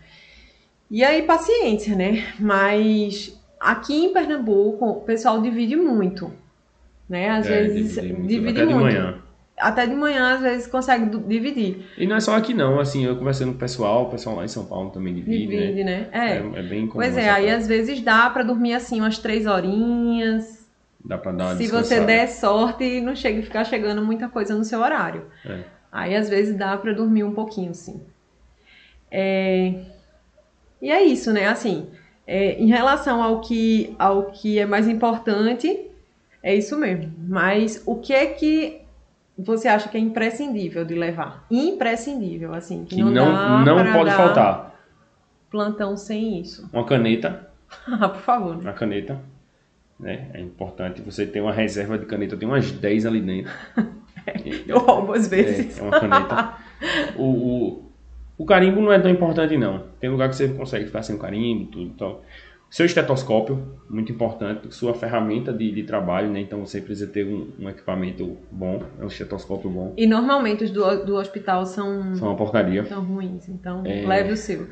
E 0.90 1.04
aí, 1.04 1.22
paciência, 1.22 1.94
né? 1.94 2.24
Mas 2.40 3.38
aqui 3.60 4.06
em 4.06 4.12
Pernambuco, 4.12 4.86
o 4.86 5.00
pessoal 5.02 5.40
divide 5.42 5.76
muito. 5.76 6.32
Né? 7.08 7.28
Às 7.28 7.46
é, 7.46 7.62
vezes 7.62 7.94
divide, 7.94 8.12
muito. 8.12 8.28
divide 8.28 8.64
muito. 8.64 8.68
De 8.68 8.74
manhã 8.74 9.22
até 9.60 9.86
de 9.86 9.94
manhã 9.94 10.34
às 10.34 10.40
vezes 10.40 10.66
consegue 10.66 11.18
dividir. 11.26 11.84
E 11.96 12.06
não 12.06 12.16
é 12.16 12.20
só 12.20 12.36
aqui 12.36 12.54
não, 12.54 12.78
assim, 12.78 13.04
eu 13.04 13.16
conversando 13.16 13.50
com 13.50 13.56
o 13.56 13.60
pessoal, 13.60 14.04
o 14.04 14.10
pessoal 14.10 14.36
lá 14.36 14.44
em 14.44 14.48
São 14.48 14.64
Paulo 14.64 14.90
também 14.90 15.14
divide, 15.14 15.46
divide 15.46 15.84
né? 15.84 16.08
né? 16.12 16.28
É. 16.56 16.58
é, 16.58 16.60
é 16.60 16.62
bem 16.62 16.86
comum. 16.86 17.02
Pois 17.02 17.16
é, 17.16 17.28
aí 17.28 17.50
às 17.50 17.66
vezes 17.66 18.00
dá 18.00 18.30
para 18.30 18.42
dormir 18.42 18.74
assim 18.74 19.00
umas 19.00 19.18
três 19.18 19.46
horinhas. 19.46 20.57
Dá 21.04 21.16
dar 21.16 21.32
uma 21.32 21.56
Se 21.56 21.68
você 21.68 22.00
der 22.00 22.28
sorte, 22.28 23.00
não 23.00 23.14
chega 23.14 23.42
ficar 23.42 23.64
chegando 23.64 24.04
muita 24.04 24.28
coisa 24.28 24.54
no 24.54 24.64
seu 24.64 24.80
horário. 24.80 25.26
É. 25.44 25.60
Aí 25.90 26.14
às 26.14 26.28
vezes 26.28 26.56
dá 26.56 26.76
para 26.76 26.92
dormir 26.92 27.24
um 27.24 27.32
pouquinho, 27.32 27.74
sim. 27.74 28.02
É... 29.10 29.74
E 30.80 30.90
é 30.90 31.02
isso, 31.02 31.32
né? 31.32 31.48
Assim, 31.48 31.88
é, 32.26 32.60
em 32.60 32.66
relação 32.66 33.22
ao 33.22 33.40
que, 33.40 33.94
ao 33.98 34.24
que 34.26 34.58
é 34.58 34.66
mais 34.66 34.86
importante, 34.86 35.88
é 36.42 36.54
isso 36.54 36.76
mesmo. 36.78 37.12
Mas 37.18 37.82
o 37.86 37.96
que 37.96 38.12
é 38.12 38.26
que 38.26 38.82
você 39.36 39.66
acha 39.66 39.88
que 39.88 39.96
é 39.96 40.00
imprescindível 40.00 40.84
de 40.84 40.94
levar? 40.94 41.46
Imprescindível, 41.50 42.54
assim. 42.54 42.84
Que, 42.84 42.96
que 42.96 43.02
não, 43.02 43.10
não, 43.10 43.64
não 43.64 43.92
pode 43.92 44.10
faltar. 44.10 44.74
Plantão 45.50 45.96
sem 45.96 46.40
isso. 46.40 46.68
Uma 46.72 46.84
caneta. 46.84 47.48
ah, 47.88 48.08
por 48.08 48.20
favor. 48.20 48.56
Uma 48.56 48.72
caneta. 48.72 49.20
Né? 49.98 50.30
É 50.32 50.40
importante 50.40 51.02
você 51.02 51.26
ter 51.26 51.40
uma 51.40 51.52
reserva 51.52 51.98
de 51.98 52.06
caneta. 52.06 52.36
Tem 52.36 52.48
umas 52.48 52.70
10 52.70 53.06
ali 53.06 53.20
dentro. 53.20 53.52
Eu 54.66 54.78
roubo 54.78 55.12
às 55.12 55.26
vezes. 55.26 55.78
É, 55.78 55.80
é 55.80 55.84
uma 55.84 56.00
caneta. 56.00 56.54
o, 57.16 57.24
o, 57.24 57.92
o, 58.38 58.44
carimbo 58.46 58.80
não 58.80 58.92
é 58.92 58.98
tão 58.98 59.10
importante, 59.10 59.56
não. 59.56 59.84
Tem 59.98 60.10
lugar 60.10 60.28
que 60.28 60.36
você 60.36 60.48
consegue 60.48 60.86
ficar 60.86 61.02
sem 61.02 61.16
o 61.16 61.18
carimbo 61.18 61.66
tudo. 61.66 61.86
Então, 61.86 62.20
seu 62.70 62.84
estetoscópio, 62.84 63.78
muito 63.88 64.12
importante, 64.12 64.74
sua 64.74 64.92
ferramenta 64.92 65.52
de, 65.52 65.72
de 65.72 65.82
trabalho, 65.84 66.30
né? 66.30 66.40
Então 66.40 66.64
você 66.64 66.80
precisa 66.80 67.10
ter 67.10 67.26
um, 67.26 67.50
um, 67.58 67.68
equipamento 67.68 68.36
bom, 68.50 68.82
é 69.00 69.04
um 69.04 69.06
estetoscópio 69.06 69.70
bom. 69.70 69.94
E 69.96 70.06
normalmente 70.06 70.64
os 70.64 70.70
do, 70.70 71.04
do 71.04 71.16
hospital 71.16 71.64
são. 71.64 72.14
São 72.14 72.28
uma 72.28 72.36
porcaria. 72.36 72.84
São 72.84 73.02
ruins, 73.02 73.48
então 73.48 73.82
é... 73.86 74.06
leve 74.06 74.32
o 74.32 74.36
seu. 74.36 74.68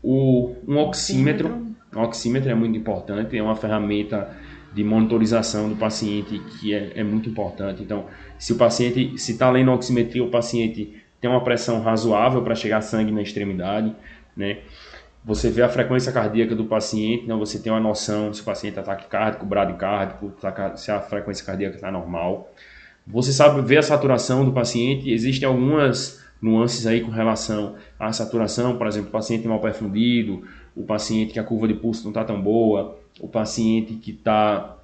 O, 0.00 0.54
um 0.66 0.78
oxímetro, 0.78 1.66
um 1.94 2.02
oxímetro 2.02 2.50
é 2.50 2.54
muito 2.54 2.78
importante, 2.78 3.36
é 3.36 3.42
uma 3.42 3.56
ferramenta 3.56 4.36
de 4.74 4.84
monitorização 4.84 5.68
do 5.68 5.76
paciente 5.76 6.38
que 6.38 6.74
é, 6.74 6.92
é 6.96 7.02
muito 7.02 7.28
importante. 7.28 7.82
Então, 7.82 8.06
se 8.38 8.52
o 8.52 8.56
paciente, 8.56 9.18
se 9.18 9.32
está 9.32 9.50
lendo 9.50 9.72
oximetria, 9.72 10.22
o 10.22 10.30
paciente 10.30 11.02
tem 11.20 11.30
uma 11.30 11.42
pressão 11.42 11.80
razoável 11.80 12.42
para 12.42 12.54
chegar 12.54 12.80
sangue 12.80 13.10
na 13.10 13.22
extremidade, 13.22 13.94
né? 14.36 14.58
você 15.24 15.50
vê 15.50 15.62
a 15.62 15.68
frequência 15.68 16.12
cardíaca 16.12 16.54
do 16.54 16.64
paciente, 16.64 17.24
então 17.24 17.38
você 17.38 17.58
tem 17.58 17.70
uma 17.72 17.80
noção 17.80 18.32
se 18.32 18.40
o 18.40 18.44
paciente 18.44 18.78
está 18.78 18.82
taquicárdico, 18.82 19.44
bradicárdico, 19.44 20.30
tá 20.40 20.76
se 20.76 20.90
a 20.90 21.00
frequência 21.00 21.44
cardíaca 21.44 21.76
está 21.76 21.90
normal. 21.90 22.50
Você 23.06 23.32
sabe 23.32 23.60
ver 23.62 23.78
a 23.78 23.82
saturação 23.82 24.44
do 24.44 24.52
paciente, 24.52 25.10
existem 25.10 25.46
algumas 25.46 26.24
nuances 26.40 26.86
aí 26.86 27.00
com 27.00 27.10
relação 27.10 27.74
à 27.98 28.12
saturação, 28.12 28.78
por 28.78 28.86
exemplo, 28.86 29.08
o 29.08 29.12
paciente 29.12 29.46
mal 29.46 29.60
perfundido, 29.60 30.44
o 30.76 30.82
paciente 30.82 31.32
que 31.32 31.38
a 31.38 31.44
curva 31.44 31.68
de 31.68 31.74
pulso 31.74 32.04
não 32.04 32.10
está 32.10 32.24
tão 32.24 32.40
boa, 32.40 32.98
o 33.20 33.28
paciente 33.28 33.94
que 33.94 34.10
está 34.10 34.76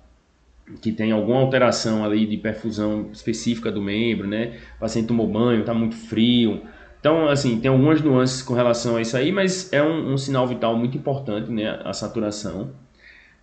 que 0.81 0.93
tem 0.93 1.13
alguma 1.13 1.41
alteração 1.41 2.05
ali 2.05 2.27
de 2.27 2.39
perfusão 2.39 3.11
específica 3.13 3.71
do 3.71 3.83
membro, 3.83 4.27
né? 4.27 4.59
O 4.77 4.81
paciente 4.81 5.09
tomou 5.09 5.27
banho, 5.27 5.61
está 5.61 5.75
muito 5.75 5.95
frio. 5.95 6.63
Então, 6.99 7.29
assim, 7.29 7.61
tem 7.61 7.71
algumas 7.71 8.01
nuances 8.01 8.41
com 8.41 8.55
relação 8.55 8.97
a 8.97 9.03
isso 9.03 9.15
aí, 9.15 9.31
mas 9.31 9.71
é 9.73 9.83
um, 9.83 10.15
um 10.15 10.17
sinal 10.17 10.47
vital 10.49 10.75
muito 10.75 10.97
importante, 10.97 11.51
né? 11.51 11.79
A 11.85 11.93
saturação. 11.93 12.71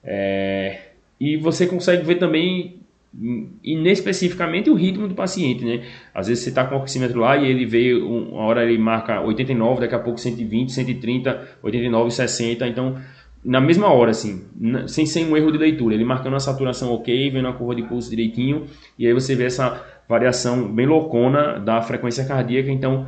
É... 0.04 0.80
E 1.20 1.38
você 1.38 1.68
consegue 1.68 2.04
ver 2.04 2.16
também 2.16 2.80
inespecificamente 3.64 4.70
o 4.70 4.74
ritmo 4.74 5.07
do 5.07 5.14
paciente, 5.14 5.66
né? 5.66 5.84
Às 6.14 6.28
vezes 6.28 6.43
você 6.43 6.49
está 6.49 6.66
com 6.66 6.76
o 6.76 6.80
oxímetro 6.80 7.20
lá 7.20 7.36
e 7.36 7.45
ele 7.45 7.66
vê, 7.66 7.93
uma 7.93 8.41
hora 8.41 8.64
ele 8.64 8.78
marca 8.78 9.20
89, 9.22 9.82
daqui 9.82 9.95
a 9.95 9.99
pouco 9.99 10.20
120, 10.20 10.72
130, 10.72 11.57
89, 11.62 12.12
60, 12.12 12.68
então 12.68 12.97
na 13.43 13.59
mesma 13.59 13.91
hora, 13.91 14.12
assim, 14.12 14.43
sem, 14.88 15.05
sem 15.05 15.26
um 15.26 15.36
erro 15.36 15.51
de 15.51 15.57
leitura, 15.57 15.95
ele 15.95 16.05
marcando 16.05 16.36
a 16.36 16.39
saturação 16.39 16.93
ok, 16.93 17.30
vendo 17.32 17.47
a 17.47 17.53
curva 17.53 17.76
de 17.76 17.84
pulso 17.84 18.09
direitinho, 18.09 18.68
e 18.97 19.07
aí 19.07 19.14
você 19.14 19.36
vê 19.36 19.45
essa 19.45 19.84
variação 20.07 20.72
bem 20.72 20.86
loucona 20.86 21.59
da 21.59 21.82
frequência 21.82 22.24
cardíaca, 22.24 22.70
então 22.70 23.07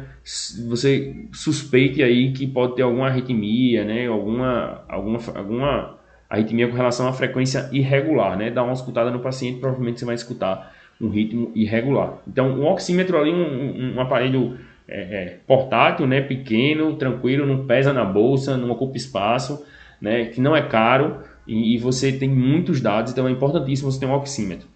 você 0.68 1.28
suspeite 1.32 2.02
aí 2.02 2.34
que 2.34 2.48
pode 2.48 2.76
ter 2.76 2.82
alguma 2.82 3.08
arritmia, 3.08 3.86
né, 3.86 4.08
alguma, 4.08 4.84
alguma, 4.90 5.20
alguma 5.36 6.03
arritmia 6.34 6.68
com 6.68 6.76
relação 6.76 7.08
à 7.08 7.14
frequência 7.14 7.70
irregular, 7.72 8.36
né, 8.36 8.50
dá 8.50 8.64
uma 8.64 8.74
escutada 8.74 9.12
no 9.12 9.20
paciente, 9.20 9.60
provavelmente 9.60 10.00
você 10.00 10.06
vai 10.06 10.16
escutar 10.16 10.74
um 11.00 11.08
ritmo 11.08 11.52
irregular. 11.54 12.18
Então, 12.28 12.60
um 12.60 12.66
oxímetro 12.66 13.20
ali, 13.20 13.32
um, 13.32 13.96
um 13.96 14.02
aparelho 14.02 14.58
é, 14.88 15.02
é, 15.02 15.38
portátil, 15.46 16.08
né, 16.08 16.22
pequeno, 16.22 16.96
tranquilo, 16.96 17.46
não 17.46 17.68
pesa 17.68 17.94
na 17.94 18.04
bolsa, 18.04 18.58
não 18.58 18.72
ocupa 18.72 18.98
espaço, 18.98 19.64
né, 20.02 20.26
que 20.26 20.42
não 20.42 20.56
é 20.56 20.62
caro 20.64 21.20
e, 21.48 21.76
e, 21.76 21.78
você 21.78 22.12
tem 22.12 22.30
muitos 22.30 22.82
dados, 22.82 23.12
então 23.12 23.28
é 23.28 23.32
importantíssimo 23.32 23.92
você 23.92 24.00
ter 24.00 24.08
um 24.08 24.14
oxímetro. 24.14 24.68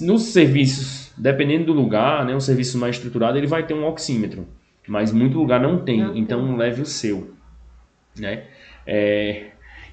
Nos 0.00 0.22
serviços, 0.24 1.12
dependendo 1.16 1.66
do 1.66 1.72
lugar, 1.72 2.24
né, 2.24 2.36
um 2.36 2.40
serviço 2.40 2.78
mais 2.78 2.96
estruturado, 2.96 3.36
ele 3.36 3.48
vai 3.48 3.66
ter 3.66 3.74
um 3.74 3.84
oxímetro, 3.84 4.46
mas 4.86 5.12
muito 5.12 5.36
lugar 5.36 5.60
não 5.60 5.78
tem, 5.78 6.18
então 6.18 6.56
leve 6.56 6.82
o 6.82 6.86
seu. 6.86 7.34
Né? 8.18 8.44
É, 8.86 9.48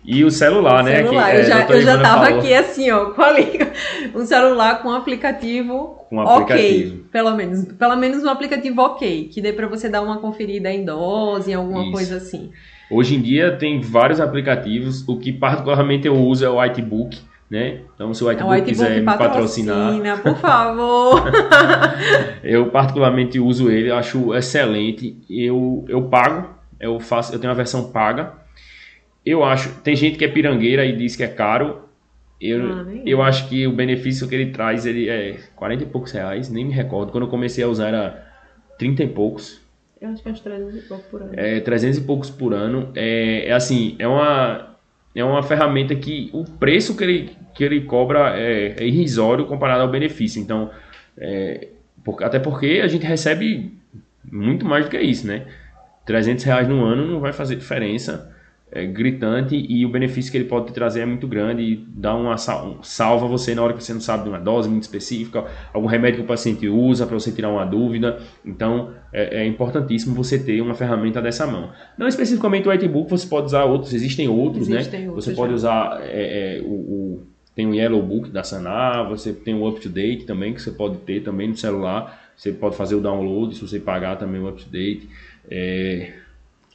e 0.07 0.23
o 0.23 0.29
celular, 0.29 0.83
né? 0.83 0.97
Celular. 0.97 1.31
Que, 1.31 1.37
eu, 1.37 1.39
é, 1.39 1.43
já, 1.43 1.67
eu 1.67 1.81
já 1.81 1.99
tava 1.99 2.25
falou. 2.25 2.39
aqui 2.39 2.53
assim, 2.53 2.91
ó, 2.91 3.05
com 3.11 3.21
a 3.21 3.31
liga. 3.31 3.73
Um 4.13 4.25
celular 4.25 4.81
com 4.81 4.89
um 4.89 4.93
aplicativo, 4.93 6.05
com 6.09 6.17
um 6.17 6.21
aplicativo. 6.21 6.95
ok. 6.95 7.05
Pelo 7.11 7.35
menos. 7.35 7.65
Pelo 7.73 7.95
menos 7.95 8.23
um 8.23 8.29
aplicativo 8.29 8.81
ok. 8.81 9.29
Que 9.31 9.41
dê 9.41 9.51
para 9.51 9.67
você 9.67 9.89
dar 9.89 10.01
uma 10.01 10.19
conferida 10.19 10.71
em 10.71 10.85
dose, 10.85 11.51
em 11.51 11.55
alguma 11.55 11.83
Isso. 11.83 11.91
coisa 11.91 12.17
assim. 12.17 12.51
Hoje 12.89 13.15
em 13.15 13.21
dia 13.21 13.57
tem 13.57 13.81
vários 13.81 14.21
aplicativos, 14.21 15.07
o 15.07 15.17
que 15.17 15.33
particularmente 15.33 16.07
eu 16.07 16.15
uso 16.15 16.45
é 16.45 16.49
o 16.49 16.59
Whitebook, 16.61 17.19
né? 17.49 17.79
Então 17.95 18.13
se 18.13 18.23
o 18.23 18.27
Whitebook, 18.27 18.43
é 18.43 18.45
o 18.45 18.59
Whitebook 18.59 18.87
quiser 18.87 18.99
me 18.99 19.05
patrocinar, 19.05 20.21
por 20.21 20.35
favor. 20.37 21.23
eu 22.43 22.67
particularmente 22.67 23.39
uso 23.39 23.71
ele, 23.71 23.91
acho 23.91 24.35
excelente. 24.35 25.17
Eu 25.27 25.83
eu 25.89 26.03
pago, 26.03 26.49
eu 26.79 26.99
faço, 26.99 27.33
eu 27.33 27.39
tenho 27.39 27.51
a 27.51 27.55
versão 27.55 27.91
paga. 27.91 28.44
Eu 29.25 29.43
acho, 29.43 29.81
tem 29.81 29.95
gente 29.95 30.17
que 30.17 30.25
é 30.25 30.27
pirangueira 30.27 30.85
e 30.85 30.95
diz 30.95 31.15
que 31.15 31.23
é 31.23 31.27
caro. 31.27 31.83
Eu, 32.39 32.63
ah, 32.71 32.85
eu 33.05 33.21
acho 33.23 33.49
que 33.49 33.65
o 33.65 33.71
benefício 33.71 34.27
que 34.27 34.35
ele 34.35 34.51
traz 34.51 34.85
ele 34.85 35.09
é 35.09 35.37
40 35.55 35.83
e 35.83 35.87
poucos 35.87 36.11
reais, 36.11 36.49
nem 36.49 36.65
me 36.65 36.73
recordo. 36.73 37.11
Quando 37.11 37.23
eu 37.23 37.29
comecei 37.29 37.63
a 37.63 37.67
usar 37.67 37.87
era 37.87 38.27
30 38.77 39.03
e 39.03 39.07
poucos. 39.07 39.59
Eu 39.99 40.09
acho 40.09 40.21
que 40.21 40.29
é 40.29 40.31
uns 40.31 40.41
300 40.41 40.75
e 40.75 40.81
poucos 40.87 41.07
por 41.07 41.21
ano. 41.21 41.31
É, 41.33 41.59
300 41.59 41.97
e 41.97 42.01
poucos 42.01 42.29
por 42.29 42.53
ano. 42.53 42.91
É, 42.93 43.47
é 43.47 43.53
assim, 43.53 43.95
é 43.97 44.07
uma, 44.07 44.75
é 45.15 45.23
uma 45.23 45.41
ferramenta 45.41 45.95
que 45.95 46.29
o 46.31 46.43
preço 46.43 46.95
que 46.95 47.03
ele, 47.03 47.31
que 47.55 47.63
ele 47.63 47.81
cobra 47.81 48.37
é, 48.37 48.75
é 48.77 48.85
irrisório 48.85 49.45
comparado 49.45 49.81
ao 49.81 49.89
benefício. 49.89 50.39
Então, 50.39 50.69
é, 51.17 51.69
por, 52.03 52.23
até 52.23 52.37
porque 52.37 52.81
a 52.83 52.87
gente 52.87 53.05
recebe 53.05 53.73
muito 54.23 54.65
mais 54.65 54.85
do 54.85 54.91
que 54.91 54.99
isso, 54.99 55.25
né? 55.25 55.47
300 56.05 56.43
reais 56.43 56.67
no 56.67 56.83
ano 56.83 57.07
não 57.07 57.19
vai 57.19 57.33
fazer 57.33 57.55
diferença 57.55 58.34
é, 58.75 58.85
gritante 58.85 59.55
e 59.55 59.85
o 59.85 59.89
benefício 59.89 60.29
que 60.29 60.37
ele 60.37 60.43
pode 60.43 60.67
te 60.67 60.73
trazer 60.73 60.99
é 60.99 61.05
muito 61.05 61.25
grande 61.25 61.63
e 61.63 61.75
dá 61.87 62.13
uma 62.13 62.35
salva 62.37 63.25
você 63.25 63.55
na 63.55 63.63
hora 63.63 63.73
que 63.73 63.81
você 63.81 63.93
não 63.93 64.01
sabe 64.01 64.23
de 64.23 64.29
uma 64.29 64.37
dose 64.37 64.67
muito 64.67 64.83
específica, 64.83 65.45
algum 65.73 65.87
remédio 65.87 66.17
que 66.17 66.25
o 66.25 66.27
paciente 66.27 66.67
usa 66.67 67.07
para 67.07 67.17
você 67.17 67.31
tirar 67.31 67.49
uma 67.49 67.65
dúvida. 67.65 68.19
Então 68.45 68.91
é, 69.13 69.43
é, 69.43 69.45
importantíssimo 69.47 70.13
você 70.13 70.37
ter 70.37 70.59
uma 70.59 70.73
ferramenta 70.73 71.21
dessa 71.21 71.47
mão. 71.47 71.71
Não 71.97 72.05
especificamente 72.05 72.67
o 72.67 72.71
Whitebook, 72.71 73.09
você 73.09 73.25
pode 73.25 73.45
usar 73.45 73.63
outros, 73.63 73.93
existem 73.93 74.27
outros, 74.27 74.67
né? 74.67 74.79
existem 74.79 75.01
né? 75.03 75.07
Outros, 75.07 75.23
você 75.23 75.31
já. 75.31 75.37
pode 75.37 75.53
usar 75.53 76.01
é, 76.01 76.57
é, 76.57 76.61
o, 76.61 76.73
o, 76.73 77.23
tem 77.55 77.65
o 77.65 77.73
Yellow 77.73 78.01
Book 78.03 78.29
da 78.29 78.43
Sanar, 78.43 79.07
você 79.07 79.31
tem 79.31 79.55
o 79.55 79.65
Up 79.65 79.79
to 79.79 79.87
Date 79.87 80.25
também 80.25 80.53
que 80.53 80.61
você 80.61 80.71
pode 80.71 80.97
ter 80.97 81.23
também 81.23 81.47
no 81.47 81.55
celular. 81.55 82.25
Você 82.35 82.51
pode 82.51 82.75
fazer 82.75 82.95
o 82.95 82.99
download 82.99 83.55
se 83.55 83.61
você 83.61 83.79
pagar 83.79 84.17
também 84.17 84.41
o 84.41 84.49
Up 84.49 84.61
to 84.61 84.69
Date. 84.69 85.07
É, 85.49 86.11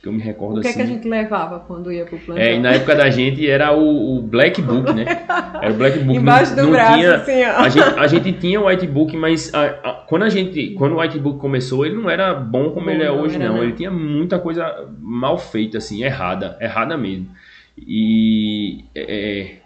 que 0.01 0.09
eu 0.09 0.13
me 0.13 0.23
recordo 0.23 0.59
o 0.59 0.63
que 0.63 0.69
assim. 0.69 0.81
O 0.81 0.87
que 0.87 0.91
a 0.91 0.95
gente 0.95 1.09
levava 1.09 1.61
quando 1.61 1.93
ia 1.93 2.07
pro 2.07 2.19
plantão? 2.19 2.43
É, 2.43 2.55
e 2.55 2.59
na 2.59 2.71
época 2.71 2.95
da 2.95 3.11
gente 3.11 3.49
era 3.49 3.73
o, 3.73 4.17
o 4.17 4.23
Black 4.23 4.63
Book, 4.63 4.93
né? 4.95 5.05
Era 5.61 5.75
o 5.75 5.77
Black 5.77 5.99
Book. 5.99 6.19
Embaixo 6.19 6.57
não, 6.57 6.57
do 6.57 6.63
não 6.63 6.73
braço, 6.73 6.99
tinha, 6.99 7.15
assim, 7.17 7.45
ó. 7.45 7.59
A 7.59 7.69
gente, 7.69 7.99
a 7.99 8.07
gente 8.07 8.33
tinha 8.33 8.61
o 8.61 8.67
White 8.67 8.87
Book, 8.87 9.15
mas 9.15 9.53
a, 9.53 9.65
a, 9.67 9.93
quando 10.07 10.23
a 10.23 10.31
gente, 10.31 10.71
quando 10.71 10.95
o 10.95 11.01
White 11.01 11.19
Book 11.19 11.39
começou, 11.39 11.85
ele 11.85 11.97
não 11.97 12.09
era 12.09 12.33
bom 12.33 12.71
como 12.71 12.87
bom, 12.87 12.93
ele 12.93 13.03
é 13.03 13.11
hoje, 13.11 13.39
não. 13.39 13.57
não. 13.57 13.63
Ele 13.63 13.73
tinha 13.73 13.91
muita 13.91 14.39
coisa 14.39 14.89
mal 14.99 15.37
feita, 15.37 15.77
assim, 15.77 16.03
errada, 16.03 16.57
errada 16.63 16.97
mesmo. 16.97 17.29
E 17.77 18.85
é, 18.95 19.61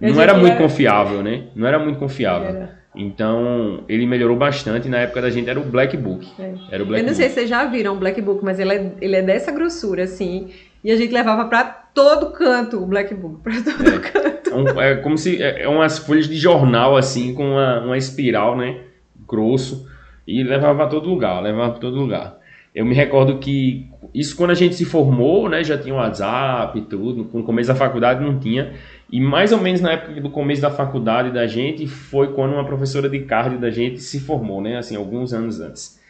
é 0.00 0.10
não 0.10 0.20
era 0.20 0.34
muito 0.34 0.52
era... 0.52 0.62
confiável, 0.62 1.22
né? 1.22 1.44
Não 1.54 1.66
era 1.66 1.78
muito 1.78 1.98
confiável. 1.98 2.48
Era. 2.48 2.83
Então, 2.94 3.82
ele 3.88 4.06
melhorou 4.06 4.36
bastante. 4.36 4.88
Na 4.88 4.98
época 4.98 5.22
da 5.22 5.30
gente 5.30 5.50
era 5.50 5.58
o 5.58 5.64
Black 5.64 5.96
Book. 5.96 6.26
É. 6.38 6.54
Era 6.70 6.82
o 6.82 6.86
Black 6.86 7.02
Eu 7.02 7.06
não 7.06 7.12
Book. 7.12 7.14
sei 7.16 7.28
se 7.28 7.34
vocês 7.34 7.48
já 7.48 7.64
viram 7.64 7.94
o 7.94 7.98
Black 7.98 8.20
Book, 8.20 8.44
mas 8.44 8.60
ele 8.60 8.72
é, 8.72 8.92
ele 9.00 9.16
é 9.16 9.22
dessa 9.22 9.50
grossura, 9.50 10.04
assim. 10.04 10.50
E 10.82 10.90
a 10.90 10.96
gente 10.96 11.12
levava 11.12 11.46
para 11.46 11.64
todo 11.64 12.30
canto 12.30 12.82
o 12.82 12.86
Black 12.86 13.14
Book, 13.14 13.42
para 13.42 13.54
todo 13.54 13.88
é. 13.88 13.98
canto. 13.98 14.50
É, 14.50 14.54
um, 14.54 14.80
é, 14.80 14.96
como 14.96 15.18
se. 15.18 15.42
É, 15.42 15.62
é, 15.62 15.68
umas 15.68 15.98
folhas 15.98 16.28
de 16.28 16.36
jornal, 16.36 16.96
assim, 16.96 17.34
com 17.34 17.52
uma, 17.52 17.80
uma 17.80 17.96
espiral, 17.98 18.56
né? 18.56 18.80
Grosso. 19.26 19.88
E 20.26 20.42
levava 20.42 20.74
para 20.74 20.86
todo 20.86 21.08
lugar, 21.08 21.42
levava 21.42 21.72
para 21.72 21.80
todo 21.80 21.96
lugar. 21.96 22.38
Eu 22.74 22.84
me 22.84 22.94
recordo 22.94 23.38
que 23.38 23.88
isso 24.12 24.36
quando 24.36 24.50
a 24.50 24.54
gente 24.54 24.74
se 24.74 24.84
formou, 24.84 25.48
né? 25.48 25.62
Já 25.62 25.78
tinha 25.78 25.94
WhatsApp 25.94 26.78
e 26.78 26.82
tudo. 26.82 27.28
No 27.32 27.44
começo 27.44 27.68
da 27.68 27.74
faculdade 27.74 28.24
não 28.24 28.38
tinha. 28.38 28.74
E 29.14 29.20
mais 29.20 29.52
ou 29.52 29.60
menos 29.60 29.80
na 29.80 29.92
época 29.92 30.20
do 30.20 30.28
começo 30.28 30.60
da 30.60 30.72
faculdade 30.72 31.30
da 31.30 31.46
gente 31.46 31.86
foi 31.86 32.32
quando 32.32 32.54
uma 32.54 32.64
professora 32.64 33.08
de 33.08 33.20
cardio 33.20 33.60
da 33.60 33.70
gente 33.70 34.00
se 34.00 34.18
formou, 34.18 34.60
né? 34.60 34.76
Assim, 34.76 34.96
alguns 34.96 35.32
anos 35.32 35.60
antes. 35.60 36.00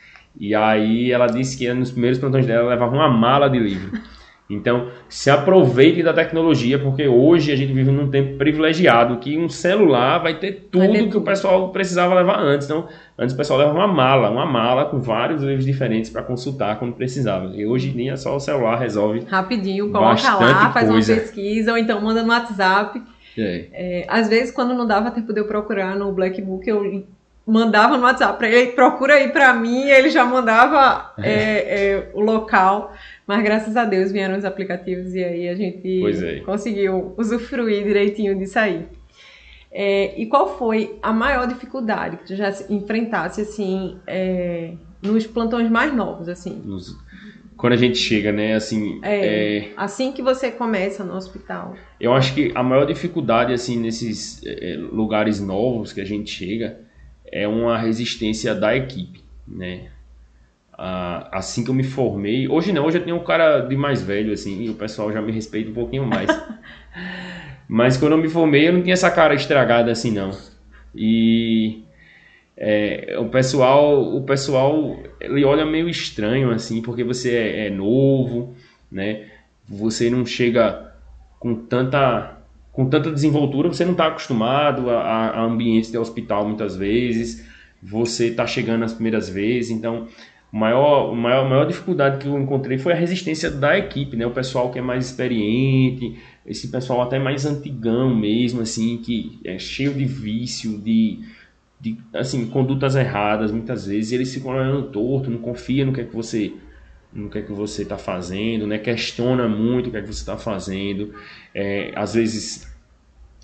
E 0.41 0.55
aí 0.55 1.13
ela 1.13 1.27
disse 1.27 1.59
que 1.59 1.71
nos 1.75 1.91
primeiros 1.91 2.19
plantões 2.19 2.47
dela 2.47 2.61
ela 2.61 2.71
levava 2.71 2.97
uma 2.97 3.11
mala 3.11 3.47
de 3.51 3.59
livro. 3.59 4.01
Então, 4.49 4.89
se 5.09 5.31
aproveite 5.31 6.03
da 6.03 6.13
tecnologia, 6.13 6.79
porque 6.79 7.09
hoje 7.09 7.51
a 7.51 7.57
gente 7.57 7.73
vive 7.73 7.91
num 7.91 8.11
tempo 8.11 8.37
privilegiado 8.37 9.17
que 9.17 9.39
um 9.39 9.49
celular 9.49 10.19
vai 10.19 10.39
ter 10.39 10.69
tudo 10.71 10.87
vai 10.87 10.93
ter 10.93 11.09
que 11.09 11.17
o 11.17 11.23
pessoal 11.23 11.71
precisava 11.71 12.15
levar 12.15 12.39
antes. 12.39 12.67
Então, 12.67 12.87
antes 13.19 13.35
o 13.35 13.39
pessoal 13.39 13.59
levava 13.59 13.79
uma 13.79 13.89
mala, 13.89 14.31
uma 14.31 14.45
mala 14.45 14.85
com 14.85 15.01
vários 15.01 15.43
livros 15.43 15.65
diferentes 15.65 16.11
para 16.11 16.23
consultar 16.23 16.79
quando 16.79 16.93
precisava. 16.93 17.47
E 17.55 17.67
hoje 17.67 17.89
em 17.89 17.93
dia 17.93 18.19
só 18.19 18.37
o 18.37 18.41
celular 18.41 18.77
resolve. 18.77 19.25
Rapidinho, 19.27 19.91
coloca 19.91 20.35
lá, 20.35 20.71
faz 20.73 20.91
coisa. 20.91 21.15
uma 21.15 21.21
pesquisa, 21.21 21.73
ou 21.73 21.79
então 21.79 21.99
manda 22.03 22.23
no 22.23 22.29
WhatsApp. 22.29 23.03
É. 23.39 23.69
É, 23.73 24.07
às 24.09 24.29
vezes, 24.29 24.51
quando 24.51 24.75
não 24.75 24.87
dava 24.87 25.11
tempo 25.11 25.33
de 25.33 25.41
eu 25.41 25.47
procurar 25.47 25.97
no 25.97 26.13
Black 26.13 26.41
Book, 26.43 26.69
eu 26.69 27.05
mandava 27.47 27.97
no 27.97 28.05
WhatsApp 28.05 28.39
para 28.39 28.49
ele, 28.49 28.73
procura 28.73 29.15
aí 29.15 29.29
para 29.29 29.53
mim, 29.53 29.89
ele 29.89 30.09
já 30.09 30.25
mandava 30.25 31.13
é. 31.19 31.31
é, 31.31 31.91
é, 31.91 32.11
o 32.15 32.21
local. 32.21 32.93
Mas 33.27 33.43
graças 33.43 33.77
a 33.77 33.85
Deus 33.85 34.13
vieram 34.13 34.37
os 34.37 34.45
aplicativos 34.45 35.15
e 35.15 35.25
aí 35.25 35.49
a 35.49 35.55
gente 35.55 36.05
é. 36.25 36.41
conseguiu 36.41 37.15
usufruir 37.17 37.83
direitinho 37.85 38.37
disso 38.39 38.59
aí. 38.59 38.87
É, 39.73 40.21
e 40.21 40.27
qual 40.27 40.57
foi 40.57 40.99
a 41.03 41.13
maior 41.13 41.49
dificuldade 41.49 42.19
que 42.19 42.27
tu 42.27 42.37
já 42.37 42.49
enfrentasse 42.71 43.41
assim 43.41 43.97
é, 44.07 44.75
nos 45.03 45.27
plantões 45.27 45.69
mais 45.69 45.93
novos 45.93 46.29
assim? 46.29 46.63
Nos... 46.65 46.97
Quando 47.57 47.73
a 47.73 47.77
gente 47.77 47.99
chega, 47.99 48.31
né? 48.31 48.55
Assim, 48.55 49.01
é, 49.03 49.59
é, 49.59 49.73
assim 49.77 50.13
que 50.13 50.23
você 50.23 50.51
começa 50.51 51.03
no 51.03 51.15
hospital. 51.15 51.75
Eu 51.99 52.13
acho 52.13 52.35
que 52.35 52.53
a 52.55 52.63
maior 52.63 52.85
dificuldade 52.85 53.53
assim 53.53 53.79
nesses 53.79 54.41
é, 54.45 54.77
lugares 54.77 55.41
novos 55.41 55.93
que 55.93 56.01
a 56.01 56.05
gente 56.05 56.31
chega 56.31 56.81
é 57.27 57.49
uma 57.49 57.79
resistência 57.79 58.55
da 58.55 58.77
equipe, 58.77 59.25
né? 59.47 59.89
Assim 60.77 61.65
que 61.65 61.71
eu 61.71 61.75
me 61.75 61.85
formei, 61.85 62.49
hoje 62.49 62.73
não, 62.73 62.85
hoje 62.85 62.99
eu 62.99 63.05
tenho 63.05 63.17
um 63.17 63.25
cara 63.25 63.61
de 63.61 63.77
mais 63.77 64.03
velho, 64.03 64.33
assim, 64.33 64.63
e 64.65 64.71
o 64.71 64.75
pessoal 64.75 65.13
já 65.13 65.23
me 65.23 65.33
respeita 65.33 65.71
um 65.71 65.75
pouquinho 65.75 66.07
mais. 66.07 66.29
Mas 67.69 67.97
quando 67.97 68.13
eu 68.13 68.19
me 68.19 68.29
formei, 68.29 68.69
eu 68.69 68.73
não 68.73 68.83
tinha 68.83 68.93
essa 68.93 69.11
cara 69.11 69.35
estragada 69.35 69.91
assim, 69.91 70.11
não. 70.11 70.31
E 70.95 71.83
é, 72.57 73.17
o 73.19 73.29
pessoal, 73.29 74.15
o 74.15 74.23
pessoal, 74.23 74.99
ele 75.21 75.45
olha 75.45 75.65
meio 75.65 75.89
estranho, 75.89 76.51
assim, 76.51 76.83
porque 76.83 77.03
você 77.03 77.35
é, 77.35 77.67
é 77.67 77.71
novo, 77.71 78.55
né? 78.91 79.29
Você 79.69 80.11
não 80.11 80.27
chega 80.27 80.93
com 81.39 81.55
tanta 81.55 82.33
com 82.71 82.89
tanta 82.91 83.13
desenvoltura, 83.13 83.69
você 83.69 83.85
não 83.85 83.93
está 83.93 84.09
acostumado 84.09 84.91
a, 84.91 85.29
a 85.29 85.43
ambiente 85.45 85.93
de 85.93 85.97
hospital 85.97 86.45
muitas 86.45 86.75
vezes, 86.75 87.49
você 87.81 88.29
está 88.29 88.49
chegando 88.49 88.85
as 88.85 88.93
primeiras 88.93 89.29
vezes, 89.29 89.71
então 89.71 90.09
maior, 90.55 91.13
maior, 91.17 91.51
maior 91.51 91.67
dificuldade 91.67 92.19
que 92.19 92.29
eu 92.29 92.39
encontrei 92.39 92.79
foi 92.79 92.93
a 92.93 92.97
resistência 92.97 93.51
da 93.51 93.77
equipe, 93.77 94.17
né? 94.17 94.25
O 94.25 94.31
pessoal 94.31 94.71
que 94.71 94.79
é 94.79 94.83
mais 94.83 95.07
experiente, 95.07 96.17
esse 96.47 96.69
pessoal 96.69 97.03
até 97.03 97.19
mais 97.19 97.45
antigão 97.45 98.15
mesmo, 98.15 98.61
assim, 98.61 98.99
que 98.99 99.41
é 99.45 99.59
cheio 99.59 99.93
de 99.93 100.05
vício, 100.05 100.79
de, 100.79 101.19
de 101.81 101.99
assim, 102.13 102.47
condutas 102.47 102.95
erradas, 102.95 103.51
muitas 103.51 103.89
vezes, 103.89 104.13
eles 104.13 104.33
ficam 104.33 104.53
olhando 104.53 104.91
torto, 104.91 105.29
não 105.29 105.39
confia 105.39 105.85
no 105.85 105.93
que 105.93 106.03
é 106.03 106.05
que 106.05 106.15
você 106.15 106.53
no 107.13 107.31
que 107.31 107.39
é 107.39 107.43
que 107.43 107.53
você 107.53 107.83
está 107.83 107.99
fazendo, 107.99 108.65
né? 108.65 108.79
Questiona 108.79 109.49
muito 109.49 109.89
o 109.89 109.91
que 109.91 109.97
é 109.97 110.03
que 110.03 110.07
você 110.07 110.21
está 110.21 110.37
fazendo, 110.37 111.15
é, 111.53 111.93
às 111.97 112.15
vezes 112.15 112.73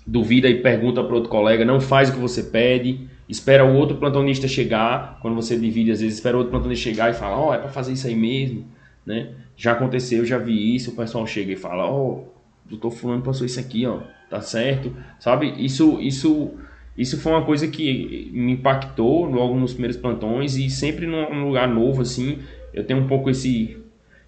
duvida 0.07 0.47
e 0.47 0.61
pergunta 0.61 1.03
para 1.03 1.15
outro 1.15 1.29
colega, 1.29 1.65
não 1.65 1.81
faz 1.81 2.09
o 2.09 2.13
que 2.13 2.19
você 2.19 2.43
pede, 2.43 3.07
espera 3.31 3.63
o 3.63 3.73
outro 3.73 3.95
plantonista 3.95 4.45
chegar, 4.45 5.17
quando 5.21 5.35
você 5.35 5.57
divide, 5.57 5.89
às 5.89 6.01
vezes 6.01 6.15
espera 6.15 6.35
o 6.35 6.39
outro 6.39 6.51
plantonista 6.51 6.83
chegar 6.83 7.09
e 7.09 7.13
fala, 7.13 7.37
ó, 7.37 7.49
oh, 7.49 7.53
é 7.53 7.57
para 7.57 7.69
fazer 7.69 7.93
isso 7.93 8.05
aí 8.05 8.15
mesmo, 8.15 8.65
né? 9.05 9.29
Já 9.55 9.71
aconteceu, 9.71 10.25
já 10.25 10.37
vi 10.37 10.75
isso, 10.75 10.91
o 10.91 10.95
pessoal 10.95 11.25
chega 11.25 11.53
e 11.53 11.55
fala, 11.55 11.85
ó, 11.85 11.95
oh, 11.95 12.11
o 12.11 12.69
doutor 12.69 12.91
fulano 12.91 13.21
passou 13.21 13.45
isso 13.45 13.57
aqui, 13.57 13.85
ó, 13.85 14.01
tá 14.29 14.41
certo, 14.41 14.93
sabe? 15.17 15.53
Isso, 15.57 15.97
isso, 16.01 16.51
isso 16.97 17.21
foi 17.21 17.31
uma 17.31 17.45
coisa 17.45 17.69
que 17.69 18.29
me 18.33 18.51
impactou 18.51 19.23
logo 19.23 19.57
nos 19.57 19.71
primeiros 19.71 19.95
plantões 19.95 20.57
e 20.57 20.69
sempre 20.69 21.07
num 21.07 21.45
lugar 21.45 21.69
novo, 21.69 22.01
assim, 22.01 22.39
eu 22.73 22.83
tenho 22.83 22.99
um 22.99 23.07
pouco 23.07 23.29
esse, 23.29 23.77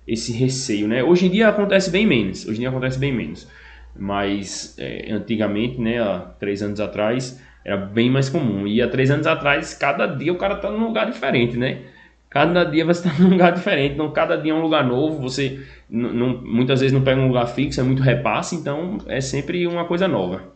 esse 0.08 0.32
receio, 0.32 0.88
né? 0.88 1.04
Hoje 1.04 1.26
em 1.26 1.30
dia 1.30 1.50
acontece 1.50 1.92
bem 1.92 2.08
menos, 2.08 2.46
hoje 2.46 2.56
em 2.56 2.60
dia 2.62 2.70
acontece 2.70 2.98
bem 2.98 3.12
menos, 3.12 3.50
mas 3.96 4.76
é, 4.78 5.12
antigamente, 5.12 5.80
né, 5.80 6.02
há 6.02 6.20
três 6.40 6.62
anos 6.62 6.80
atrás, 6.80 7.40
era 7.64 7.78
bem 7.78 8.10
mais 8.10 8.30
comum. 8.30 8.68
E 8.68 8.82
há 8.82 8.88
três 8.88 9.10
anos 9.12 9.28
atrás, 9.28 9.74
cada 9.74 10.06
dia 10.06 10.32
o 10.32 10.38
cara 10.38 10.56
tá 10.56 10.70
num 10.70 10.86
lugar 10.86 11.10
diferente, 11.10 11.58
né? 11.58 11.84
Cada 12.30 12.64
dia 12.64 12.84
você 12.84 13.08
está 13.08 13.22
num 13.22 13.30
lugar 13.30 13.52
diferente, 13.54 13.94
então 13.94 14.12
cada 14.12 14.36
dia 14.36 14.52
é 14.52 14.56
um 14.56 14.62
lugar 14.62 14.84
novo. 14.86 15.22
Você 15.22 15.64
não, 15.90 16.42
muitas 16.42 16.80
vezes 16.82 16.92
não 16.92 17.04
pega 17.04 17.22
um 17.22 17.28
lugar 17.28 17.46
fixo, 17.48 17.80
é 17.80 17.84
muito 17.84 18.02
repasse, 18.02 18.56
então 18.56 18.98
é 19.08 19.22
sempre 19.22 19.68
uma 19.68 19.86
coisa 19.86 20.08
nova. 20.08 20.52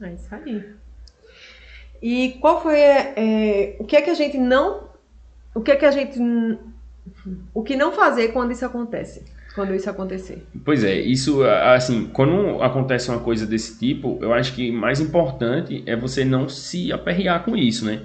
É 0.00 0.12
isso 0.12 0.34
aí. 0.34 0.64
E 2.00 2.36
qual 2.40 2.62
foi 2.62 2.78
é, 2.78 3.76
o 3.80 3.84
que 3.84 3.96
é 3.96 4.02
que 4.02 4.10
a 4.10 4.14
gente 4.14 4.38
não, 4.38 4.88
o 5.54 5.60
que 5.60 5.72
é 5.72 5.76
que 5.76 5.84
a 5.84 5.90
gente, 5.90 6.20
o 7.52 7.62
que 7.62 7.74
não 7.74 7.92
fazer 7.92 8.28
quando 8.28 8.52
isso 8.52 8.64
acontece? 8.64 9.24
Quando 9.58 9.74
isso 9.74 9.90
acontecer. 9.90 10.46
Pois 10.64 10.84
é, 10.84 11.00
isso 11.00 11.42
assim, 11.42 12.08
quando 12.12 12.62
acontece 12.62 13.10
uma 13.10 13.18
coisa 13.18 13.44
desse 13.44 13.76
tipo, 13.76 14.16
eu 14.22 14.32
acho 14.32 14.54
que 14.54 14.70
mais 14.70 15.00
importante 15.00 15.82
é 15.84 15.96
você 15.96 16.24
não 16.24 16.48
se 16.48 16.92
aperrear 16.92 17.42
com 17.42 17.56
isso, 17.56 17.84
né? 17.84 18.02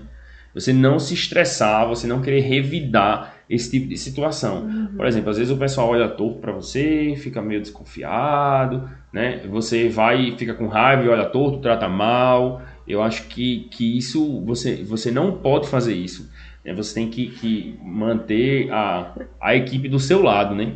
Você 0.55 0.73
não 0.73 0.97
se 0.97 1.13
estressar, 1.13 1.87
você 1.87 2.07
não 2.07 2.21
querer 2.21 2.39
revidar 2.39 3.35
esse 3.47 3.69
tipo 3.69 3.87
de 3.87 3.97
situação. 3.97 4.63
Uhum. 4.63 4.87
Por 4.97 5.05
exemplo, 5.05 5.29
às 5.29 5.37
vezes 5.37 5.53
o 5.53 5.57
pessoal 5.57 5.89
olha 5.89 6.07
torto 6.07 6.39
para 6.39 6.51
você, 6.51 7.13
fica 7.17 7.39
meio 7.39 7.61
desconfiado, 7.61 8.89
né? 9.11 9.41
Você 9.47 9.89
vai 9.89 10.29
e 10.29 10.37
fica 10.37 10.55
com 10.55 10.67
raiva 10.67 11.07
olha 11.11 11.25
torto, 11.25 11.59
trata 11.59 11.87
mal. 11.87 12.63
Eu 12.87 13.03
acho 13.03 13.27
que, 13.27 13.67
que 13.69 13.95
isso 13.95 14.41
você, 14.43 14.83
você 14.83 15.11
não 15.11 15.33
pode 15.33 15.67
fazer 15.67 15.93
isso. 15.93 16.31
Né? 16.65 16.73
Você 16.73 16.95
tem 16.95 17.09
que, 17.09 17.27
que 17.27 17.77
manter 17.83 18.71
a, 18.71 19.13
a 19.39 19.55
equipe 19.55 19.87
do 19.87 19.99
seu 19.99 20.23
lado, 20.23 20.55
né? 20.55 20.73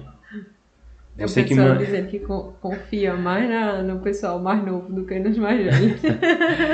Você 1.20 1.43
que 1.43 1.55
man... 1.55 1.78
dizendo 1.78 2.07
que 2.07 2.20
confia 2.20 3.15
mais 3.15 3.49
na, 3.49 3.82
no 3.82 3.99
pessoal 3.99 4.39
mais 4.39 4.63
novo 4.63 4.93
do 4.93 5.03
que 5.03 5.18
nos 5.18 5.38
mais 5.38 5.63
velhos. 5.63 5.99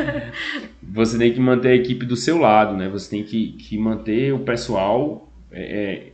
você 0.83 1.17
tem 1.17 1.33
que 1.33 1.39
manter 1.39 1.69
a 1.69 1.75
equipe 1.75 2.05
do 2.05 2.15
seu 2.15 2.37
lado, 2.39 2.75
né? 2.75 2.89
Você 2.89 3.09
tem 3.09 3.23
que, 3.23 3.53
que 3.53 3.77
manter 3.77 4.33
o 4.33 4.39
pessoal 4.39 5.31
é, 5.49 5.61
é, 5.61 6.13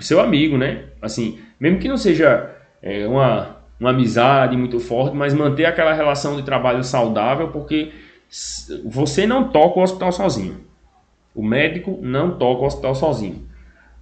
seu 0.00 0.20
amigo, 0.20 0.58
né? 0.58 0.86
Assim, 1.00 1.38
mesmo 1.60 1.78
que 1.78 1.88
não 1.88 1.96
seja 1.96 2.50
é, 2.82 3.06
uma, 3.06 3.56
uma 3.78 3.90
amizade 3.90 4.56
muito 4.56 4.80
forte, 4.80 5.16
mas 5.16 5.32
manter 5.32 5.64
aquela 5.64 5.92
relação 5.92 6.36
de 6.36 6.42
trabalho 6.42 6.82
saudável, 6.82 7.48
porque 7.48 7.92
você 8.84 9.26
não 9.26 9.48
toca 9.48 9.78
o 9.78 9.82
hospital 9.82 10.10
sozinho. 10.10 10.60
O 11.34 11.42
médico 11.42 11.98
não 12.02 12.36
toca 12.36 12.62
o 12.62 12.66
hospital 12.66 12.94
sozinho. 12.94 13.51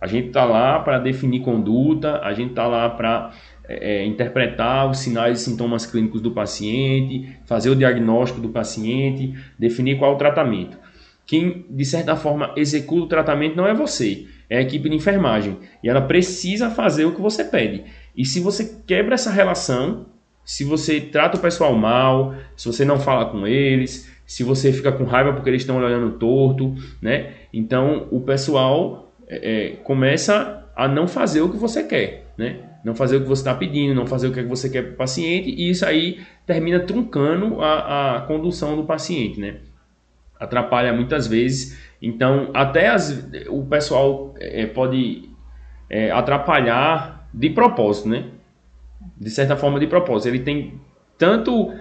A 0.00 0.06
gente 0.06 0.28
está 0.28 0.44
lá 0.44 0.78
para 0.78 0.98
definir 0.98 1.40
conduta, 1.40 2.20
a 2.22 2.32
gente 2.32 2.50
está 2.50 2.66
lá 2.66 2.88
para 2.88 3.32
é, 3.68 3.98
é, 3.98 4.06
interpretar 4.06 4.90
os 4.90 4.98
sinais 4.98 5.40
e 5.40 5.44
sintomas 5.44 5.84
clínicos 5.84 6.20
do 6.20 6.30
paciente, 6.32 7.36
fazer 7.44 7.70
o 7.70 7.76
diagnóstico 7.76 8.40
do 8.40 8.48
paciente, 8.48 9.34
definir 9.58 9.98
qual 9.98 10.12
é 10.12 10.14
o 10.14 10.18
tratamento. 10.18 10.78
Quem, 11.26 11.64
de 11.70 11.84
certa 11.84 12.16
forma, 12.16 12.52
executa 12.56 13.04
o 13.04 13.08
tratamento 13.08 13.56
não 13.56 13.66
é 13.66 13.74
você, 13.74 14.26
é 14.48 14.58
a 14.58 14.62
equipe 14.62 14.88
de 14.88 14.96
enfermagem. 14.96 15.58
E 15.84 15.88
ela 15.88 16.00
precisa 16.00 16.70
fazer 16.70 17.04
o 17.04 17.14
que 17.14 17.20
você 17.20 17.44
pede. 17.44 17.84
E 18.16 18.24
se 18.24 18.40
você 18.40 18.82
quebra 18.86 19.14
essa 19.14 19.30
relação, 19.30 20.06
se 20.44 20.64
você 20.64 21.00
trata 21.00 21.36
o 21.36 21.40
pessoal 21.40 21.72
mal, 21.76 22.34
se 22.56 22.66
você 22.66 22.84
não 22.84 22.98
fala 22.98 23.26
com 23.26 23.46
eles, 23.46 24.10
se 24.26 24.42
você 24.42 24.72
fica 24.72 24.90
com 24.90 25.04
raiva 25.04 25.32
porque 25.32 25.48
eles 25.48 25.62
estão 25.62 25.76
olhando 25.76 26.18
torto, 26.18 26.74
né? 27.00 27.34
Então 27.52 28.08
o 28.10 28.20
pessoal 28.20 29.09
é, 29.30 29.36
é, 29.36 29.70
começa 29.84 30.66
a 30.74 30.88
não 30.88 31.06
fazer 31.06 31.40
o 31.40 31.48
que 31.48 31.56
você 31.56 31.84
quer, 31.84 32.26
né? 32.36 32.56
Não 32.84 32.96
fazer 32.96 33.16
o 33.16 33.20
que 33.20 33.28
você 33.28 33.42
está 33.42 33.54
pedindo, 33.54 33.94
não 33.94 34.06
fazer 34.06 34.26
o 34.26 34.32
que 34.32 34.42
você 34.42 34.68
quer 34.68 34.82
para 34.82 34.92
o 34.92 34.96
paciente, 34.96 35.48
e 35.50 35.70
isso 35.70 35.86
aí 35.86 36.20
termina 36.44 36.80
truncando 36.80 37.60
a, 37.60 38.16
a 38.16 38.20
condução 38.22 38.74
do 38.74 38.84
paciente, 38.84 39.38
né? 39.38 39.58
Atrapalha 40.38 40.92
muitas 40.92 41.28
vezes. 41.28 41.78
Então, 42.02 42.50
até 42.54 42.88
as, 42.88 43.30
o 43.48 43.64
pessoal 43.66 44.34
é, 44.40 44.66
pode 44.66 45.28
é, 45.88 46.10
atrapalhar 46.10 47.28
de 47.32 47.50
propósito, 47.50 48.08
né? 48.08 48.24
De 49.16 49.30
certa 49.30 49.56
forma, 49.56 49.78
de 49.78 49.86
propósito. 49.86 50.28
Ele 50.28 50.40
tem 50.40 50.80
tanto. 51.16 51.72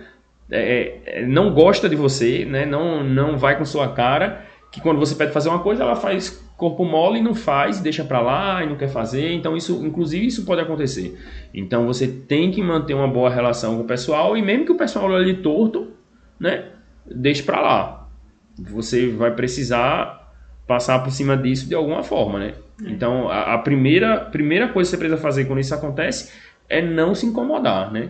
É, 0.51 0.97
é, 1.05 1.25
não 1.25 1.53
gosta 1.53 1.89
de 1.89 1.95
você, 1.95 2.45
né? 2.45 2.65
Não, 2.65 3.03
não 3.03 3.37
vai 3.37 3.57
com 3.57 3.65
sua 3.65 3.87
cara, 3.93 4.45
que 4.71 4.81
quando 4.81 4.99
você 4.99 5.15
pede 5.15 5.31
fazer 5.31 5.49
uma 5.49 5.59
coisa, 5.59 5.83
ela 5.83 5.95
faz 5.95 6.47
corpo 6.59 6.83
mole 6.83 7.21
não 7.21 7.33
faz, 7.33 7.79
deixa 7.79 8.03
para 8.03 8.19
lá 8.19 8.63
e 8.63 8.67
não 8.67 8.75
quer 8.75 8.89
fazer. 8.89 9.31
Então 9.31 9.57
isso, 9.57 9.83
inclusive, 9.83 10.27
isso 10.27 10.45
pode 10.45 10.61
acontecer. 10.61 11.17
Então 11.53 11.87
você 11.87 12.07
tem 12.07 12.51
que 12.51 12.61
manter 12.61 12.93
uma 12.93 13.07
boa 13.07 13.29
relação 13.29 13.77
com 13.77 13.83
o 13.83 13.87
pessoal 13.87 14.37
e 14.37 14.41
mesmo 14.41 14.65
que 14.65 14.71
o 14.71 14.77
pessoal 14.77 15.09
olhe 15.09 15.35
torto, 15.35 15.93
né, 16.39 16.65
deixe 17.05 17.41
para 17.41 17.61
lá. 17.61 18.09
Você 18.59 19.07
vai 19.07 19.33
precisar 19.33 20.31
passar 20.67 20.99
por 20.99 21.11
cima 21.11 21.35
disso 21.35 21.67
de 21.67 21.73
alguma 21.73 22.03
forma, 22.03 22.37
né? 22.37 22.53
É. 22.85 22.89
Então 22.89 23.29
a, 23.29 23.55
a, 23.55 23.57
primeira 23.57 24.19
primeira 24.19 24.67
coisa 24.67 24.89
que 24.89 24.91
você 24.91 24.97
precisa 24.97 25.21
fazer 25.21 25.45
quando 25.45 25.59
isso 25.59 25.73
acontece 25.73 26.31
é 26.67 26.81
não 26.81 27.15
se 27.15 27.25
incomodar, 27.25 27.91
né? 27.91 28.09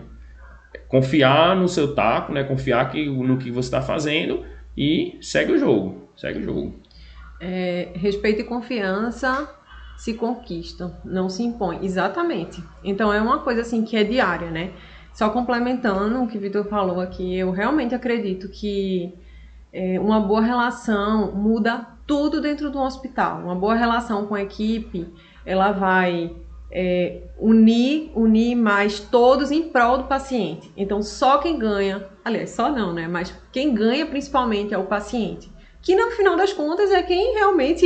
Confiar 0.87 1.55
no 1.55 1.67
seu 1.67 1.93
taco, 1.93 2.33
né? 2.33 2.43
Confiar 2.43 2.91
que, 2.91 3.07
no 3.07 3.37
que 3.37 3.51
você 3.51 3.67
está 3.67 3.81
fazendo 3.81 4.43
e 4.75 5.17
segue 5.21 5.53
o 5.53 5.57
jogo, 5.57 6.09
segue 6.17 6.39
o 6.39 6.43
jogo. 6.43 6.79
É, 7.39 7.89
respeito 7.95 8.41
e 8.41 8.43
confiança 8.43 9.49
se 9.99 10.13
conquistam, 10.13 10.95
não 11.03 11.29
se 11.29 11.43
impõem. 11.43 11.83
Exatamente. 11.83 12.63
Então 12.83 13.11
é 13.11 13.21
uma 13.21 13.39
coisa 13.39 13.61
assim 13.61 13.83
que 13.83 13.97
é 13.97 14.03
diária, 14.03 14.49
né? 14.49 14.71
Só 15.13 15.29
complementando 15.29 16.23
o 16.23 16.27
que 16.27 16.37
o 16.37 16.41
Vitor 16.41 16.63
falou 16.65 17.01
aqui, 17.01 17.35
eu 17.35 17.51
realmente 17.51 17.93
acredito 17.93 18.47
que 18.47 19.13
é, 19.73 19.99
uma 19.99 20.21
boa 20.21 20.41
relação 20.41 21.33
muda 21.33 21.85
tudo 22.07 22.39
dentro 22.39 22.71
do 22.71 22.79
hospital. 22.79 23.41
Uma 23.41 23.55
boa 23.55 23.75
relação 23.75 24.25
com 24.25 24.35
a 24.35 24.41
equipe, 24.41 25.13
ela 25.45 25.73
vai 25.73 26.33
é, 26.71 27.23
unir, 27.37 28.09
unir 28.15 28.55
mais 28.55 29.01
todos 29.01 29.51
em 29.51 29.69
prol 29.69 29.97
do 29.97 30.03
paciente. 30.05 30.71
Então 30.77 31.03
só 31.03 31.39
quem 31.39 31.59
ganha, 31.59 32.07
aliás, 32.23 32.51
só 32.51 32.71
não, 32.71 32.93
né? 32.93 33.05
Mas 33.05 33.33
quem 33.51 33.73
ganha 33.73 34.05
principalmente 34.05 34.73
é 34.73 34.77
o 34.77 34.85
paciente 34.85 35.51
que 35.81 35.95
no 35.95 36.11
final 36.11 36.35
das 36.35 36.53
contas 36.53 36.91
é 36.91 37.01
quem 37.01 37.33
realmente 37.33 37.85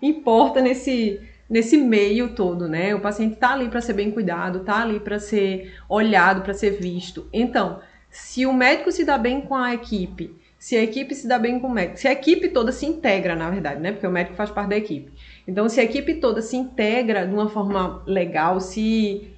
importa 0.00 0.60
nesse 0.60 1.20
nesse 1.48 1.76
meio 1.76 2.30
todo, 2.34 2.66
né? 2.66 2.94
O 2.94 3.00
paciente 3.00 3.36
tá 3.36 3.52
ali 3.52 3.68
para 3.68 3.80
ser 3.80 3.92
bem 3.92 4.10
cuidado, 4.10 4.60
tá 4.60 4.80
ali 4.80 4.98
para 4.98 5.18
ser 5.18 5.74
olhado, 5.88 6.42
para 6.42 6.54
ser 6.54 6.70
visto. 6.70 7.28
Então, 7.32 7.80
se 8.10 8.46
o 8.46 8.52
médico 8.52 8.90
se 8.90 9.04
dá 9.04 9.18
bem 9.18 9.40
com 9.42 9.54
a 9.54 9.74
equipe, 9.74 10.34
se 10.58 10.76
a 10.76 10.82
equipe 10.82 11.14
se 11.14 11.28
dá 11.28 11.38
bem 11.38 11.60
com 11.60 11.66
o 11.66 11.70
médico, 11.70 11.98
se 11.98 12.08
a 12.08 12.12
equipe 12.12 12.48
toda 12.48 12.72
se 12.72 12.86
integra, 12.86 13.36
na 13.36 13.50
verdade, 13.50 13.80
né? 13.80 13.92
Porque 13.92 14.06
o 14.06 14.10
médico 14.10 14.36
faz 14.36 14.50
parte 14.50 14.70
da 14.70 14.76
equipe. 14.76 15.12
Então, 15.46 15.68
se 15.68 15.78
a 15.78 15.84
equipe 15.84 16.14
toda 16.14 16.40
se 16.40 16.56
integra 16.56 17.26
de 17.26 17.34
uma 17.34 17.50
forma 17.50 18.02
legal, 18.06 18.60
se 18.60 19.33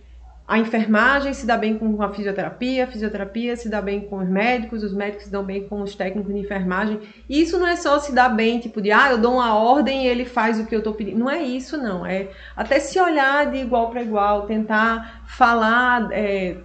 a 0.48 0.58
enfermagem 0.58 1.34
se 1.34 1.44
dá 1.44 1.56
bem 1.56 1.76
com 1.76 2.00
a 2.00 2.12
fisioterapia, 2.12 2.84
a 2.84 2.86
fisioterapia 2.86 3.56
se 3.56 3.68
dá 3.68 3.82
bem 3.82 4.02
com 4.02 4.18
os 4.18 4.28
médicos, 4.28 4.84
os 4.84 4.94
médicos 4.94 5.24
se 5.24 5.32
dão 5.32 5.42
bem 5.42 5.66
com 5.66 5.82
os 5.82 5.96
técnicos 5.96 6.32
de 6.32 6.38
enfermagem. 6.38 7.00
E 7.28 7.42
isso 7.42 7.58
não 7.58 7.66
é 7.66 7.74
só 7.74 7.98
se 7.98 8.14
dar 8.14 8.28
bem, 8.28 8.60
tipo 8.60 8.80
de, 8.80 8.92
ah, 8.92 9.10
eu 9.10 9.18
dou 9.18 9.34
uma 9.34 9.54
ordem 9.56 10.04
e 10.04 10.08
ele 10.08 10.24
faz 10.24 10.60
o 10.60 10.66
que 10.66 10.76
eu 10.76 10.82
tô 10.82 10.92
pedindo. 10.92 11.18
Não 11.18 11.28
é 11.28 11.42
isso, 11.42 11.76
não. 11.76 12.06
É 12.06 12.28
até 12.54 12.78
se 12.78 12.98
olhar 13.00 13.50
de 13.50 13.58
igual 13.58 13.90
para 13.90 14.02
igual, 14.02 14.46
tentar 14.46 15.24
falar 15.26 16.10
é, 16.12 16.56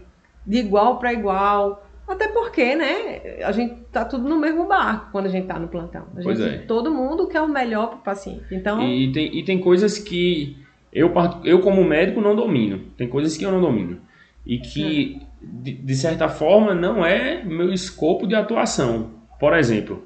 de 0.45 0.57
igual 0.57 0.99
para 0.99 1.11
igual. 1.11 1.88
Até 2.07 2.27
porque, 2.27 2.75
né, 2.75 3.39
a 3.43 3.51
gente 3.51 3.73
tá 3.91 4.05
tudo 4.05 4.29
no 4.29 4.38
mesmo 4.38 4.67
barco 4.67 5.07
quando 5.11 5.25
a 5.25 5.29
gente 5.29 5.47
tá 5.47 5.57
no 5.57 5.67
plantão. 5.67 6.03
A 6.17 6.21
Pois 6.21 6.38
gente, 6.38 6.55
é. 6.55 6.57
Todo 6.59 6.91
mundo 6.91 7.25
quer 7.27 7.41
o 7.41 7.47
melhor 7.47 7.88
pro 7.88 7.99
paciente. 7.99 8.45
Então, 8.51 8.79
E 8.84 9.11
tem, 9.11 9.39
e 9.39 9.43
tem 9.43 9.59
coisas 9.59 9.97
que 9.97 10.61
eu, 10.91 11.13
eu, 11.43 11.59
como 11.59 11.83
médico, 11.83 12.21
não 12.21 12.35
domino. 12.35 12.79
Tem 12.97 13.07
coisas 13.07 13.37
que 13.37 13.45
eu 13.45 13.51
não 13.51 13.61
domino. 13.61 13.99
E 14.45 14.57
que, 14.59 15.21
de, 15.41 15.73
de 15.73 15.95
certa 15.95 16.27
forma, 16.27 16.73
não 16.73 17.05
é 17.05 17.43
meu 17.43 17.71
escopo 17.71 18.27
de 18.27 18.35
atuação. 18.35 19.11
Por 19.39 19.57
exemplo, 19.57 20.05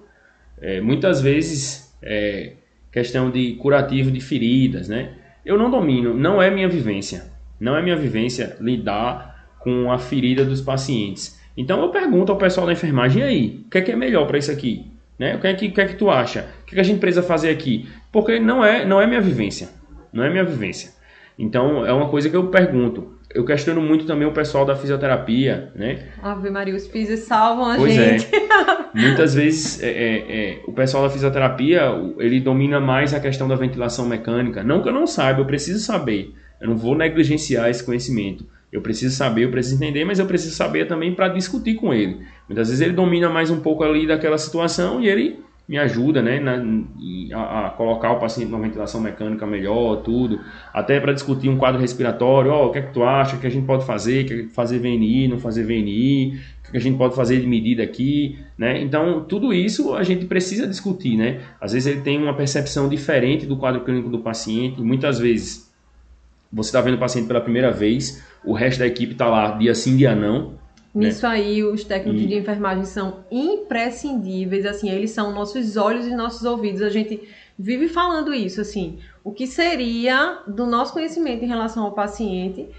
é, 0.61 0.79
muitas 0.79 1.21
vezes, 1.21 1.95
é, 2.01 2.53
questão 2.91 3.31
de 3.31 3.53
curativo 3.53 4.11
de 4.11 4.21
feridas, 4.21 4.87
né? 4.87 5.13
Eu 5.45 5.57
não 5.57 5.69
domino, 5.69 6.13
não 6.13 6.41
é 6.41 6.49
minha 6.49 6.67
vivência. 6.67 7.31
Não 7.59 7.75
é 7.75 7.81
minha 7.81 7.95
vivência 7.95 8.57
lidar 8.59 9.47
com 9.59 9.91
a 9.91 9.97
ferida 9.97 10.45
dos 10.45 10.61
pacientes. 10.61 11.39
Então 11.57 11.81
eu 11.81 11.89
pergunto 11.89 12.31
ao 12.31 12.37
pessoal 12.37 12.67
da 12.67 12.73
enfermagem, 12.73 13.21
e 13.21 13.25
aí, 13.25 13.63
o 13.65 13.69
que 13.69 13.77
é, 13.77 13.81
que 13.81 13.91
é 13.91 13.95
melhor 13.95 14.27
para 14.27 14.37
isso 14.37 14.51
aqui? 14.51 14.91
Né? 15.17 15.35
O, 15.35 15.39
que 15.39 15.47
é 15.47 15.53
que, 15.53 15.67
o 15.67 15.71
que 15.71 15.81
é 15.81 15.85
que 15.85 15.95
tu 15.95 16.09
acha? 16.09 16.47
O 16.61 16.65
que, 16.65 16.73
é 16.73 16.75
que 16.75 16.81
a 16.81 16.83
gente 16.83 16.99
precisa 16.99 17.23
fazer 17.23 17.49
aqui? 17.49 17.87
Porque 18.11 18.39
não 18.39 18.63
é, 18.63 18.85
não 18.85 19.01
é 19.01 19.07
minha 19.07 19.21
vivência. 19.21 19.69
Não 20.15 20.23
é 20.23 20.29
minha 20.29 20.45
vivência. 20.45 20.91
Então 21.37 21.85
é 21.85 21.91
uma 21.91 22.07
coisa 22.09 22.29
que 22.29 22.35
eu 22.35 22.47
pergunto. 22.47 23.13
Eu 23.33 23.43
questiono 23.43 23.81
muito 23.81 24.05
também 24.05 24.25
o 24.25 24.31
pessoal 24.31 24.65
da 24.65 24.75
fisioterapia, 24.77 25.73
né? 25.75 26.05
Ave 26.23 26.49
Maria, 26.49 26.73
os 26.73 26.87
físicos 26.87 27.25
salvam 27.25 27.69
a 27.69 27.75
Pois 27.75 27.93
gente. 27.93 28.33
é. 28.33 28.39
Muitas 28.95 29.33
vezes 29.35 29.83
é, 29.83 29.89
é, 29.89 30.15
é, 30.29 30.59
o 30.65 30.71
pessoal 30.71 31.03
da 31.03 31.09
fisioterapia 31.09 31.81
ele 32.17 32.39
domina 32.39 32.79
mais 32.79 33.13
a 33.13 33.19
questão 33.19 33.45
da 33.45 33.55
ventilação 33.55 34.07
mecânica. 34.07 34.63
Não 34.63 34.81
que 34.81 34.87
eu 34.87 34.93
não 34.93 35.05
saiba, 35.05 35.41
eu 35.41 35.45
preciso 35.45 35.79
saber. 35.79 36.33
Eu 36.61 36.69
não 36.69 36.77
vou 36.77 36.95
negligenciar 36.95 37.69
esse 37.69 37.83
conhecimento. 37.83 38.45
Eu 38.71 38.81
preciso 38.81 39.13
saber, 39.15 39.43
eu 39.43 39.51
preciso 39.51 39.75
entender, 39.75 40.05
mas 40.05 40.19
eu 40.19 40.25
preciso 40.25 40.55
saber 40.55 40.87
também 40.87 41.13
para 41.13 41.27
discutir 41.27 41.75
com 41.75 41.93
ele. 41.93 42.19
Muitas 42.47 42.69
vezes 42.69 42.81
ele 42.81 42.93
domina 42.93 43.29
mais 43.29 43.49
um 43.51 43.59
pouco 43.59 43.83
ali 43.83 44.07
daquela 44.07 44.37
situação 44.37 45.01
e 45.01 45.09
ele 45.09 45.43
me 45.67 45.77
ajuda 45.79 46.21
né, 46.21 46.39
na- 46.39 46.63
a, 47.33 47.67
a 47.67 47.69
colocar 47.71 48.11
o 48.11 48.19
paciente 48.19 48.51
numa 48.51 48.61
ventilação 48.63 49.01
mecânica 49.01 49.47
melhor, 49.47 49.97
tudo. 49.97 50.39
Até 50.71 50.99
para 50.99 51.11
discutir 51.13 51.49
um 51.49 51.57
quadro 51.57 51.81
respiratório. 51.81 52.51
Ó, 52.51 52.67
o 52.67 52.71
que 52.71 52.79
é 52.79 52.81
que 52.83 52.93
tu 52.93 53.03
acha? 53.03 53.35
O 53.35 53.39
que 53.39 53.47
a 53.47 53.49
gente 53.49 53.65
pode 53.65 53.85
fazer? 53.85 54.25
Que 54.25 54.43
fazer 54.53 54.77
VNI, 54.79 55.27
não 55.27 55.39
fazer 55.39 55.63
VNI? 55.63 56.39
O 56.67 56.71
que 56.71 56.77
a 56.77 56.79
gente 56.79 56.97
pode 56.97 57.15
fazer 57.15 57.39
de 57.39 57.47
medida 57.47 57.81
aqui? 57.81 58.37
Né? 58.57 58.81
Então, 58.81 59.23
tudo 59.23 59.53
isso 59.53 59.95
a 59.95 60.03
gente 60.03 60.25
precisa 60.25 60.67
discutir. 60.67 61.17
Né? 61.17 61.41
Às 61.59 61.73
vezes 61.73 61.87
ele 61.87 62.01
tem 62.01 62.21
uma 62.21 62.33
percepção 62.35 62.87
diferente 62.87 63.45
do 63.45 63.57
quadro 63.57 63.81
clínico 63.83 64.09
do 64.09 64.19
paciente. 64.19 64.81
Muitas 64.81 65.17
vezes 65.17 65.73
você 66.53 66.69
está 66.69 66.79
vendo 66.81 66.95
o 66.95 66.99
paciente 66.99 67.27
pela 67.27 67.41
primeira 67.41 67.71
vez, 67.71 68.23
o 68.43 68.53
resto 68.53 68.79
da 68.79 68.87
equipe 68.87 69.13
está 69.13 69.27
lá 69.27 69.51
dia 69.57 69.73
sim, 69.73 69.97
dia 69.97 70.15
não. 70.15 70.53
Nisso 70.95 71.27
aí, 71.27 71.63
os 71.63 71.83
técnicos 71.83 72.21
E- 72.21 72.27
de 72.27 72.35
enfermagem 72.35 72.85
são 72.85 73.25
imprescindíveis, 73.29 74.65
assim, 74.65 74.89
eles 74.89 75.11
são 75.11 75.33
nossos 75.33 75.75
olhos 75.77 76.07
e 76.07 76.15
nossos 76.15 76.43
ouvidos. 76.45 76.81
A 76.81 76.89
gente 76.89 77.21
vive 77.59 77.87
falando 77.87 78.33
isso, 78.33 78.61
assim, 78.61 78.99
o 79.23 79.31
que 79.31 79.45
seria 79.45 80.39
do 80.47 80.65
nosso 80.65 80.93
conhecimento 80.93 81.43
em 81.43 81.47
relação 81.47 81.83
ao 81.83 81.91
paciente 81.91 82.69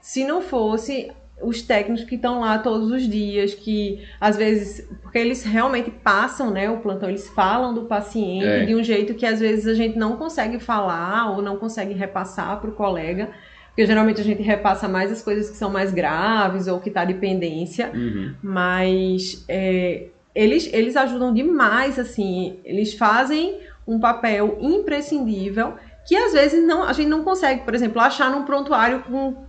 se 0.00 0.24
não 0.24 0.40
fosse 0.40 1.10
os 1.42 1.60
técnicos 1.60 2.04
que 2.04 2.14
estão 2.14 2.40
lá 2.40 2.58
todos 2.58 2.90
os 2.90 3.02
dias, 3.06 3.54
que 3.54 4.00
às 4.18 4.36
vezes, 4.38 4.88
porque 5.02 5.18
eles 5.18 5.42
realmente 5.44 5.90
passam, 5.90 6.50
né, 6.50 6.70
o 6.70 6.78
plantão, 6.78 7.10
eles 7.10 7.28
falam 7.28 7.74
do 7.74 7.82
paciente 7.82 8.46
É. 8.46 8.64
de 8.64 8.74
um 8.74 8.82
jeito 8.82 9.12
que 9.14 9.26
às 9.26 9.38
vezes 9.38 9.66
a 9.66 9.74
gente 9.74 9.98
não 9.98 10.16
consegue 10.16 10.58
falar 10.58 11.30
ou 11.32 11.42
não 11.42 11.56
consegue 11.58 11.92
repassar 11.92 12.58
para 12.58 12.70
o 12.70 12.72
colega. 12.72 13.28
Porque 13.76 13.86
geralmente 13.86 14.22
a 14.22 14.24
gente 14.24 14.40
repassa 14.40 14.88
mais 14.88 15.12
as 15.12 15.20
coisas 15.20 15.50
que 15.50 15.56
são 15.56 15.68
mais 15.70 15.92
graves 15.92 16.66
ou 16.66 16.80
que 16.80 16.90
tá 16.90 17.04
de 17.04 17.12
pendência, 17.12 17.90
Uhum. 17.94 18.34
mas 18.42 19.44
é, 19.46 20.06
eles, 20.34 20.70
eles 20.72 20.96
ajudam 20.96 21.30
demais, 21.30 21.98
assim, 21.98 22.58
eles 22.64 22.94
fazem 22.94 23.60
um 23.86 24.00
papel 24.00 24.56
imprescindível 24.62 25.74
que 26.08 26.16
às 26.16 26.32
vezes 26.32 26.66
não, 26.66 26.84
a 26.84 26.92
gente 26.94 27.08
não 27.08 27.22
consegue, 27.22 27.64
por 27.64 27.74
exemplo, 27.74 28.00
achar 28.00 28.30
num 28.30 28.44
prontuário 28.44 29.00
com 29.00 29.44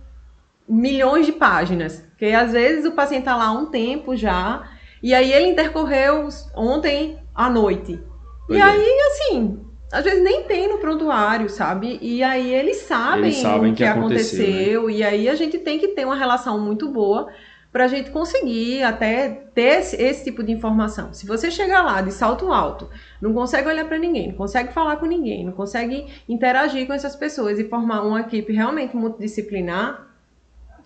milhões 0.68 1.24
de 1.24 1.32
páginas, 1.32 2.04
porque 2.10 2.26
às 2.26 2.52
vezes 2.52 2.84
o 2.84 2.92
paciente 2.92 3.24
tá 3.24 3.34
lá 3.34 3.46
há 3.46 3.52
um 3.52 3.66
tempo 3.66 4.14
já, 4.14 4.68
e 5.02 5.14
aí 5.14 5.32
ele 5.32 5.46
intercorreu 5.46 6.28
ontem 6.54 7.16
à 7.34 7.48
noite. 7.48 7.98
Pois 8.46 8.58
e 8.58 8.60
é. 8.60 8.64
aí, 8.64 8.98
assim, 9.10 9.60
às 9.90 10.04
vezes 10.04 10.22
nem 10.22 10.44
tem 10.44 10.68
no 10.68 10.78
prontuário, 10.78 11.48
sabe? 11.48 11.98
E 12.02 12.22
aí 12.22 12.54
eles 12.54 12.78
sabem, 12.78 13.26
Eles 13.26 13.36
sabem 13.36 13.72
o 13.72 13.74
que 13.74 13.82
que 13.82 13.84
aconteceu, 13.84 14.38
né? 14.38 14.44
aconteceu, 14.44 14.90
e 14.90 15.02
aí 15.02 15.28
a 15.28 15.34
gente 15.34 15.58
tem 15.58 15.78
que 15.78 15.88
ter 15.88 16.04
uma 16.04 16.16
relação 16.16 16.60
muito 16.60 16.90
boa 16.90 17.28
para 17.72 17.84
a 17.84 17.88
gente 17.88 18.10
conseguir 18.10 18.82
até 18.82 19.28
ter 19.28 19.80
esse, 19.80 19.96
esse 19.96 20.24
tipo 20.24 20.42
de 20.42 20.52
informação. 20.52 21.12
Se 21.12 21.26
você 21.26 21.50
chegar 21.50 21.82
lá 21.82 22.00
de 22.00 22.12
salto 22.12 22.52
alto, 22.52 22.88
não 23.20 23.32
consegue 23.32 23.68
olhar 23.68 23.86
para 23.86 23.98
ninguém, 23.98 24.28
não 24.28 24.34
consegue 24.34 24.72
falar 24.72 24.96
com 24.96 25.06
ninguém, 25.06 25.44
não 25.44 25.52
consegue 25.52 26.06
interagir 26.28 26.86
com 26.86 26.92
essas 26.92 27.14
pessoas 27.14 27.58
e 27.58 27.64
formar 27.64 28.02
uma 28.02 28.20
equipe 28.20 28.52
realmente 28.52 28.96
multidisciplinar, 28.96 30.06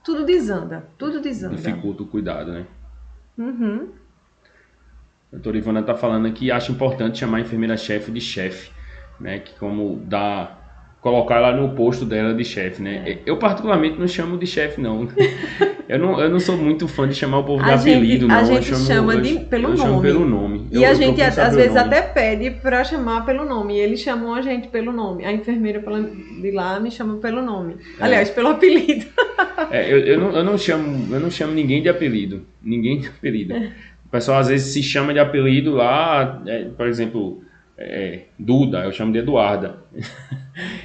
tudo 0.02 0.24
desanda, 0.24 0.88
tudo 0.98 1.20
desanda. 1.20 1.54
Dificulta 1.54 2.02
o 2.02 2.06
cuidado, 2.06 2.52
né? 2.52 2.66
Uhum. 3.38 3.88
A 5.32 5.36
doutora 5.36 5.56
Ivana 5.56 5.80
está 5.80 5.94
falando 5.94 6.26
aqui, 6.26 6.50
acha 6.50 6.72
importante 6.72 7.18
chamar 7.18 7.38
a 7.38 7.40
enfermeira-chefe 7.40 8.10
de 8.10 8.20
chefe, 8.20 8.70
né? 9.22 9.38
Que 9.38 9.52
como 9.58 10.00
dá 10.04 10.58
colocar 11.00 11.36
ela 11.36 11.52
no 11.56 11.74
posto 11.74 12.04
dela 12.04 12.32
de 12.32 12.44
chefe, 12.44 12.80
É. 12.80 12.84
né? 12.84 13.18
Eu 13.26 13.36
particularmente 13.36 13.98
não 13.98 14.06
chamo 14.06 14.38
de 14.38 14.46
chefe 14.46 14.80
não. 14.80 15.08
eu 15.88 15.98
não. 15.98 16.20
Eu 16.20 16.30
não 16.30 16.38
sou 16.38 16.56
muito 16.56 16.86
fã 16.86 17.08
de 17.08 17.14
chamar 17.14 17.38
o 17.38 17.44
povo 17.44 17.64
de 17.64 17.70
A 17.70 17.76
gente- 17.76 17.90
apelido, 17.96 18.26
a 18.26 18.28
não. 18.28 18.44
gente 18.44 18.56
eu 18.70 18.76
chamo, 18.76 18.86
chama 18.86 19.14
eu, 19.14 19.20
de- 19.20 19.38
pelo 19.46 19.68
eu 19.70 19.76
nome. 19.76 20.02
pelo 20.02 20.24
nome. 20.24 20.66
E 20.70 20.76
Eu- 20.76 20.84
a 20.84 20.92
eu 20.92 20.94
gente 20.94 21.20
às 21.20 21.54
vezes 21.56 21.74
nome. 21.74 21.80
até 21.88 22.02
pede 22.02 22.50
para 22.52 22.84
chamar 22.84 23.26
pelo 23.26 23.44
nome. 23.44 23.74
E 23.74 23.80
eles 23.80 23.98
chamam 24.00 24.32
a 24.32 24.42
gente 24.42 24.68
pelo 24.68 24.92
nome. 24.92 25.24
A 25.24 25.32
enfermeira 25.32 25.80
pela- 25.80 26.00
de 26.02 26.50
lá 26.52 26.78
me 26.78 26.90
chama 26.90 27.16
pelo 27.16 27.42
nome. 27.42 27.76
É. 27.98 28.04
Aliás, 28.04 28.30
pelo 28.30 28.48
apelido. 28.48 29.06
É, 29.72 29.92
eu, 29.92 29.98
eu, 29.98 30.20
não, 30.20 30.30
eu, 30.36 30.44
não 30.44 30.56
chamo, 30.56 31.12
eu 31.14 31.18
não 31.20 31.30
chamo 31.30 31.52
ninguém 31.52 31.82
de 31.82 31.88
apelido. 31.88 32.46
Ninguém 32.62 33.00
de 33.00 33.08
apelido. 33.08 33.54
O 34.06 34.08
pessoal 34.08 34.38
às 34.38 34.46
vezes 34.48 34.72
se 34.72 34.82
chama 34.84 35.12
de 35.12 35.18
apelido 35.18 35.72
lá, 35.72 36.42
é, 36.46 36.64
por 36.76 36.86
exemplo, 36.86 37.42
é, 37.78 38.20
Duda, 38.38 38.84
eu 38.84 38.92
chamo 38.92 39.12
de 39.12 39.18
Eduarda. 39.18 39.76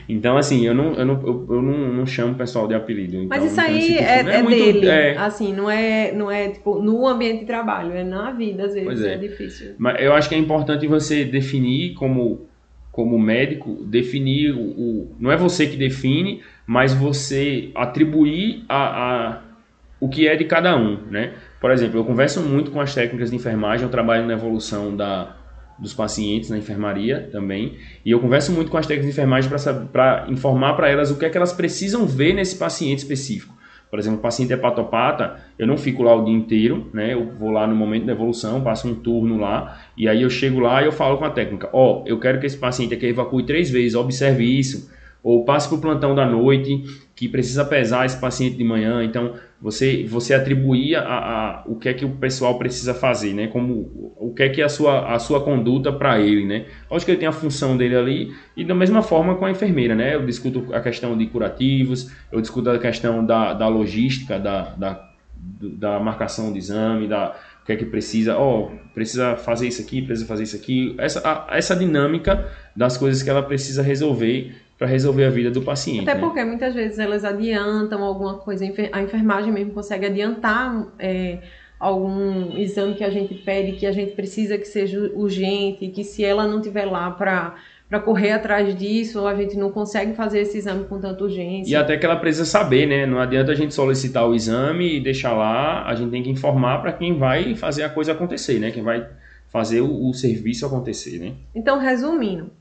então, 0.08 0.38
assim, 0.38 0.66
eu 0.66 0.74
não, 0.74 0.94
eu 0.94 1.06
não, 1.06 1.14
eu, 1.22 1.48
eu 1.50 1.62
não, 1.62 1.94
não 1.94 2.06
chamo 2.06 2.34
o 2.34 2.36
pessoal 2.36 2.68
de 2.68 2.74
apelido. 2.74 3.26
Mas 3.28 3.44
então, 3.44 3.46
isso 3.48 3.56
não 3.58 3.64
tenho 3.66 3.78
aí 3.78 3.84
esse 3.84 3.98
é, 3.98 4.14
costume. 4.24 4.32
é 4.36 4.44
muito- 4.44 4.64
dele. 4.74 4.88
é, 4.88 5.18
Assim, 5.18 5.54
não 5.54 5.70
é, 5.70 6.12
não 6.14 6.32
é 6.32 6.50
tipo 6.50 6.82
no 6.82 7.08
ambiente 7.08 7.40
de 7.42 7.46
trabalho, 7.46 7.92
é 7.94 8.04
na 8.04 8.32
vida, 8.32 8.66
às 8.66 8.74
vezes. 8.74 9.04
É. 9.06 9.14
é. 9.14 9.18
difícil. 9.18 9.76
Mas 9.78 10.02
eu 10.02 10.14
acho 10.14 10.30
que 10.30 10.36
é 10.36 10.38
importante 10.38 10.88
você 10.88 11.24
definir 11.26 11.94
como, 11.96 12.48
como 12.92 13.20
médico, 13.20 13.84
definir 13.86 14.52
o, 14.54 14.60
o- 14.62 15.16
Não 15.20 15.32
é 15.32 15.38
você 15.38 15.68
que 15.68 15.76
define, 15.78 16.42
mas 16.66 16.94
você 16.94 17.70
atribuir 17.76 18.64
a, 18.68 19.28
a- 19.34 19.42
o 20.00 20.08
que 20.08 20.28
é 20.28 20.36
de 20.36 20.46
cada 20.46 20.78
um, 20.78 20.98
né? 21.10 21.34
Por 21.60 21.72
exemplo, 21.72 22.00
eu 22.00 22.06
converso 22.06 22.40
muito 22.42 22.70
com 22.72 22.80
as 22.80 22.94
técnicas 22.94 23.32
de 23.32 23.36
enfermagem, 23.36 23.84
eu 23.84 23.90
trabalho 23.92 24.26
na 24.28 24.34
evolução 24.34 24.96
da, 24.96 25.36
dos 25.80 25.94
pacientes 25.94 26.50
na 26.50 26.58
enfermaria 26.58 27.30
também, 27.32 27.76
e 28.06 28.12
eu 28.12 28.20
converso 28.20 28.52
muito 28.52 28.72
com 28.72 28.78
as 28.78 28.86
técnicas 28.86 29.14
de 29.14 29.20
enfermagem 29.20 29.50
para 29.92 30.26
informar 30.30 30.74
para 30.74 30.90
elas 30.90 31.12
o 31.12 31.18
que 31.18 31.26
é 31.26 31.30
que 31.30 31.38
elas 31.38 31.54
precisam 31.54 32.06
ver 32.06 32.34
nesse 32.34 32.58
paciente 32.58 33.00
específico. 33.00 33.56
Por 33.90 34.00
exemplo, 34.00 34.20
o 34.20 34.22
paciente 34.22 34.52
hepatopata, 34.52 35.38
eu 35.58 35.66
não 35.66 35.78
fico 35.78 36.04
lá 36.04 36.14
o 36.14 36.26
dia 36.26 36.36
inteiro, 36.36 36.90
né? 36.94 37.14
Eu 37.14 37.32
vou 37.40 37.52
lá 37.52 37.66
no 37.66 37.74
momento 37.74 38.06
da 38.06 38.12
evolução, 38.12 38.62
passo 38.62 38.88
um 38.88 38.96
turno 38.96 39.38
lá, 39.38 39.80
e 39.96 40.10
aí 40.10 40.24
eu 40.24 40.30
chego 40.30 40.60
lá 40.60 40.82
e 40.82 40.86
eu 40.86 40.92
falo 40.92 41.18
com 41.18 41.24
a 41.24 41.30
técnica, 41.30 41.70
ó, 41.72 42.04
eu 42.06 42.20
quero 42.20 42.40
que 42.40 42.46
esse 42.46 42.58
paciente 42.58 42.94
aqui 42.94 43.06
evacue 43.06 43.46
três 43.46 43.70
vezes, 43.70 43.96
observe 43.96 44.44
isso, 44.44 44.92
ou 45.24 45.46
passe 45.46 45.70
para 45.70 45.78
o 45.78 45.82
plantão 45.82 46.14
da 46.14 46.26
noite, 46.26 46.84
que 47.18 47.28
precisa 47.28 47.66
pesar 47.66 48.06
esse 48.06 48.18
paciente 48.22 48.56
de 48.56 48.64
manhã, 48.64 49.04
então 49.04 49.34
você 49.60 50.06
você 50.08 50.36
atribuir 50.36 50.96
a, 50.96 51.02
a- 51.02 51.64
o 51.66 51.76
que 51.76 51.90
é 51.90 51.94
que 51.94 52.06
o 52.06 52.12
pessoal 52.12 52.60
precisa 52.60 52.94
fazer, 52.94 53.34
né? 53.34 53.48
Como 53.48 54.14
o 54.16 54.32
que 54.36 54.44
é 54.44 54.50
que 54.50 54.62
é 54.62 54.66
a 54.66 54.70
sua 54.70 55.16
a 55.16 55.18
sua 55.18 55.42
conduta 55.44 55.92
para 55.92 56.20
ele, 56.20 56.46
né? 56.46 56.66
Lógico 56.92 57.08
que 57.08 57.12
ele 57.14 57.20
tem 57.20 57.28
a 57.28 57.32
função 57.32 57.76
dele 57.76 57.96
ali 57.96 58.34
e 58.56 58.64
da 58.64 58.76
mesma 58.76 59.02
forma 59.02 59.34
com 59.36 59.46
a 59.46 59.52
enfermeira, 59.52 59.96
né? 59.96 60.14
Eu 60.14 60.24
discuto 60.28 60.72
a 60.74 60.80
questão 60.80 61.18
de 61.18 61.26
curativos, 61.26 62.12
eu 62.32 62.40
discuto 62.40 62.70
a 62.70 62.78
questão 62.78 63.26
da, 63.26 63.54
da 63.56 63.68
logística, 63.68 64.38
da, 64.38 64.76
da, 64.76 65.10
da 65.36 66.00
marcação 66.00 66.54
de 66.54 66.60
exame, 66.60 67.08
da 67.08 67.36
o 67.64 67.66
que 67.68 67.74
é 67.74 67.76
que 67.76 67.86
precisa, 67.86 68.38
ó, 68.38 68.70
precisa 68.94 69.36
fazer 69.36 69.68
isso 69.68 69.82
aqui, 69.82 70.02
precisa 70.02 70.26
fazer 70.28 70.44
isso 70.44 70.56
aqui, 70.56 70.96
essa 70.98 71.20
a- 71.28 71.58
essa 71.58 71.76
dinâmica 71.76 72.48
das 72.76 72.96
coisas 72.96 73.22
que 73.24 73.30
ela 73.30 73.44
precisa 73.44 73.82
resolver 73.82 74.56
para 74.78 74.88
resolver 74.88 75.26
a 75.26 75.30
vida 75.30 75.50
do 75.50 75.62
paciente, 75.62 76.02
Até 76.08 76.14
né? 76.14 76.20
porque 76.20 76.44
muitas 76.44 76.74
vezes 76.76 77.00
elas 77.00 77.26
adiantam 77.26 78.04
alguma 78.04 78.36
coisa, 78.36 78.64
a 78.64 78.68
enfer- 78.68 78.90
a 78.92 79.02
enfermagem 79.02 79.52
mesmo 79.52 79.72
consegue 79.72 80.06
adiantar 80.06 80.88
é, 81.00 81.40
algum 81.80 82.58
exame 82.58 82.94
que 82.96 83.04
a 83.04 83.10
gente 83.10 83.34
pede, 83.36 83.74
que 83.74 83.86
a 83.86 83.92
gente 83.92 84.12
precisa 84.14 84.58
que 84.58 84.66
seja 84.68 85.00
urgente, 85.16 85.88
que 85.88 86.04
se 86.04 86.24
ela 86.24 86.48
não 86.48 86.62
tiver 86.62 86.86
lá 86.86 87.12
para 87.12 87.56
para 87.90 88.02
correr 88.02 88.34
atrás 88.34 88.76
disso, 88.78 89.26
a 89.26 89.34
gente 89.34 89.56
não 89.56 89.72
consegue 89.72 90.14
fazer 90.14 90.42
esse 90.42 90.58
exame 90.58 90.84
com 90.84 91.00
tanta 91.00 91.24
urgência. 91.24 91.72
E 91.72 91.74
até 91.74 91.96
que 91.96 92.06
ela 92.06 92.18
precisa 92.18 92.44
saber, 92.44 92.86
né? 92.86 93.06
Não 93.06 93.18
adianta 93.18 93.54
a 93.54 93.56
gente 93.56 93.74
solicitar 93.74 94.28
o 94.28 94.36
exame 94.36 94.98
e 94.98 95.00
deixar 95.00 95.32
lá, 95.32 95.86
a 95.88 95.96
gente 95.96 96.12
tem 96.12 96.22
que 96.22 96.30
informar 96.30 96.82
para 96.82 96.92
quem 96.92 97.18
vai 97.18 97.56
fazer 97.56 97.84
a 97.84 97.90
coisa 97.90 98.12
acontecer, 98.12 98.60
né? 98.60 98.72
Quem 98.72 98.84
vai 98.84 99.08
fazer 99.48 99.80
o, 99.80 100.10
o 100.10 100.14
serviço 100.14 100.66
acontecer, 100.66 101.18
né? 101.18 101.32
Então, 101.56 101.80
resumindo, 101.80 102.52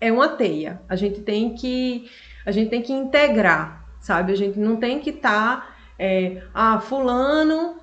é 0.00 0.12
uma 0.12 0.28
teia. 0.28 0.80
A 0.88 0.96
gente 0.96 1.20
tem 1.20 1.54
que 1.54 2.10
a 2.46 2.50
gente 2.50 2.70
tem 2.70 2.80
que 2.80 2.92
integrar, 2.92 3.84
sabe? 4.00 4.32
A 4.32 4.36
gente 4.36 4.58
não 4.58 4.76
tem 4.76 5.00
que 5.00 5.10
estar 5.10 5.60
tá, 5.60 5.76
é, 5.98 6.42
ah, 6.54 6.80
fulano, 6.80 7.76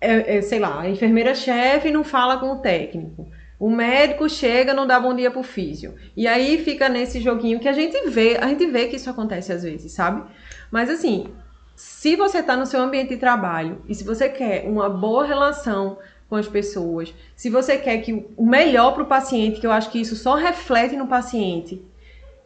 é, 0.00 0.36
é, 0.36 0.42
sei 0.42 0.58
lá, 0.58 0.82
a 0.82 0.90
enfermeira-chefe 0.90 1.90
não 1.90 2.04
fala 2.04 2.38
com 2.38 2.52
o 2.52 2.58
técnico. 2.58 3.26
O 3.58 3.70
médico 3.70 4.28
chega, 4.28 4.74
não 4.74 4.86
dá 4.86 5.00
bom 5.00 5.14
dia 5.14 5.30
pro 5.30 5.42
físio. 5.42 5.94
E 6.14 6.26
aí 6.26 6.62
fica 6.62 6.88
nesse 6.88 7.20
joguinho 7.20 7.58
que 7.58 7.68
a 7.68 7.72
gente 7.72 8.10
vê, 8.10 8.36
a 8.36 8.46
gente 8.48 8.66
vê 8.66 8.86
que 8.86 8.96
isso 8.96 9.08
acontece 9.08 9.52
às 9.52 9.62
vezes, 9.62 9.92
sabe? 9.92 10.22
Mas 10.70 10.90
assim, 10.90 11.32
se 11.74 12.16
você 12.16 12.38
está 12.38 12.56
no 12.56 12.66
seu 12.66 12.80
ambiente 12.80 13.10
de 13.10 13.16
trabalho 13.16 13.82
e 13.88 13.94
se 13.94 14.04
você 14.04 14.28
quer 14.28 14.68
uma 14.68 14.90
boa 14.90 15.24
relação 15.24 15.98
com 16.28 16.36
as 16.36 16.48
pessoas, 16.48 17.14
se 17.36 17.50
você 17.50 17.76
quer 17.76 17.98
que 17.98 18.26
o 18.36 18.46
melhor 18.46 18.92
para 18.92 19.02
o 19.02 19.06
paciente, 19.06 19.60
que 19.60 19.66
eu 19.66 19.72
acho 19.72 19.90
que 19.90 20.00
isso 20.00 20.16
só 20.16 20.34
reflete 20.34 20.96
no 20.96 21.06
paciente, 21.06 21.82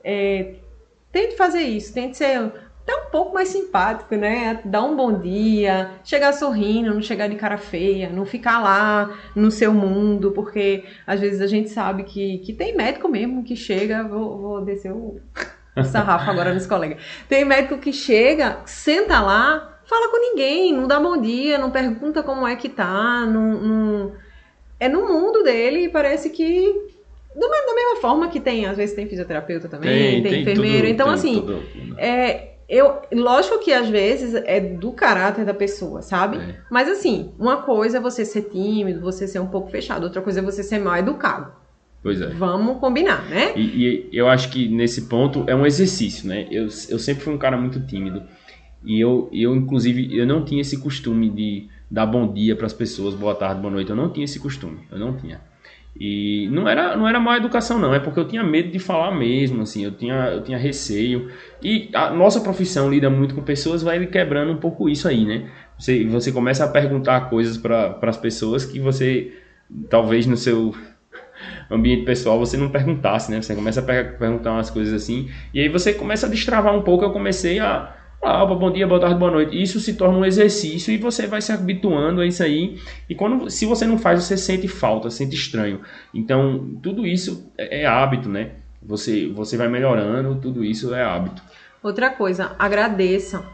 é, 0.02 0.54
tente 1.12 1.36
fazer 1.36 1.62
isso, 1.62 1.92
tente 1.92 2.16
ser 2.16 2.52
até 2.88 2.96
um 2.96 3.10
pouco 3.10 3.34
mais 3.34 3.48
simpático, 3.48 4.16
né? 4.16 4.60
Dar 4.64 4.82
um 4.82 4.96
bom 4.96 5.20
dia, 5.20 5.90
chegar 6.02 6.32
sorrindo, 6.32 6.94
não 6.94 7.02
chegar 7.02 7.28
de 7.28 7.36
cara 7.36 7.58
feia, 7.58 8.08
não 8.08 8.24
ficar 8.24 8.60
lá 8.60 9.14
no 9.36 9.50
seu 9.50 9.74
mundo, 9.74 10.30
porque 10.32 10.84
às 11.06 11.20
vezes 11.20 11.42
a 11.42 11.46
gente 11.46 11.68
sabe 11.68 12.04
que, 12.04 12.38
que 12.38 12.52
tem 12.54 12.74
médico 12.74 13.06
mesmo 13.06 13.44
que 13.44 13.54
chega, 13.54 14.04
vou, 14.04 14.38
vou 14.38 14.64
descer 14.64 14.90
o 14.90 15.20
sarrafo 15.84 16.30
agora 16.30 16.54
nos 16.54 16.66
colegas. 16.66 16.98
Tem 17.28 17.44
médico 17.44 17.76
que 17.76 17.92
chega, 17.92 18.60
senta 18.64 19.20
lá, 19.20 19.77
fala 19.88 20.10
com 20.10 20.20
ninguém, 20.20 20.72
não 20.72 20.86
dá 20.86 21.00
bom 21.00 21.18
dia, 21.20 21.58
não 21.58 21.70
pergunta 21.70 22.22
como 22.22 22.46
é 22.46 22.54
que 22.54 22.68
tá, 22.68 23.24
não, 23.26 23.60
não... 23.60 24.12
é 24.78 24.88
no 24.88 25.08
mundo 25.08 25.42
dele 25.42 25.86
e 25.86 25.88
parece 25.88 26.30
que 26.30 26.74
da 27.34 27.74
mesma 27.74 28.00
forma 28.00 28.28
que 28.28 28.40
tem, 28.40 28.66
às 28.66 28.76
vezes 28.76 28.94
tem 28.94 29.06
fisioterapeuta 29.06 29.68
também, 29.68 29.90
tem, 29.90 30.22
tem, 30.22 30.32
tem 30.32 30.42
enfermeiro. 30.42 30.78
Tudo, 30.78 30.90
então, 30.90 31.06
tem 31.06 31.14
assim, 31.14 31.34
tudo. 31.34 31.62
é, 31.96 32.48
eu, 32.68 33.00
lógico 33.12 33.60
que 33.60 33.72
às 33.72 33.88
vezes 33.88 34.34
é 34.34 34.60
do 34.60 34.92
caráter 34.92 35.44
da 35.44 35.54
pessoa, 35.54 36.02
sabe? 36.02 36.36
É. 36.36 36.56
Mas 36.70 36.88
assim, 36.88 37.32
uma 37.38 37.62
coisa 37.62 37.96
é 37.96 38.00
você 38.00 38.24
ser 38.24 38.42
tímido, 38.42 39.00
você 39.00 39.26
ser 39.26 39.38
um 39.38 39.46
pouco 39.46 39.70
fechado, 39.70 40.04
outra 40.04 40.20
coisa 40.20 40.40
é 40.40 40.42
você 40.42 40.62
ser 40.62 40.78
mal 40.78 40.96
educado. 40.96 41.52
Pois 42.02 42.20
é. 42.20 42.28
Vamos 42.28 42.78
combinar, 42.78 43.28
né? 43.28 43.52
E, 43.56 43.60
e, 43.62 44.08
eu 44.12 44.28
acho 44.28 44.50
que 44.50 44.68
nesse 44.68 45.08
ponto 45.08 45.44
é 45.46 45.54
um 45.54 45.66
exercício, 45.66 46.28
né? 46.28 46.46
Eu, 46.50 46.64
eu 46.64 46.98
sempre 46.98 47.24
fui 47.24 47.32
um 47.32 47.38
cara 47.38 47.56
muito 47.56 47.80
tímido. 47.86 48.22
E 48.84 49.00
eu, 49.00 49.28
eu, 49.32 49.54
inclusive, 49.56 50.16
eu 50.16 50.26
não 50.26 50.44
tinha 50.44 50.60
esse 50.60 50.78
costume 50.78 51.28
de 51.28 51.68
dar 51.90 52.06
bom 52.06 52.32
dia 52.32 52.54
para 52.54 52.66
as 52.66 52.72
pessoas, 52.72 53.14
boa 53.14 53.34
tarde, 53.34 53.60
boa 53.60 53.72
noite. 53.72 53.90
Eu 53.90 53.96
não 53.96 54.10
tinha 54.10 54.24
esse 54.24 54.38
costume. 54.38 54.78
Eu 54.90 54.98
não 54.98 55.16
tinha. 55.16 55.40
E 56.00 56.48
não 56.52 56.68
era, 56.68 56.96
não 56.96 57.08
era 57.08 57.18
má 57.18 57.36
educação, 57.36 57.76
não, 57.76 57.92
é 57.92 57.98
porque 57.98 58.20
eu 58.20 58.28
tinha 58.28 58.44
medo 58.44 58.70
de 58.70 58.78
falar 58.78 59.10
mesmo, 59.10 59.62
assim, 59.62 59.84
eu 59.84 59.90
tinha, 59.90 60.14
eu 60.28 60.42
tinha 60.42 60.56
receio. 60.56 61.28
E 61.60 61.90
a 61.92 62.10
nossa 62.10 62.40
profissão 62.40 62.88
lida 62.88 63.10
muito 63.10 63.34
com 63.34 63.42
pessoas, 63.42 63.82
vai 63.82 64.06
quebrando 64.06 64.52
um 64.52 64.58
pouco 64.58 64.88
isso 64.88 65.08
aí, 65.08 65.24
né? 65.24 65.50
Você, 65.76 66.04
você 66.04 66.30
começa 66.30 66.64
a 66.64 66.68
perguntar 66.68 67.28
coisas 67.28 67.56
para 67.56 67.98
as 68.02 68.16
pessoas 68.16 68.64
que 68.64 68.78
você, 68.78 69.32
talvez 69.90 70.24
no 70.24 70.36
seu 70.36 70.72
ambiente 71.68 72.04
pessoal, 72.04 72.38
você 72.38 72.56
não 72.56 72.68
perguntasse, 72.70 73.30
né? 73.32 73.42
Você 73.42 73.56
começa 73.56 73.80
a 73.80 73.82
perguntar 73.82 74.52
umas 74.52 74.70
coisas 74.70 74.94
assim, 74.94 75.28
e 75.52 75.60
aí 75.60 75.68
você 75.68 75.92
começa 75.92 76.26
a 76.26 76.30
destravar 76.30 76.76
um 76.76 76.82
pouco. 76.82 77.04
Eu 77.04 77.10
comecei 77.10 77.58
a 77.58 77.92
ah, 78.22 78.44
bom 78.44 78.70
dia, 78.70 78.86
boa 78.86 79.00
tarde, 79.00 79.16
boa 79.16 79.30
noite. 79.30 79.60
Isso 79.60 79.78
se 79.78 79.94
torna 79.94 80.18
um 80.18 80.24
exercício 80.24 80.92
e 80.92 80.98
você 80.98 81.26
vai 81.26 81.40
se 81.40 81.52
habituando 81.52 82.20
a 82.20 82.26
isso 82.26 82.42
aí. 82.42 82.80
E 83.08 83.14
quando, 83.14 83.48
se 83.48 83.64
você 83.64 83.86
não 83.86 83.96
faz, 83.96 84.24
você 84.24 84.36
sente 84.36 84.66
falta, 84.66 85.08
sente 85.08 85.36
estranho. 85.36 85.80
Então, 86.12 86.76
tudo 86.82 87.06
isso 87.06 87.50
é, 87.56 87.82
é 87.82 87.86
hábito, 87.86 88.28
né? 88.28 88.52
Você, 88.82 89.28
você 89.28 89.56
vai 89.56 89.68
melhorando, 89.68 90.40
tudo 90.40 90.64
isso 90.64 90.92
é 90.94 91.04
hábito. 91.04 91.42
Outra 91.82 92.10
coisa, 92.10 92.56
agradeça. 92.58 93.44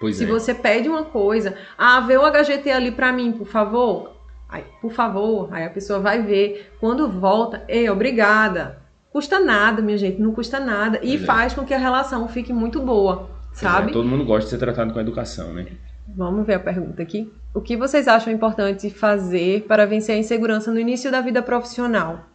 Pois 0.00 0.16
se 0.16 0.24
é. 0.24 0.26
você 0.26 0.54
pede 0.54 0.88
uma 0.88 1.04
coisa, 1.04 1.54
ah, 1.76 2.00
vê 2.00 2.16
o 2.16 2.30
HGT 2.30 2.70
ali 2.70 2.92
para 2.92 3.12
mim, 3.12 3.32
por 3.32 3.46
favor. 3.46 4.14
Aí, 4.48 4.64
por 4.80 4.92
favor, 4.92 5.48
aí 5.52 5.64
a 5.64 5.70
pessoa 5.70 5.98
vai 5.98 6.22
ver. 6.22 6.72
Quando 6.80 7.08
volta, 7.08 7.62
ei, 7.68 7.90
obrigada. 7.90 8.78
Custa 9.12 9.38
nada, 9.38 9.82
minha 9.82 9.98
gente, 9.98 10.20
não 10.20 10.32
custa 10.32 10.58
nada. 10.58 10.98
E 11.02 11.16
é. 11.16 11.18
faz 11.18 11.54
com 11.54 11.64
que 11.64 11.74
a 11.74 11.78
relação 11.78 12.26
fique 12.28 12.52
muito 12.52 12.80
boa. 12.80 13.33
Sabe? 13.54 13.90
É, 13.90 13.92
todo 13.92 14.06
mundo 14.06 14.24
gosta 14.24 14.44
de 14.44 14.50
ser 14.50 14.58
tratado 14.58 14.92
com 14.92 15.00
educação, 15.00 15.54
né? 15.54 15.66
Vamos 16.06 16.46
ver 16.46 16.54
a 16.54 16.60
pergunta 16.60 17.02
aqui. 17.02 17.32
O 17.54 17.60
que 17.60 17.76
vocês 17.76 18.06
acham 18.06 18.32
importante 18.32 18.90
fazer 18.90 19.62
para 19.62 19.86
vencer 19.86 20.14
a 20.14 20.18
insegurança 20.18 20.70
no 20.70 20.78
início 20.78 21.10
da 21.10 21.20
vida 21.20 21.42
profissional? 21.42 22.28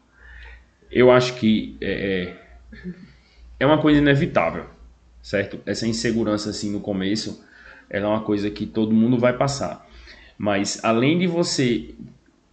Eu 0.89 1.11
acho 1.11 1.35
que 1.35 1.77
é, 1.79 2.33
é, 2.73 2.87
é 3.59 3.65
uma 3.65 3.79
coisa 3.79 3.99
inevitável, 3.99 4.65
certo? 5.21 5.59
Essa 5.65 5.85
insegurança 5.85 6.49
assim 6.49 6.71
no 6.71 6.79
começo, 6.79 7.45
ela 7.89 8.05
é 8.05 8.09
uma 8.09 8.21
coisa 8.21 8.49
que 8.49 8.65
todo 8.65 8.95
mundo 8.95 9.19
vai 9.19 9.37
passar. 9.37 9.85
Mas 10.37 10.79
além 10.83 11.19
de 11.19 11.27
você 11.27 11.93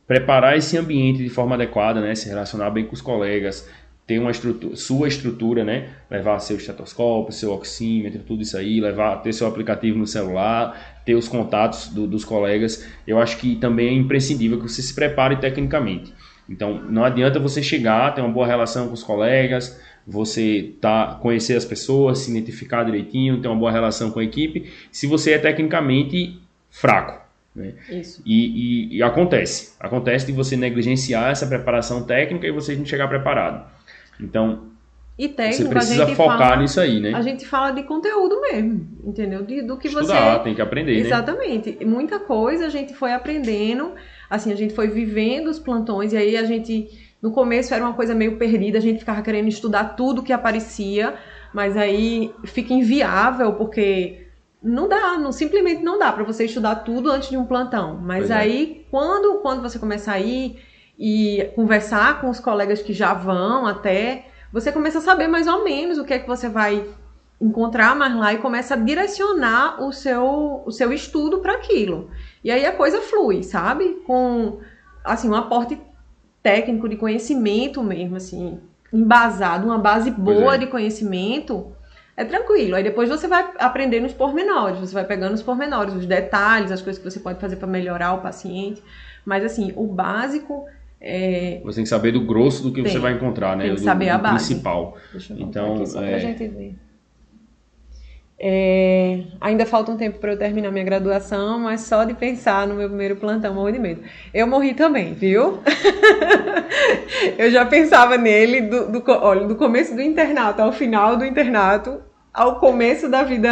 preparar 0.07 0.57
esse 0.57 0.77
ambiente 0.77 1.23
de 1.23 1.31
forma 1.31 1.55
adequada, 1.55 2.01
né, 2.01 2.15
se 2.15 2.29
relacionar 2.29 2.71
bem 2.71 2.85
com 2.85 2.95
os 2.95 3.01
colegas, 3.01 3.69
ter 4.07 4.21
uma 4.21 4.31
estrutura, 4.31 4.77
sua 4.77 5.09
estrutura, 5.09 5.65
né? 5.65 5.89
Levar 6.09 6.39
seu 6.39 6.57
estetoscópio, 6.57 7.33
seu 7.33 7.53
oxímetro, 7.53 8.23
tudo 8.23 8.43
isso 8.43 8.57
aí, 8.57 8.81
levar, 8.81 9.17
ter 9.17 9.33
seu 9.33 9.49
aplicativo 9.49 9.99
no 9.99 10.07
celular, 10.07 11.01
ter 11.05 11.17
os 11.17 11.27
contatos 11.27 11.89
do, 11.89 12.07
dos 12.07 12.25
colegas. 12.25 12.87
Eu 13.07 13.19
acho 13.19 13.37
que 13.39 13.57
também 13.57 13.89
é 13.89 13.93
imprescindível 13.93 14.59
que 14.61 14.69
você 14.69 14.81
se 14.81 14.95
prepare 14.95 15.37
tecnicamente. 15.37 16.15
Então, 16.49 16.81
não 16.89 17.03
adianta 17.03 17.41
você 17.41 17.61
chegar, 17.61 18.15
ter 18.15 18.21
uma 18.21 18.31
boa 18.31 18.47
relação 18.47 18.87
com 18.87 18.95
os 18.95 19.03
colegas, 19.03 19.81
você 20.07 20.75
tá 20.81 21.19
conhecer 21.21 21.57
as 21.57 21.65
pessoas, 21.65 22.21
se 22.21 22.31
identificar 22.31 22.85
direitinho, 22.85 23.41
ter 23.41 23.49
uma 23.49 23.57
boa 23.57 23.73
relação 23.73 24.13
com 24.13 24.21
a 24.21 24.25
equipe, 24.25 24.71
se 24.93 25.09
você 25.09 25.33
é 25.33 25.39
tecnicamente 25.39 26.41
fraco. 26.71 27.27
Né? 27.53 27.73
Isso. 27.91 28.23
E, 28.25 28.93
e, 28.93 28.97
e 28.99 29.03
acontece, 29.03 29.75
acontece 29.81 30.27
de 30.27 30.33
você 30.33 30.57
negligenciar 30.57 31.33
essa 31.33 31.47
preparação 31.47 32.05
técnica 32.05 32.47
e 32.47 32.53
você 32.53 32.77
não 32.77 32.85
chegar 32.85 33.09
preparado. 33.09 33.76
Então, 34.21 34.67
e 35.19 35.29
técnico, 35.29 35.63
você 35.63 35.69
precisa 35.69 36.07
focar 36.09 36.39
fala, 36.39 36.57
nisso 36.57 36.79
aí, 36.79 37.01
né? 37.01 37.15
A 37.15 37.23
gente 37.23 37.47
fala 37.47 37.71
de 37.71 37.83
conteúdo 37.85 38.39
mesmo, 38.43 38.87
entendeu? 39.03 39.43
De, 39.43 39.63
do 39.63 39.79
que 39.79 39.89
Estudar, 39.89 40.39
você. 40.39 40.45
tem 40.45 40.55
que 40.55 40.61
aprender, 40.61 40.93
né? 40.93 41.01
Exatamente. 41.01 41.71
Né? 41.81 41.87
Muita 41.87 42.19
coisa 42.19 42.67
a 42.67 42.69
gente 42.69 42.93
foi 42.95 43.13
aprendendo, 43.13 43.93
assim, 44.29 44.53
a 44.53 44.57
gente 44.57 44.75
foi 44.75 44.89
vivendo 44.89 45.49
os 45.49 45.59
plantões, 45.59 46.13
e 46.13 46.17
aí 46.17 46.37
a 46.37 46.45
gente. 46.45 47.07
No 47.23 47.33
começo 47.33 47.73
era 47.73 47.83
uma 47.83 47.95
coisa 47.95 48.15
meio 48.15 48.37
perdida, 48.37 48.77
a 48.77 48.81
gente 48.81 48.99
ficava 48.99 49.23
querendo 49.23 49.49
estudar 49.49 49.97
tudo 49.97 50.23
que 50.23 50.35
aparecia, 50.35 51.15
mas 51.53 51.75
aí 51.75 52.31
fica 52.45 52.75
inviável, 52.75 53.55
porque 53.55 54.27
não 54.63 54.87
dá, 54.87 55.17
não, 55.17 55.33
simplesmente 55.33 55.83
não 55.83 55.99
dá 55.99 56.13
para 56.13 56.25
você 56.25 56.45
estudar 56.45 56.77
tudo 56.77 57.11
antes 57.11 57.31
de 57.31 57.39
um 57.39 57.47
plantão. 57.47 57.99
Mas 58.03 58.19
pois 58.19 58.31
é. 58.31 58.35
aí, 58.35 58.83
é. 58.83 58.91
quando, 58.91 59.39
quando 59.39 59.63
você 59.63 59.79
começa 59.79 60.13
a 60.13 60.21
ir 60.21 60.57
e 60.99 61.51
conversar 61.55 62.21
com 62.21 62.31
os 62.31 62.41
colegas 62.41 62.83
que 62.83 62.93
já 62.93 63.13
vão 63.13 63.67
até, 63.67 64.27
você 64.53 64.73
começa 64.73 64.99
a 64.99 65.03
saber 65.03 65.29
mais 65.29 65.47
ou 65.47 65.65
menos 65.65 65.99
o 65.99 66.05
que 66.05 66.15
é 66.15 66.19
que 66.19 66.27
você 66.27 66.49
vai 66.49 66.87
encontrar 67.41 67.95
mais 67.95 68.15
lá 68.17 68.33
e 68.33 68.39
começa 68.39 68.75
a 68.75 68.79
direcionar 68.79 69.83
o 69.83 69.93
seu, 69.93 70.63
o 70.65 70.71
seu 70.71 70.93
estudo 70.93 71.39
para 71.41 71.55
aquilo. 71.55 72.11
E 72.43 72.51
aí 72.51 72.65
a 72.65 72.73
coisa 72.73 73.01
flui, 73.03 73.43
sabe? 73.43 74.03
Com 74.07 74.61
assim, 75.05 75.29
um 75.29 75.35
aporte 75.35 75.79
técnico 76.43 76.89
de 76.89 76.97
conhecimento 76.97 77.83
mesmo, 77.83 78.17
assim, 78.17 78.61
embasado, 78.93 79.67
uma 79.67 79.79
base 79.79 80.11
boa 80.11 80.55
é. 80.55 80.59
de 80.59 80.67
conhecimento, 80.67 81.73
é 82.17 82.25
tranquilo. 82.25 82.77
Aí 82.77 82.83
depois 82.83 83.09
você 83.09 83.29
vai 83.29 83.53
aprendendo 83.59 84.07
os 84.07 84.15
pormenores, 84.15 84.79
você 84.79 84.95
vai 84.95 85.05
pegando 85.05 85.35
os 85.35 85.43
pormenores, 85.43 85.95
os 85.95 86.07
detalhes, 86.07 86.73
as 86.73 86.81
coisas 86.81 87.03
que 87.03 87.11
você 87.11 87.21
pode 87.21 87.41
fazer 87.41 87.57
para 87.57 87.67
melhorar 87.67 88.15
o 88.15 88.23
paciente. 88.23 88.83
Mas 89.25 89.45
assim, 89.45 89.73
o 89.77 89.87
básico 89.87 90.67
é... 91.07 91.61
Você 91.63 91.77
tem 91.77 91.85
que 91.85 91.89
saber 91.89 92.11
do 92.11 92.21
grosso 92.23 92.65
do 92.65 92.73
que 92.73 92.83
tem, 92.83 92.91
você 92.91 92.99
vai 92.99 93.13
encontrar, 93.13 93.57
né? 93.57 93.67
Tem 93.67 93.75
que 93.77 93.81
saber 93.81 94.07
do, 94.07 94.11
a 94.11 94.19
base. 94.19 94.47
principal. 94.47 94.97
Deixa 95.13 95.33
eu 95.33 95.39
então, 95.41 95.77
aqui 95.77 95.87
só 95.87 96.03
é... 96.03 96.11
pra 96.11 96.19
gente 96.19 96.49
ver. 96.49 96.75
É... 98.39 99.23
Ainda 99.41 99.65
falta 99.65 99.93
um 99.93 99.97
tempo 99.97 100.19
para 100.19 100.33
eu 100.33 100.39
terminar 100.39 100.73
minha 100.73 100.85
graduação, 100.85 101.61
mas 101.61 101.83
só 101.83 102.03
de 102.03 102.13
pensar 102.15 102.67
no 102.67 102.75
meu 102.75 102.89
primeiro 102.89 103.17
plantão, 103.17 103.55
morro 103.55 103.71
de 103.71 103.79
medo. 103.79 104.03
Eu 104.35 104.49
morri 104.49 104.75
também, 104.75 105.15
viu? 105.15 105.61
eu 107.39 107.51
já 107.51 107.65
pensava 107.65 108.19
nele 108.19 108.63
do, 108.63 108.91
do, 108.91 109.03
olha, 109.07 109.47
do 109.47 109.55
começo 109.55 109.95
do 109.95 110.03
internato 110.03 110.61
ao 110.61 110.73
final 110.73 111.17
do 111.17 111.25
internato, 111.25 112.01
ao 112.35 112.59
começo 112.59 113.09
da 113.09 113.23
vida 113.23 113.49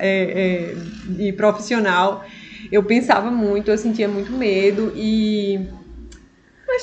é, 0.00 0.74
é, 1.20 1.32
profissional. 1.32 2.24
Eu 2.72 2.82
pensava 2.82 3.30
muito, 3.30 3.70
eu 3.70 3.76
sentia 3.78 4.08
muito 4.08 4.32
medo 4.32 4.90
e 4.96 5.68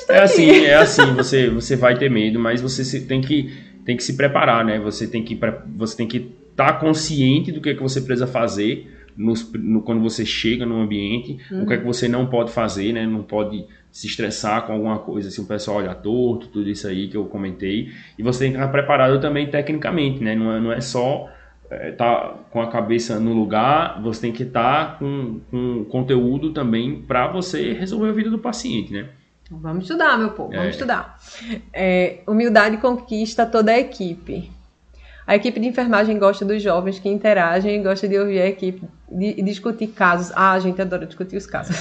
Tá 0.06 0.14
é 0.14 0.22
assim, 0.22 0.50
é 0.64 0.74
assim, 0.74 1.14
você, 1.14 1.48
você 1.48 1.76
vai 1.76 1.96
ter 1.96 2.10
medo, 2.10 2.38
mas 2.38 2.60
você 2.60 3.00
tem 3.00 3.20
que 3.20 3.52
tem 3.84 3.96
que 3.96 4.02
se 4.02 4.16
preparar, 4.16 4.64
né? 4.64 4.78
Você 4.78 5.06
tem 5.06 5.22
que 5.22 5.38
você 5.76 5.96
tem 5.96 6.06
que 6.06 6.32
estar 6.50 6.72
tá 6.74 6.78
consciente 6.78 7.50
do 7.50 7.60
que, 7.60 7.70
é 7.70 7.74
que 7.74 7.82
você 7.82 8.00
precisa 8.00 8.26
fazer 8.26 8.90
nos, 9.16 9.50
no, 9.52 9.82
quando 9.82 10.00
você 10.02 10.24
chega 10.24 10.64
no 10.64 10.80
ambiente, 10.80 11.38
uhum. 11.50 11.62
o 11.62 11.66
que 11.66 11.74
é 11.74 11.76
que 11.78 11.84
você 11.84 12.08
não 12.08 12.26
pode 12.26 12.50
fazer, 12.52 12.92
né? 12.92 13.06
Não 13.06 13.22
pode 13.22 13.64
se 13.90 14.06
estressar 14.06 14.66
com 14.66 14.72
alguma 14.72 14.98
coisa, 14.98 15.30
se 15.30 15.40
o 15.40 15.44
pessoal 15.44 15.78
olha 15.78 15.94
torto, 15.94 16.48
tudo 16.48 16.68
isso 16.68 16.86
aí 16.88 17.08
que 17.08 17.16
eu 17.16 17.26
comentei. 17.26 17.90
E 18.18 18.22
você 18.22 18.44
tem 18.44 18.52
que 18.52 18.58
estar 18.58 18.68
preparado 18.68 19.20
também 19.20 19.48
tecnicamente, 19.48 20.22
né? 20.22 20.34
Não 20.34 20.52
é, 20.52 20.60
não 20.60 20.72
é 20.72 20.80
só 20.80 21.30
estar 21.64 21.86
é, 21.86 21.92
tá 21.92 22.38
com 22.50 22.60
a 22.60 22.68
cabeça 22.68 23.18
no 23.20 23.32
lugar, 23.34 24.00
você 24.02 24.22
tem 24.22 24.32
que 24.32 24.44
estar 24.44 24.92
tá 24.92 24.98
com, 24.98 25.40
com 25.50 25.84
conteúdo 25.84 26.52
também 26.52 27.02
para 27.02 27.28
você 27.28 27.72
resolver 27.72 28.08
a 28.08 28.12
vida 28.12 28.30
do 28.30 28.38
paciente, 28.38 28.92
né? 28.92 29.08
Vamos 29.60 29.84
estudar, 29.84 30.18
meu 30.18 30.30
povo, 30.30 30.50
vamos 30.50 30.66
é. 30.66 30.70
estudar. 30.70 31.18
É, 31.72 32.20
humildade 32.26 32.76
conquista 32.78 33.44
toda 33.46 33.72
a 33.72 33.78
equipe. 33.78 34.50
A 35.26 35.36
equipe 35.36 35.60
de 35.60 35.66
enfermagem 35.68 36.18
gosta 36.18 36.44
dos 36.44 36.60
jovens 36.62 36.98
que 36.98 37.08
interagem 37.08 37.80
e 37.80 37.82
gosta 37.82 38.08
de 38.08 38.18
ouvir 38.18 38.40
a 38.40 38.46
equipe 38.46 38.86
de, 39.10 39.40
discutir 39.42 39.88
casos. 39.88 40.32
Ah, 40.34 40.52
a 40.52 40.58
gente 40.58 40.80
adora 40.82 41.06
discutir 41.06 41.36
os 41.36 41.46
casos. 41.46 41.76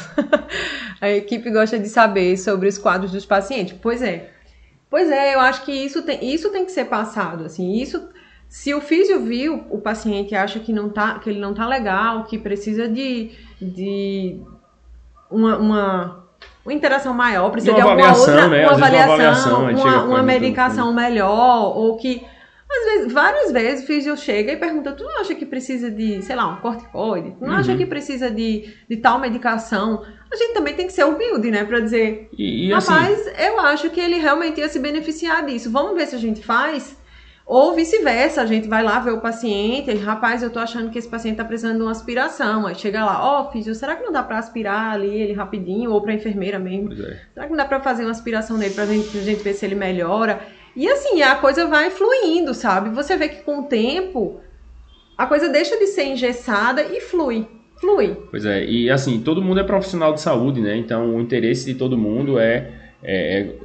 a 1.01 1.09
equipe 1.09 1.49
gosta 1.49 1.79
de 1.79 1.89
saber 1.89 2.37
sobre 2.37 2.67
os 2.67 2.77
quadros 2.77 3.11
dos 3.11 3.25
pacientes. 3.25 3.75
Pois 3.81 4.01
é. 4.01 4.29
Pois 4.89 5.09
é, 5.09 5.33
eu 5.35 5.39
acho 5.39 5.63
que 5.63 5.71
isso 5.71 6.03
tem, 6.03 6.33
isso 6.33 6.49
tem 6.51 6.65
que 6.65 6.71
ser 6.71 6.85
passado. 6.85 7.45
Assim, 7.45 7.73
isso, 7.73 8.09
se 8.47 8.73
o 8.73 8.81
físio 8.81 9.21
viu 9.21 9.63
o 9.69 9.79
paciente 9.79 10.35
acha 10.35 10.59
que, 10.59 10.73
não 10.73 10.89
tá, 10.89 11.17
que 11.17 11.29
ele 11.29 11.39
não 11.39 11.53
tá 11.53 11.65
legal, 11.65 12.25
que 12.25 12.37
precisa 12.37 12.87
de, 12.87 13.31
de 13.59 14.39
uma, 15.31 15.57
uma 15.57 16.20
uma 16.65 16.73
interação 16.73 17.13
maior, 17.13 17.49
precisa 17.49 17.73
de, 17.73 17.81
alguma 17.81 18.15
outra 18.15 18.47
né? 18.47 18.65
uma 18.65 18.73
avaliação, 18.73 19.15
uma, 19.15 19.15
avaliação, 19.15 19.69
uma, 19.69 20.03
uma 20.03 20.23
medicação 20.23 20.93
melhor, 20.93 21.75
ou 21.75 21.97
que 21.97 22.23
às 22.71 22.85
vezes, 22.85 23.11
várias 23.11 23.51
vezes 23.51 23.83
o 23.83 23.87
físio 23.87 24.15
chega 24.15 24.53
e 24.53 24.55
pergunta: 24.55 24.93
tu 24.93 25.03
não 25.03 25.19
acha 25.19 25.35
que 25.35 25.45
precisa 25.45 25.91
de, 25.91 26.21
sei 26.21 26.35
lá, 26.35 26.47
um 26.47 26.61
corticoide? 26.61 27.31
Tu 27.31 27.43
não 27.43 27.51
uhum. 27.51 27.59
acha 27.59 27.75
que 27.75 27.85
precisa 27.85 28.31
de, 28.31 28.73
de 28.89 28.97
tal 28.97 29.19
medicação? 29.19 30.05
A 30.31 30.35
gente 30.37 30.53
também 30.53 30.73
tem 30.73 30.87
que 30.87 30.93
ser 30.93 31.03
humilde, 31.03 31.51
né? 31.51 31.65
Pra 31.65 31.81
dizer: 31.81 32.29
e, 32.37 32.69
e 32.69 32.73
assim 32.73 32.91
rapaz, 32.91 33.27
assim... 33.27 33.43
eu 33.43 33.59
acho 33.59 33.89
que 33.89 33.99
ele 33.99 34.17
realmente 34.17 34.61
ia 34.61 34.69
se 34.69 34.79
beneficiar 34.79 35.45
disso. 35.45 35.69
Vamos 35.69 35.95
ver 35.95 36.07
se 36.07 36.15
a 36.15 36.19
gente 36.19 36.41
faz. 36.45 36.97
Ou 37.45 37.73
vice-versa, 37.75 38.41
a 38.41 38.45
gente 38.45 38.67
vai 38.67 38.83
lá 38.83 38.99
ver 38.99 39.11
o 39.11 39.19
paciente, 39.19 39.91
e, 39.91 39.95
rapaz, 39.95 40.41
eu 40.41 40.49
tô 40.49 40.59
achando 40.59 40.89
que 40.89 40.97
esse 40.97 41.07
paciente 41.07 41.37
tá 41.37 41.43
precisando 41.43 41.77
de 41.77 41.81
uma 41.81 41.91
aspiração. 41.91 42.67
Aí 42.67 42.75
chega 42.75 43.03
lá, 43.03 43.19
ó, 43.21 43.51
oh, 43.53 43.73
será 43.73 43.95
que 43.95 44.03
não 44.03 44.11
dá 44.11 44.23
pra 44.23 44.37
aspirar 44.37 44.93
ali 44.93 45.21
ele 45.21 45.33
rapidinho? 45.33 45.91
Ou 45.91 46.01
pra 46.01 46.13
enfermeira 46.13 46.59
mesmo? 46.59 46.93
É. 46.93 47.19
Será 47.33 47.45
que 47.45 47.49
não 47.49 47.57
dá 47.57 47.65
pra 47.65 47.81
fazer 47.81 48.03
uma 48.03 48.11
aspiração 48.11 48.57
nele 48.57 48.73
pra 48.73 48.85
gente, 48.85 49.09
pra 49.09 49.21
gente 49.21 49.43
ver 49.43 49.53
se 49.53 49.65
ele 49.65 49.75
melhora? 49.75 50.39
E 50.75 50.87
assim, 50.87 51.21
a 51.21 51.35
coisa 51.35 51.65
vai 51.67 51.89
fluindo, 51.89 52.53
sabe? 52.53 52.89
Você 52.91 53.17
vê 53.17 53.27
que 53.27 53.43
com 53.43 53.59
o 53.59 53.63
tempo 53.63 54.39
a 55.17 55.25
coisa 55.25 55.49
deixa 55.49 55.77
de 55.77 55.87
ser 55.87 56.05
engessada 56.05 56.81
e 56.83 57.01
flui. 57.01 57.47
Flui. 57.79 58.15
Pois 58.29 58.45
é, 58.45 58.63
e 58.63 58.89
assim, 58.89 59.19
todo 59.21 59.41
mundo 59.41 59.59
é 59.59 59.63
profissional 59.63 60.13
de 60.13 60.21
saúde, 60.21 60.61
né? 60.61 60.77
Então 60.77 61.15
o 61.15 61.19
interesse 61.19 61.65
de 61.65 61.75
todo 61.77 61.97
mundo 61.97 62.39
é, 62.39 62.71
é, 63.03 63.41
é 63.41 63.55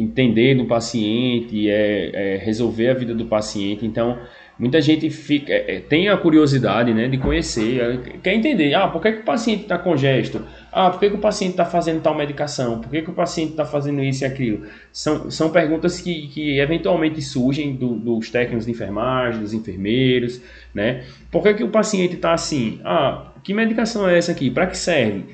entender 0.00 0.54
do 0.54 0.64
paciente, 0.64 1.68
é, 1.68 2.10
é, 2.12 2.36
resolver 2.38 2.88
a 2.88 2.94
vida 2.94 3.14
do 3.14 3.26
paciente. 3.26 3.84
Então, 3.84 4.18
muita 4.58 4.80
gente 4.80 5.08
fica, 5.10 5.52
é, 5.52 5.80
tem 5.80 6.08
a 6.08 6.16
curiosidade 6.16 6.92
né, 6.92 7.08
de 7.08 7.18
conhecer, 7.18 7.80
é, 7.80 7.96
quer 8.22 8.34
entender, 8.34 8.74
ah, 8.74 8.88
por 8.88 9.00
que, 9.00 9.12
que 9.12 9.20
o 9.20 9.24
paciente 9.24 9.62
está 9.62 9.78
congesto? 9.78 10.44
Ah, 10.70 10.90
por 10.90 11.00
que, 11.00 11.10
que 11.10 11.16
o 11.16 11.18
paciente 11.18 11.52
está 11.52 11.64
fazendo 11.64 12.02
tal 12.02 12.14
medicação? 12.14 12.80
Por 12.80 12.90
que, 12.90 13.02
que 13.02 13.10
o 13.10 13.14
paciente 13.14 13.52
está 13.52 13.64
fazendo 13.64 14.02
isso 14.02 14.22
e 14.22 14.26
aquilo? 14.26 14.66
São, 14.92 15.30
são 15.30 15.50
perguntas 15.50 16.00
que, 16.00 16.28
que 16.28 16.58
eventualmente 16.60 17.20
surgem 17.22 17.74
do, 17.74 17.94
dos 17.94 18.30
técnicos 18.30 18.66
de 18.66 18.72
enfermagem, 18.72 19.40
dos 19.40 19.54
enfermeiros, 19.54 20.40
né? 20.74 21.04
Por 21.30 21.42
que, 21.42 21.54
que 21.54 21.64
o 21.64 21.68
paciente 21.68 22.14
está 22.14 22.32
assim? 22.32 22.80
Ah, 22.84 23.32
que 23.42 23.54
medicação 23.54 24.08
é 24.08 24.18
essa 24.18 24.32
aqui? 24.32 24.50
Para 24.50 24.66
que 24.66 24.76
serve? 24.76 25.24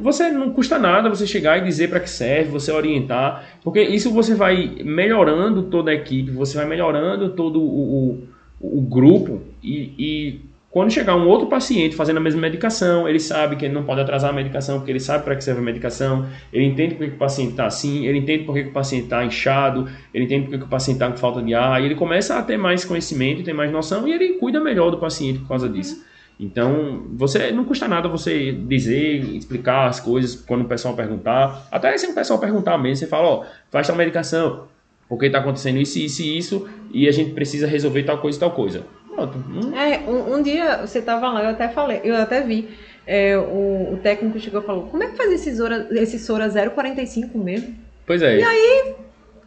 Você 0.00 0.30
não 0.30 0.52
custa 0.52 0.78
nada 0.78 1.08
você 1.08 1.26
chegar 1.26 1.58
e 1.58 1.64
dizer 1.64 1.88
para 1.88 2.00
que 2.00 2.08
serve, 2.08 2.50
você 2.50 2.72
orientar, 2.72 3.58
porque 3.62 3.82
isso 3.82 4.10
você 4.10 4.34
vai 4.34 4.76
melhorando 4.84 5.64
toda 5.64 5.90
a 5.90 5.94
equipe, 5.94 6.30
você 6.30 6.56
vai 6.56 6.66
melhorando 6.66 7.30
todo 7.30 7.60
o, 7.60 8.22
o, 8.60 8.78
o 8.78 8.80
grupo 8.80 9.42
e, 9.62 9.94
e 9.98 10.52
quando 10.72 10.90
chegar 10.90 11.14
um 11.14 11.28
outro 11.28 11.48
paciente 11.48 11.94
fazendo 11.94 12.16
a 12.16 12.20
mesma 12.20 12.40
medicação, 12.40 13.06
ele 13.06 13.20
sabe 13.20 13.56
que 13.56 13.66
ele 13.66 13.74
não 13.74 13.82
pode 13.82 14.00
atrasar 14.00 14.30
a 14.30 14.32
medicação, 14.32 14.78
porque 14.78 14.90
ele 14.90 15.00
sabe 15.00 15.22
para 15.22 15.36
que 15.36 15.44
serve 15.44 15.60
a 15.60 15.62
medicação, 15.62 16.26
ele 16.50 16.64
entende 16.64 16.94
por 16.94 17.06
que 17.06 17.12
o 17.12 17.18
paciente 17.18 17.50
está 17.50 17.66
assim, 17.66 18.06
ele 18.06 18.16
entende 18.16 18.44
por 18.44 18.54
que 18.54 18.62
o 18.62 18.72
paciente 18.72 19.04
está 19.04 19.22
inchado, 19.22 19.86
ele 20.14 20.24
entende 20.24 20.48
por 20.48 20.58
que 20.58 20.64
o 20.64 20.68
paciente 20.68 20.96
está 20.96 21.10
com 21.10 21.18
falta 21.18 21.42
de 21.42 21.54
ar, 21.54 21.82
e 21.82 21.84
ele 21.84 21.94
começa 21.94 22.38
a 22.38 22.42
ter 22.42 22.56
mais 22.56 22.86
conhecimento, 22.86 23.44
ter 23.44 23.52
mais 23.52 23.70
noção, 23.70 24.08
e 24.08 24.12
ele 24.12 24.38
cuida 24.38 24.60
melhor 24.60 24.90
do 24.90 24.96
paciente 24.96 25.40
por 25.40 25.48
causa 25.48 25.68
disso. 25.68 26.02
Então, 26.42 27.04
você 27.12 27.52
não 27.52 27.64
custa 27.64 27.86
nada 27.86 28.08
você 28.08 28.50
dizer, 28.50 29.24
explicar 29.36 29.86
as 29.86 30.00
coisas 30.00 30.34
quando 30.34 30.62
o 30.62 30.68
pessoal 30.68 30.96
perguntar. 30.96 31.68
Até 31.70 31.96
se 31.96 32.08
o 32.08 32.14
pessoal 32.14 32.40
perguntar 32.40 32.76
mesmo, 32.76 32.96
você 32.96 33.06
fala, 33.06 33.28
ó, 33.28 33.44
faz 33.70 33.86
tal 33.86 33.94
medicação, 33.94 34.64
porque 35.08 35.26
está 35.26 35.38
acontecendo 35.38 35.78
isso, 35.78 36.00
isso 36.00 36.20
e 36.20 36.36
isso, 36.36 36.68
e 36.92 37.08
a 37.08 37.12
gente 37.12 37.30
precisa 37.30 37.64
resolver 37.68 38.02
tal 38.02 38.18
coisa 38.18 38.36
e 38.36 38.40
tal 38.40 38.50
coisa. 38.50 38.84
Pronto. 39.08 39.38
Hum. 39.38 39.76
É, 39.76 40.00
um, 40.00 40.34
um, 40.34 40.42
dia 40.42 40.84
você 40.84 40.98
estava 40.98 41.30
lá, 41.30 41.44
eu 41.44 41.50
até 41.50 41.68
falei, 41.68 42.00
eu 42.02 42.16
até 42.16 42.40
vi. 42.40 42.68
É, 43.06 43.38
o, 43.38 43.92
o, 43.94 44.00
técnico 44.02 44.40
chegou 44.40 44.60
e 44.60 44.64
falou: 44.64 44.86
Como 44.86 45.02
é 45.02 45.08
que 45.08 45.16
faz 45.16 45.30
esse 45.30 45.56
Sora, 45.56 45.88
esse 45.92 46.18
Sora 46.18 46.48
045 46.50 47.38
mesmo? 47.38 47.74
Pois 48.04 48.20
é. 48.20 48.38
E 48.38 48.42
aí, 48.42 48.94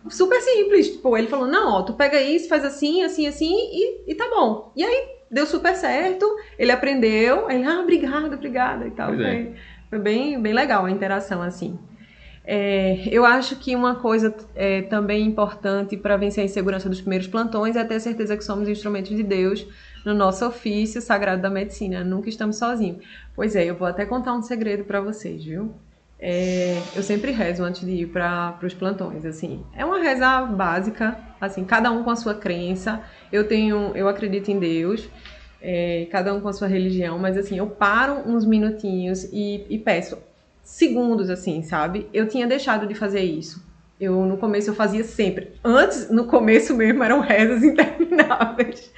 super 0.10 0.42
simples. 0.42 0.92
Tipo, 0.92 1.18
ele 1.18 1.28
falou: 1.28 1.48
Não, 1.48 1.74
ó, 1.74 1.82
tu 1.82 1.94
pega 1.94 2.22
isso, 2.22 2.48
faz 2.48 2.64
assim, 2.64 3.02
assim, 3.02 3.28
assim 3.28 3.54
e, 3.54 4.12
e 4.12 4.16
tá 4.16 4.30
bom. 4.30 4.72
E 4.76 4.84
aí, 4.84 5.15
deu 5.30 5.46
super 5.46 5.76
certo, 5.76 6.26
ele 6.58 6.72
aprendeu, 6.72 7.48
aí, 7.48 7.64
ah, 7.64 7.80
obrigada, 7.82 8.36
obrigada 8.36 8.88
e 8.88 8.92
tal. 8.92 9.14
Foi, 9.14 9.26
é. 9.26 9.54
foi, 9.90 10.00
bem, 10.00 10.42
bem 10.42 10.54
legal 10.54 10.86
a 10.86 10.92
interação, 10.92 11.42
assim. 11.42 11.78
É, 12.48 13.08
eu 13.10 13.26
acho 13.26 13.56
que 13.56 13.76
uma 13.76 13.96
coisa 13.96 14.36
é, 14.56 14.84
também 14.84 15.26
importante 15.26 15.98
para 15.98 16.16
vencer 16.16 16.44
a 16.44 16.46
insegurança 16.46 16.88
dos 16.88 17.02
primeiros 17.02 17.28
plantões 17.28 17.76
é 17.76 17.84
ter 17.84 18.00
certeza 18.00 18.38
que 18.38 18.44
somos 18.44 18.70
instrumentos 18.70 19.16
de 19.16 19.24
Deus 19.24 19.66
no 20.06 20.14
nosso 20.14 20.46
ofício 20.46 21.02
sagrado 21.02 21.42
da 21.42 21.50
medicina. 21.50 22.04
Nunca 22.04 22.30
estamos 22.30 22.58
sozinhos. 22.58 23.04
Pois 23.36 23.56
é, 23.56 23.66
eu 23.66 23.76
vou 23.76 23.88
até 23.88 24.06
contar 24.06 24.34
um 24.34 24.44
segredo 24.44 24.84
para 24.84 25.02
vocês, 25.02 25.44
viu? 25.44 25.74
É, 26.20 26.82
eu 26.96 27.04
sempre 27.04 27.32
rezo 27.32 27.64
antes 27.64 27.82
de 27.82 27.92
ir 27.92 28.08
para 28.08 28.58
os 28.64 28.74
plantões, 28.74 29.26
assim. 29.26 29.64
É 29.76 29.84
uma 29.84 30.00
reza 30.00 30.42
básica, 30.44 31.18
assim, 31.46 31.64
cada 31.64 31.92
um 31.92 32.04
com 32.04 32.10
a 32.10 32.16
sua 32.16 32.34
crença. 32.34 33.02
Eu 33.32 33.48
tenho, 33.48 33.92
eu 33.96 34.08
acredito 34.08 34.50
em 34.50 34.60
Deus, 34.60 35.10
é, 35.62 36.08
cada 36.12 36.34
um 36.34 36.42
com 36.42 36.48
a 36.48 36.54
sua 36.54 36.68
religião, 36.68 37.18
mas 37.18 37.38
assim, 37.38 37.58
eu 37.58 37.68
paro 37.68 38.22
uns 38.26 38.46
minutinhos 38.46 39.24
e, 39.32 39.66
e 39.70 39.78
peço 39.80 40.18
segundos, 40.64 41.30
assim, 41.30 41.62
sabe? 41.62 42.08
Eu 42.14 42.28
tinha 42.28 42.48
deixado 42.48 42.88
de 42.88 42.96
fazer 42.96 43.22
isso. 43.22 43.64
Eu, 44.00 44.26
no 44.26 44.36
começo, 44.36 44.70
eu 44.70 44.76
fazia 44.76 45.04
sempre. 45.04 45.54
Antes, 45.64 46.10
no 46.10 46.26
começo 46.26 46.76
mesmo, 46.76 47.02
eram 47.02 47.22
rezas 47.22 47.64
intermináveis. 47.64 48.92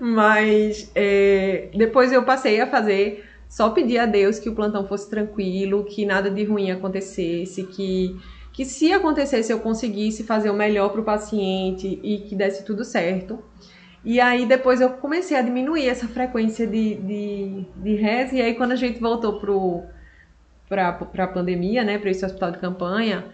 Mas 0.00 0.90
é, 0.94 1.68
depois 1.74 2.10
eu 2.10 2.24
passei 2.24 2.60
a 2.60 2.66
fazer, 2.66 3.24
só 3.48 3.70
pedir 3.70 3.98
a 3.98 4.06
Deus 4.06 4.38
que 4.38 4.48
o 4.48 4.54
plantão 4.54 4.86
fosse 4.86 5.10
tranquilo, 5.10 5.84
que 5.84 6.06
nada 6.06 6.30
de 6.30 6.44
ruim 6.44 6.70
acontecesse, 6.70 7.64
que, 7.64 8.16
que 8.52 8.64
se 8.64 8.92
acontecesse 8.92 9.52
eu 9.52 9.60
conseguisse 9.60 10.24
fazer 10.24 10.50
o 10.50 10.54
melhor 10.54 10.90
para 10.90 11.00
o 11.00 11.04
paciente 11.04 12.00
e 12.02 12.18
que 12.18 12.34
desse 12.34 12.64
tudo 12.64 12.84
certo. 12.84 13.42
E 14.04 14.20
aí 14.20 14.46
depois 14.46 14.80
eu 14.80 14.90
comecei 14.90 15.36
a 15.36 15.42
diminuir 15.42 15.88
essa 15.88 16.08
frequência 16.08 16.66
de, 16.66 16.94
de, 16.96 17.64
de 17.76 17.94
reza. 17.96 18.34
E 18.36 18.42
aí 18.42 18.54
quando 18.54 18.72
a 18.72 18.76
gente 18.76 18.98
voltou 18.98 19.40
para 20.68 20.88
a 21.18 21.26
pandemia, 21.26 21.84
né, 21.84 21.98
para 21.98 22.10
esse 22.10 22.24
hospital 22.24 22.50
de 22.50 22.58
campanha, 22.58 23.26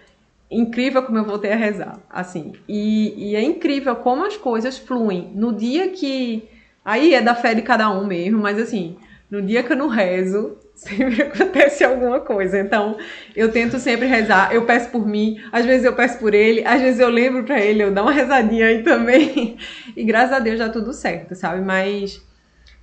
incrível 0.51 1.03
como 1.03 1.19
eu 1.19 1.25
voltei 1.25 1.53
a 1.53 1.57
rezar, 1.57 1.99
assim. 2.11 2.53
E, 2.69 3.31
e, 3.31 3.37
é 3.37 3.43
incrível 3.43 3.97
como 3.97 4.25
as 4.25 4.37
coisas 4.37 4.79
fluem. 4.79 5.31
No 5.35 5.53
dia 5.53 5.91
que. 5.91 6.49
Aí 6.85 7.15
é 7.15 7.21
da 7.21 7.35
fé 7.35 7.53
de 7.53 7.63
cada 7.63 7.91
um 7.91 8.07
mesmo, 8.07 8.41
mas 8.41 8.59
assim, 8.59 8.97
no 9.29 9.43
dia 9.43 9.63
que 9.65 9.73
eu 9.73 9.77
não 9.77 9.89
rezo, 9.89 10.57
sempre 10.79 11.23
acontece 11.23 11.83
alguma 11.83 12.21
coisa. 12.21 12.59
Então, 12.59 12.97
eu 13.35 13.51
tento 13.51 13.79
sempre 13.79 14.07
rezar. 14.07 14.53
Eu 14.53 14.67
peço 14.67 14.91
por 14.91 15.07
mim, 15.07 15.41
às 15.51 15.65
vezes 15.65 15.85
eu 15.85 15.95
peço 15.95 16.19
por 16.19 16.35
ele, 16.35 16.63
às 16.67 16.81
vezes 16.81 17.01
eu 17.01 17.09
lembro 17.09 17.45
para 17.45 17.61
ele, 17.61 17.83
eu 17.83 17.93
dou 17.93 18.05
uma 18.05 18.13
rezadinha 18.13 18.67
aí 18.67 18.83
também. 18.83 19.57
E 19.97 20.05
graças 20.05 20.33
a 20.33 20.39
Deus 20.39 20.59
já 20.59 20.69
tudo 20.69 20.93
certo, 20.93 21.35
sabe? 21.35 21.63
Mas 21.63 22.23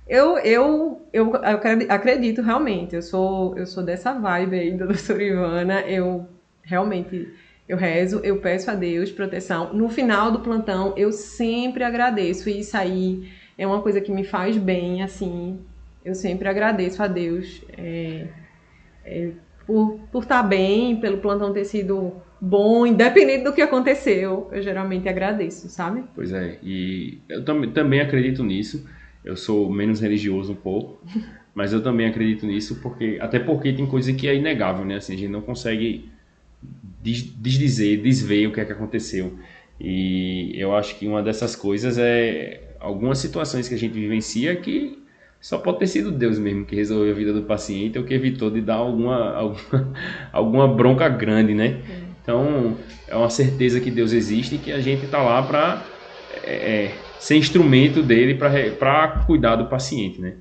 eu, 0.08 0.36
eu, 0.38 1.00
eu 1.12 1.32
acredito 1.88 2.42
realmente, 2.42 2.96
eu 2.96 3.02
sou, 3.02 3.56
eu 3.56 3.66
sou 3.66 3.84
dessa 3.84 4.12
vibe 4.12 4.58
aí 4.58 4.76
da 4.76 4.86
doutora 4.86 5.22
Ivana, 5.22 5.80
eu 5.82 6.26
realmente 6.64 7.32
eu 7.68 7.76
rezo, 7.76 8.20
eu 8.24 8.40
peço 8.40 8.68
a 8.68 8.74
Deus 8.74 9.12
proteção. 9.12 9.72
No 9.72 9.88
final 9.88 10.32
do 10.32 10.40
plantão, 10.40 10.92
eu 10.96 11.12
sempre 11.12 11.84
agradeço, 11.84 12.48
e 12.48 12.60
isso 12.60 12.76
aí 12.76 13.28
é 13.56 13.64
uma 13.64 13.80
coisa 13.80 14.00
que 14.00 14.10
me 14.10 14.24
faz 14.24 14.56
bem, 14.56 15.02
assim, 15.04 15.60
eu 16.04 16.14
sempre 16.14 16.48
agradeço 16.48 17.02
a 17.02 17.06
Deus, 17.06 17.62
é, 17.76 18.26
é, 19.04 19.30
por 19.66 19.98
por 20.12 20.22
estar 20.22 20.42
bem, 20.42 20.96
pelo 21.00 21.18
plantão 21.18 21.52
ter 21.52 21.64
sido 21.64 22.12
bom, 22.40 22.86
independente 22.86 23.44
do 23.44 23.52
que 23.52 23.62
aconteceu. 23.62 24.48
Eu 24.52 24.62
geralmente 24.62 25.08
agradeço, 25.08 25.68
sabe? 25.68 26.04
Pois 26.14 26.32
é, 26.32 26.58
e 26.62 27.18
eu 27.28 27.44
tam 27.44 27.70
também 27.70 28.00
acredito 28.00 28.44
nisso. 28.44 28.86
Eu 29.24 29.36
sou 29.36 29.72
menos 29.72 30.00
religioso 30.00 30.52
um 30.52 30.56
pouco, 30.56 31.02
mas 31.54 31.72
eu 31.72 31.82
também 31.82 32.06
acredito 32.06 32.44
nisso 32.46 32.78
porque 32.82 33.18
até 33.20 33.38
porque 33.38 33.72
tem 33.72 33.86
coisa 33.86 34.12
que 34.12 34.28
é 34.28 34.34
inegável, 34.34 34.84
né? 34.84 34.96
Assim, 34.96 35.14
a 35.14 35.16
gente 35.16 35.30
não 35.30 35.40
consegue 35.40 36.10
des 37.02 37.22
desdizer, 37.22 38.00
desver 38.00 38.46
o 38.46 38.52
que 38.52 38.60
é 38.60 38.64
que 38.64 38.72
aconteceu. 38.72 39.38
E 39.80 40.52
eu 40.54 40.74
acho 40.74 40.98
que 40.98 41.06
uma 41.06 41.22
dessas 41.22 41.56
coisas 41.56 41.98
é 41.98 42.60
algumas 42.78 43.18
situações 43.18 43.66
que 43.66 43.74
a 43.74 43.78
gente 43.78 43.94
vivencia 43.94 44.54
que 44.56 45.03
só 45.44 45.58
pode 45.58 45.80
ter 45.80 45.86
sido 45.88 46.10
Deus 46.10 46.38
mesmo 46.38 46.64
que 46.64 46.74
resolveu 46.74 47.12
a 47.12 47.14
vida 47.14 47.30
do 47.30 47.42
paciente 47.42 47.98
ou 47.98 48.04
que 48.06 48.14
evitou 48.14 48.50
de 48.50 48.62
dar 48.62 48.76
alguma, 48.76 49.30
alguma, 49.36 49.92
alguma 50.32 50.66
bronca 50.66 51.06
grande, 51.06 51.52
né? 51.52 51.82
Então, 52.22 52.78
é 53.06 53.14
uma 53.14 53.28
certeza 53.28 53.78
que 53.78 53.90
Deus 53.90 54.14
existe 54.14 54.54
e 54.54 54.58
que 54.58 54.72
a 54.72 54.80
gente 54.80 55.04
está 55.04 55.22
lá 55.22 55.42
para 55.42 55.84
é, 56.44 56.84
é, 56.86 56.94
ser 57.18 57.36
instrumento 57.36 58.02
dele 58.02 58.36
para 58.36 59.22
cuidar 59.26 59.56
do 59.56 59.66
paciente, 59.66 60.18
né? 60.18 60.32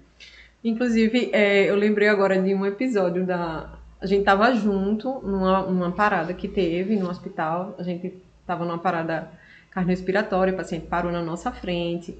Inclusive, 0.63 1.31
é, 1.33 1.69
eu 1.69 1.75
lembrei 1.75 2.07
agora 2.07 2.41
de 2.41 2.55
um 2.55 2.65
episódio 2.65 3.25
da... 3.25 3.73
A 3.99 4.05
gente 4.05 4.23
tava 4.23 4.55
junto 4.55 5.19
numa, 5.21 5.63
numa 5.63 5.91
parada 5.91 6.33
que 6.33 6.47
teve 6.47 6.95
no 6.95 7.09
hospital. 7.09 7.75
A 7.77 7.83
gente 7.83 8.13
tava 8.47 8.63
numa 8.63 8.77
parada 8.77 9.29
cardiorrespiratória, 9.69 10.53
o 10.53 10.57
paciente 10.57 10.87
parou 10.87 11.11
na 11.11 11.21
nossa 11.21 11.51
frente. 11.51 12.17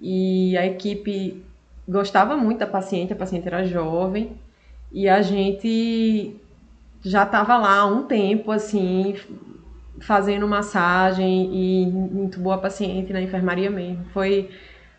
E 0.00 0.56
a 0.56 0.64
equipe 0.64 1.44
gostava 1.88 2.36
muito 2.36 2.58
da 2.58 2.66
paciente, 2.66 3.12
a 3.12 3.16
paciente 3.16 3.46
era 3.46 3.64
jovem. 3.64 4.32
E 4.92 5.08
a 5.08 5.22
gente 5.22 6.36
já 7.02 7.24
estava 7.24 7.56
lá 7.56 7.80
há 7.80 7.86
um 7.86 8.04
tempo, 8.04 8.50
assim, 8.50 9.14
fazendo 10.00 10.46
massagem 10.46 11.50
e 11.52 11.82
entubou 11.82 12.52
a 12.52 12.58
paciente 12.58 13.12
na 13.12 13.20
enfermaria 13.20 13.70
mesmo. 13.70 14.04
Foi 14.12 14.50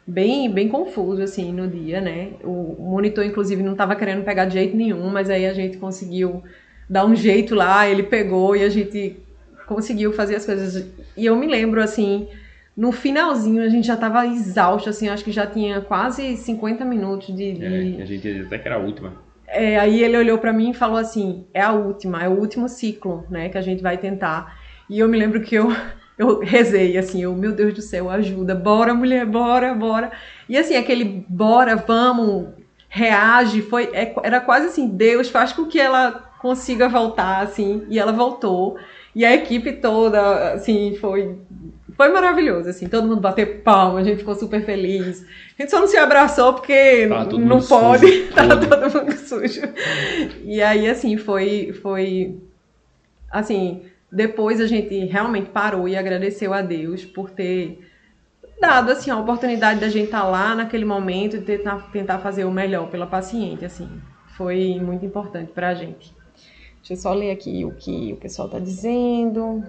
bem, 0.06 0.52
bem 0.52 0.70
confuso, 0.70 1.22
assim, 1.22 1.52
no 1.52 1.68
dia, 1.68 2.02
né? 2.02 2.34
O 2.44 2.76
monitor, 2.80 3.26
inclusive, 3.26 3.64
não 3.64 3.72
estava 3.72 3.96
querendo 3.96 4.24
pegar 4.24 4.46
de 4.46 4.54
jeito 4.54 4.76
nenhum, 4.76 5.10
mas 5.10 5.30
aí 5.30 5.46
a 5.46 5.54
gente 5.54 5.78
conseguiu 5.78 6.44
dar 6.90 7.06
um 7.06 7.16
jeito 7.16 7.56
lá, 7.56 7.88
ele 7.88 8.04
pegou 8.04 8.56
e 8.56 8.64
a 8.64 8.70
gente 8.70 9.18
conseguiu 9.66 10.14
fazer 10.14 10.36
as 10.36 10.46
coisas. 10.46 10.86
E 11.18 11.26
eu 11.26 11.36
me 11.36 11.48
lembro, 11.48 11.82
assim, 11.82 12.28
no 12.76 12.92
finalzinho 12.92 13.64
a 13.64 13.70
gente 13.70 13.88
já 13.88 13.94
estava 13.94 14.26
exausto, 14.28 14.90
assim, 14.90 15.08
acho 15.08 15.24
que 15.24 15.32
já 15.32 15.48
tinha 15.48 15.80
quase 15.82 16.36
50 16.36 16.84
minutos 16.84 17.28
de... 17.28 17.54
de... 17.54 17.66
É, 17.66 18.02
a 18.02 18.06
gente 18.06 18.42
até 18.46 18.58
que 18.58 18.68
era 18.68 18.76
a 18.76 18.80
última. 18.80 19.14
É, 19.48 19.80
aí 19.80 20.04
ele 20.04 20.18
olhou 20.18 20.38
para 20.38 20.52
mim 20.52 20.72
e 20.72 20.74
falou 20.74 20.98
assim: 20.98 21.46
é 21.54 21.62
a 21.62 21.72
última, 21.72 22.22
é 22.22 22.28
o 22.28 22.34
último 22.34 22.68
ciclo, 22.68 23.26
né, 23.30 23.48
que 23.50 23.58
a 23.58 23.62
gente 23.62 23.82
vai 23.82 23.98
tentar. 23.98 24.60
E 24.90 25.00
eu 25.00 25.08
me 25.08 25.18
lembro 25.18 25.42
que 25.42 25.56
eu 25.56 25.70
eu 26.18 26.40
rezei 26.40 26.98
assim, 26.98 27.24
eu, 27.24 27.34
meu 27.34 27.52
Deus 27.52 27.74
do 27.74 27.82
céu, 27.82 28.10
ajuda, 28.10 28.56
bora 28.56 28.94
mulher, 28.94 29.26
bora, 29.26 29.74
bora. 29.74 30.12
E 30.50 30.58
assim, 30.58 30.76
aquele 30.76 31.26
bora, 31.30 31.76
vamos, 31.76 32.50
reage, 32.90 33.62
foi 33.62 33.90
é, 33.94 34.14
era 34.24 34.42
quase 34.42 34.68
assim, 34.68 34.88
Deus 34.88 35.30
faz 35.30 35.54
com 35.54 35.66
que 35.66 35.80
ela 35.80 36.12
consiga 36.40 36.90
voltar 36.90 37.42
assim, 37.42 37.86
e 37.90 38.00
ela 38.00 38.12
voltou. 38.12 38.78
E 39.14 39.24
a 39.24 39.34
equipe 39.34 39.72
toda, 39.74 40.54
assim, 40.54 40.96
foi 41.00 41.38
foi 41.96 42.10
maravilhoso, 42.10 42.70
assim, 42.70 42.88
todo 42.88 43.08
mundo 43.08 43.22
bateu 43.22 43.62
palma, 43.64 44.00
a 44.00 44.04
gente 44.04 44.20
ficou 44.20 44.36
super 44.36 44.64
feliz. 44.66 45.26
A 45.58 45.62
gente 45.62 45.72
só 45.72 45.80
não 45.80 45.88
se 45.88 45.98
abraçou 45.98 46.54
porque 46.54 47.08
tá 47.08 47.26
não 47.26 47.62
pode, 47.62 48.08
sujo, 48.08 48.32
tá 48.36 48.48
todo 48.48 48.94
mundo 48.94 49.14
sujo. 49.14 49.62
E 50.44 50.62
aí, 50.62 50.90
assim, 50.90 51.16
foi, 51.18 51.74
foi, 51.82 52.38
assim, 53.32 53.84
depois 54.12 54.60
a 54.60 54.68
gente 54.68 54.94
realmente 55.06 55.50
parou 55.50 55.88
e 55.88 55.96
agradeceu 55.96 56.54
a 56.54 56.62
Deus 56.62 57.06
por 57.06 57.30
ter 57.30 57.80
dado, 58.60 58.92
assim, 58.92 59.12
a 59.12 59.18
oportunidade 59.18 59.80
da 59.80 59.90
gente 59.90 60.06
estar 60.06 60.22
tá 60.22 60.28
lá 60.28 60.56
naquele 60.56 60.86
momento 60.86 61.38
e 61.38 61.42
tentar, 61.42 61.92
tentar 61.92 62.20
fazer 62.20 62.46
o 62.46 62.52
melhor 62.52 62.90
pela 62.90 63.08
paciente, 63.08 63.66
assim. 63.66 63.90
Foi 64.38 64.80
muito 64.82 65.06
importante 65.06 65.52
pra 65.54 65.74
gente. 65.74 66.15
Deixa 66.88 66.94
eu 66.94 66.98
só 66.98 67.14
ler 67.16 67.32
aqui 67.32 67.66
o 67.66 67.72
que 67.72 68.14
o 68.14 68.18
pessoal 68.18 68.48
está 68.48 68.60
dizendo. 68.60 69.64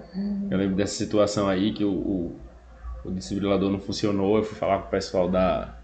Eu 0.51 0.55
lembro 0.55 0.75
dessa 0.75 0.93
situação 0.93 1.47
aí 1.49 1.73
que 1.73 1.83
o, 1.83 1.89
o, 1.89 2.35
o 3.03 3.09
desfibrilador 3.09 3.71
não 3.71 3.79
funcionou. 3.79 4.37
Eu 4.37 4.43
fui 4.43 4.55
falar 4.55 4.83
com 4.83 4.87
o 4.87 4.91
pessoal 4.91 5.27
da, 5.27 5.79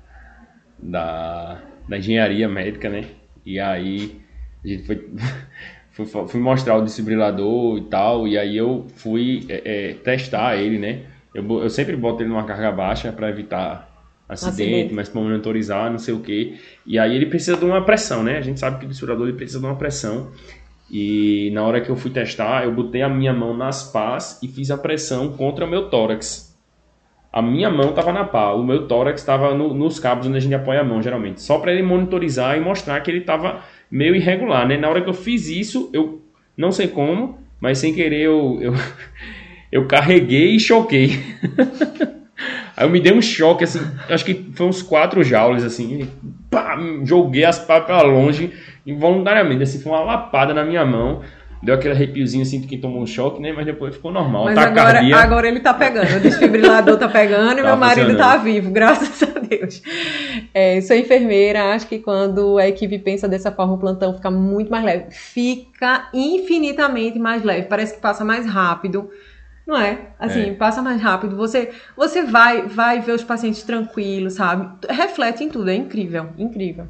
da, 0.77 1.59
da 1.89 1.97
engenharia 1.97 2.47
médica, 2.47 2.87
né? 2.87 3.05
E 3.43 3.59
aí 3.59 4.21
a 4.63 4.67
gente 4.67 4.85
foi, 4.85 5.09
fui, 5.89 6.05
fui 6.05 6.39
mostrar 6.39 6.77
o 6.77 6.83
desfibrilador 6.83 7.79
e 7.79 7.85
tal. 7.85 8.27
E 8.27 8.37
aí 8.37 8.55
eu 8.55 8.85
fui 8.97 9.43
é, 9.49 9.89
é, 9.89 9.93
testar 9.95 10.55
ele, 10.57 10.77
né? 10.77 11.01
Eu, 11.33 11.63
eu 11.63 11.69
sempre 11.71 11.95
boto 11.95 12.21
ele 12.21 12.29
numa 12.29 12.43
carga 12.43 12.71
baixa 12.71 13.11
para 13.11 13.27
evitar 13.27 13.91
acidente, 14.29 14.61
acidente. 14.61 14.93
mas 14.93 15.09
para 15.09 15.19
monitorizar, 15.19 15.89
não 15.89 15.97
sei 15.97 16.13
o 16.13 16.19
que. 16.19 16.59
E 16.85 16.99
aí 16.99 17.15
ele 17.15 17.25
precisa 17.25 17.57
de 17.57 17.65
uma 17.65 17.83
pressão, 17.83 18.21
né? 18.21 18.37
A 18.37 18.41
gente 18.41 18.59
sabe 18.59 18.77
que 18.77 18.85
o 18.85 18.87
desfibrilador 18.87 19.27
ele 19.27 19.35
precisa 19.35 19.59
de 19.59 19.65
uma 19.65 19.75
pressão. 19.75 20.31
E 20.89 21.49
na 21.53 21.63
hora 21.63 21.81
que 21.81 21.89
eu 21.89 21.95
fui 21.95 22.11
testar, 22.11 22.65
eu 22.65 22.71
botei 22.71 23.01
a 23.01 23.09
minha 23.09 23.33
mão 23.33 23.55
nas 23.55 23.91
pás 23.91 24.39
e 24.43 24.47
fiz 24.47 24.69
a 24.69 24.77
pressão 24.77 25.31
contra 25.33 25.65
o 25.65 25.69
meu 25.69 25.89
tórax. 25.89 26.53
A 27.31 27.41
minha 27.41 27.69
mão 27.69 27.89
estava 27.89 28.13
na 28.13 28.23
pá, 28.23 28.51
o 28.53 28.63
meu 28.63 28.87
tórax 28.87 29.19
estava 29.19 29.55
no, 29.55 29.73
nos 29.73 29.97
cabos 29.97 30.27
onde 30.27 30.37
a 30.37 30.39
gente 30.39 30.53
apoia 30.53 30.81
a 30.81 30.83
mão, 30.83 31.01
geralmente. 31.01 31.41
Só 31.41 31.57
para 31.57 31.73
ele 31.73 31.81
monitorizar 31.81 32.55
e 32.55 32.59
mostrar 32.59 33.01
que 33.01 33.09
ele 33.09 33.19
estava 33.19 33.63
meio 33.89 34.15
irregular, 34.15 34.67
né? 34.67 34.77
Na 34.77 34.87
hora 34.87 35.01
que 35.01 35.09
eu 35.09 35.13
fiz 35.13 35.47
isso, 35.47 35.89
eu 35.91 36.21
não 36.55 36.71
sei 36.71 36.87
como, 36.87 37.39
mas 37.59 37.79
sem 37.79 37.93
querer 37.93 38.21
eu, 38.21 38.59
eu, 38.61 38.73
eu 39.71 39.87
carreguei 39.87 40.55
e 40.55 40.59
choquei. 40.59 41.09
Aí 42.75 42.85
eu 42.85 42.89
me 42.89 42.99
dei 42.99 43.13
um 43.13 43.21
choque, 43.21 43.63
assim, 43.63 43.79
acho 44.09 44.25
que 44.25 44.51
foi 44.55 44.65
uns 44.65 44.81
4 44.81 45.23
joules, 45.23 45.63
assim, 45.63 46.09
pá, 46.49 46.77
joguei 47.03 47.45
as 47.45 47.59
pás 47.59 47.85
para 47.85 48.01
longe 48.01 48.51
involuntariamente, 48.85 49.63
assim, 49.63 49.79
foi 49.79 49.91
uma 49.91 50.01
lapada 50.01 50.53
na 50.53 50.63
minha 50.63 50.85
mão. 50.85 51.21
Deu 51.63 51.75
aquele 51.75 51.93
arrepiozinho 51.93 52.41
assim 52.41 52.59
de 52.59 52.67
quem 52.67 52.77
tomou 52.77 53.01
um 53.01 53.07
choque, 53.07 53.41
né? 53.41 53.53
Mas 53.53 53.65
depois 53.65 53.95
ficou 53.95 54.11
normal. 54.11 54.43
Mas 54.43 54.57
agora, 54.57 54.99
agora 55.15 55.47
ele 55.47 55.61
tá 55.61 55.73
pegando, 55.73 56.17
o 56.17 56.19
desfibrilador 56.19 56.97
tá 56.97 57.07
pegando 57.07 57.59
e 57.59 57.61
tá 57.61 57.67
meu 57.69 57.77
marido 57.77 58.17
tá 58.17 58.35
vivo, 58.35 58.69
graças 58.69 59.23
a 59.23 59.39
Deus. 59.39 59.81
É, 60.53 60.81
sou 60.81 60.93
enfermeira, 60.93 61.73
acho 61.73 61.87
que 61.87 61.99
quando 61.99 62.57
a 62.57 62.67
equipe 62.67 62.99
pensa 62.99 63.29
dessa 63.29 63.49
forma, 63.49 63.75
o 63.75 63.77
plantão 63.77 64.13
fica 64.13 64.29
muito 64.29 64.69
mais 64.69 64.83
leve. 64.83 65.05
Fica 65.11 66.09
infinitamente 66.13 67.17
mais 67.17 67.43
leve, 67.43 67.67
parece 67.69 67.95
que 67.95 68.01
passa 68.01 68.25
mais 68.25 68.45
rápido. 68.45 69.09
Não 69.65 69.77
é? 69.77 70.09
Assim, 70.19 70.49
é. 70.49 70.53
passa 70.53 70.81
mais 70.81 71.01
rápido. 71.01 71.37
Você 71.37 71.71
você 71.95 72.23
vai 72.23 72.63
vai 72.63 72.99
ver 72.99 73.13
os 73.13 73.23
pacientes 73.23 73.63
tranquilos, 73.63 74.33
sabe? 74.33 74.87
Reflete 74.89 75.43
em 75.43 75.49
tudo, 75.49 75.69
é 75.69 75.75
incrível, 75.75 76.29
incrível. 76.37 76.87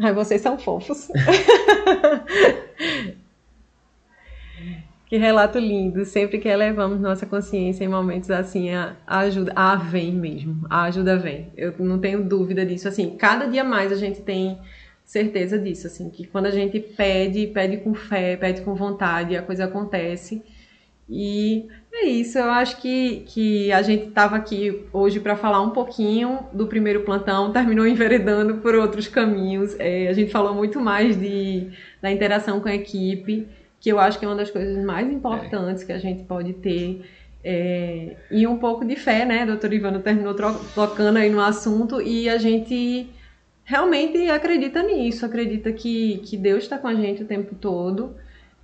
Ai, 0.00 0.12
vocês 0.12 0.40
são 0.40 0.58
fofos. 0.58 1.08
que 5.06 5.16
relato 5.16 5.58
lindo. 5.58 6.04
Sempre 6.04 6.38
que 6.38 6.48
elevamos 6.48 7.00
nossa 7.00 7.26
consciência 7.26 7.84
em 7.84 7.88
momentos 7.88 8.30
assim, 8.30 8.70
a, 8.70 8.94
ajuda, 9.06 9.52
a 9.56 9.74
vem 9.74 10.12
mesmo. 10.12 10.66
A 10.70 10.82
ajuda 10.84 11.16
vem. 11.16 11.52
Eu 11.56 11.74
não 11.78 11.98
tenho 11.98 12.22
dúvida 12.22 12.64
disso. 12.64 12.86
Assim, 12.86 13.16
cada 13.16 13.46
dia 13.46 13.64
mais 13.64 13.90
a 13.90 13.96
gente 13.96 14.20
tem 14.22 14.58
certeza 15.04 15.58
disso, 15.58 15.86
assim, 15.86 16.10
que 16.10 16.26
quando 16.26 16.46
a 16.46 16.50
gente 16.50 16.78
pede, 16.78 17.46
pede 17.46 17.78
com 17.78 17.94
fé, 17.94 18.36
pede 18.36 18.60
com 18.60 18.74
vontade, 18.74 19.36
a 19.36 19.42
coisa 19.42 19.64
acontece. 19.64 20.44
E 21.08 21.66
é 21.92 22.06
isso, 22.06 22.38
eu 22.38 22.50
acho 22.50 22.76
que, 22.80 23.24
que 23.26 23.72
a 23.72 23.80
gente 23.80 24.08
estava 24.08 24.36
aqui 24.36 24.84
hoje 24.92 25.18
para 25.18 25.36
falar 25.36 25.62
um 25.62 25.70
pouquinho 25.70 26.40
do 26.52 26.66
primeiro 26.66 27.00
plantão, 27.00 27.50
terminou 27.50 27.86
enveredando 27.86 28.58
por 28.58 28.74
outros 28.74 29.08
caminhos. 29.08 29.74
É, 29.78 30.08
a 30.08 30.12
gente 30.12 30.30
falou 30.30 30.54
muito 30.54 30.78
mais 30.80 31.18
de, 31.18 31.70
da 32.02 32.10
interação 32.10 32.60
com 32.60 32.68
a 32.68 32.74
equipe, 32.74 33.48
que 33.80 33.90
eu 33.90 33.98
acho 33.98 34.18
que 34.18 34.24
é 34.24 34.28
uma 34.28 34.36
das 34.36 34.50
coisas 34.50 34.84
mais 34.84 35.10
importantes 35.10 35.82
é. 35.82 35.86
que 35.86 35.92
a 35.92 35.98
gente 35.98 36.24
pode 36.24 36.52
ter. 36.54 37.02
É, 37.42 38.16
e 38.30 38.46
um 38.46 38.58
pouco 38.58 38.84
de 38.84 38.96
fé, 38.96 39.24
né? 39.24 39.42
A 39.42 39.46
doutora 39.46 39.74
Ivana 39.74 40.00
terminou 40.00 40.34
tocando 40.74 41.16
aí 41.16 41.30
no 41.30 41.40
assunto 41.40 42.02
e 42.02 42.28
a 42.28 42.36
gente 42.36 43.08
realmente 43.64 44.28
acredita 44.30 44.82
nisso, 44.82 45.24
acredita 45.24 45.72
que, 45.72 46.18
que 46.18 46.36
Deus 46.36 46.64
está 46.64 46.78
com 46.78 46.88
a 46.88 46.94
gente 46.94 47.22
o 47.22 47.26
tempo 47.26 47.54
todo. 47.54 48.14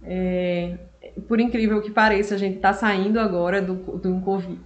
É, 0.03 0.76
por 1.23 1.41
incrível 1.41 1.81
que 1.81 1.91
pareça, 1.91 2.35
a 2.35 2.39
gente 2.39 2.59
tá 2.59 2.73
saindo 2.73 3.19
agora 3.21 3.62
do, 3.62 3.75
do 3.75 4.21
Covid. 4.21 4.61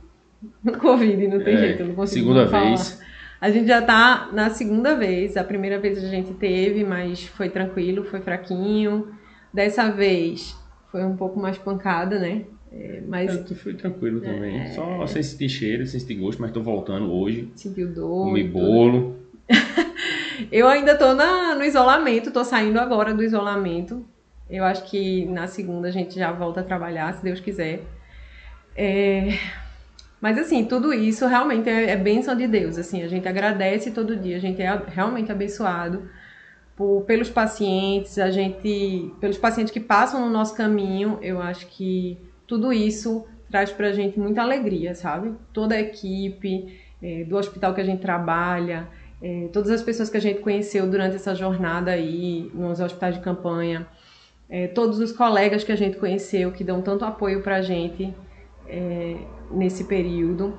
Covid, 0.80 1.28
não 1.28 1.42
tem 1.42 1.54
é, 1.54 1.58
jeito, 1.58 1.84
não 1.84 1.94
consigo 1.94 2.26
Segunda 2.26 2.48
falar. 2.48 2.64
vez. 2.64 3.00
A 3.40 3.50
gente 3.50 3.68
já 3.68 3.80
tá 3.82 4.30
na 4.32 4.50
segunda 4.50 4.96
vez. 4.96 5.36
A 5.36 5.44
primeira 5.44 5.78
vez 5.78 6.02
a 6.02 6.08
gente 6.08 6.32
teve, 6.34 6.84
mas 6.84 7.24
foi 7.24 7.48
tranquilo, 7.48 8.04
foi 8.04 8.20
fraquinho. 8.20 9.08
Dessa 9.52 9.90
vez 9.90 10.56
foi 10.90 11.04
um 11.04 11.16
pouco 11.16 11.38
mais 11.38 11.56
pancada, 11.56 12.18
né? 12.18 12.44
É, 12.72 13.02
mas 13.06 13.50
eu 13.50 13.56
fui 13.56 13.74
tranquilo 13.74 14.20
também. 14.20 14.60
É... 14.60 14.66
Só 14.72 15.06
sem 15.06 15.22
sentir 15.22 15.48
cheiro, 15.48 15.86
sem 15.86 16.00
sentir 16.00 16.16
gosto, 16.16 16.40
mas 16.40 16.50
tô 16.50 16.62
voltando 16.62 17.12
hoje. 17.12 17.50
Sentiu 17.54 17.88
dor. 17.88 18.26
Comi 18.26 18.44
bolo. 18.44 19.16
eu 20.50 20.68
ainda 20.68 20.96
tô 20.96 21.14
na, 21.14 21.54
no 21.54 21.64
isolamento, 21.64 22.30
tô 22.30 22.44
saindo 22.44 22.78
agora 22.78 23.14
do 23.14 23.22
isolamento 23.22 24.04
Eu 24.48 24.64
acho 24.64 24.84
que 24.84 25.26
na 25.26 25.46
segunda 25.46 25.88
a 25.88 25.90
gente 25.90 26.14
já 26.14 26.32
volta 26.32 26.60
a 26.60 26.64
trabalhar, 26.64 27.12
se 27.14 27.22
Deus 27.22 27.40
quiser. 27.40 27.82
É... 28.76 29.28
Mas 30.20 30.38
assim, 30.38 30.64
tudo 30.64 30.92
isso 30.92 31.26
realmente 31.26 31.68
é, 31.68 31.90
é 31.90 31.96
bênção 31.96 32.34
de 32.36 32.46
Deus. 32.46 32.78
Assim, 32.78 33.02
a 33.02 33.08
gente 33.08 33.28
agradece 33.28 33.90
todo 33.90 34.16
dia, 34.16 34.36
a 34.36 34.40
gente 34.40 34.60
é 34.60 34.82
realmente 34.88 35.30
abençoado 35.30 36.08
por, 36.74 37.02
pelos 37.02 37.28
pacientes, 37.28 38.18
a 38.18 38.30
gente, 38.30 39.12
pelos 39.20 39.36
pacientes 39.36 39.72
que 39.72 39.80
passam 39.80 40.20
no 40.20 40.30
nosso 40.30 40.56
caminho. 40.56 41.18
Eu 41.20 41.40
acho 41.42 41.66
que 41.66 42.18
tudo 42.46 42.72
isso 42.72 43.26
traz 43.50 43.70
pra 43.70 43.92
gente 43.92 44.18
muita 44.18 44.42
alegria, 44.42 44.94
sabe? 44.94 45.34
Toda 45.52 45.74
a 45.74 45.80
equipe 45.80 46.80
é, 47.02 47.24
do 47.24 47.36
hospital 47.36 47.74
que 47.74 47.80
a 47.80 47.84
gente 47.84 48.00
trabalha, 48.00 48.88
é, 49.20 49.48
todas 49.52 49.70
as 49.70 49.82
pessoas 49.82 50.08
que 50.08 50.16
a 50.16 50.20
gente 50.20 50.40
conheceu 50.40 50.88
durante 50.88 51.16
essa 51.16 51.34
jornada 51.34 51.90
aí 51.90 52.50
nos 52.54 52.80
hospitais 52.80 53.16
de 53.16 53.20
campanha, 53.20 53.86
é, 54.50 54.66
todos 54.66 54.98
os 54.98 55.12
colegas 55.12 55.62
que 55.62 55.72
a 55.72 55.76
gente 55.76 55.98
conheceu 55.98 56.52
que 56.52 56.64
dão 56.64 56.80
tanto 56.80 57.04
apoio 57.04 57.42
pra 57.42 57.60
gente 57.60 58.14
é, 58.66 59.16
nesse 59.50 59.84
período. 59.84 60.58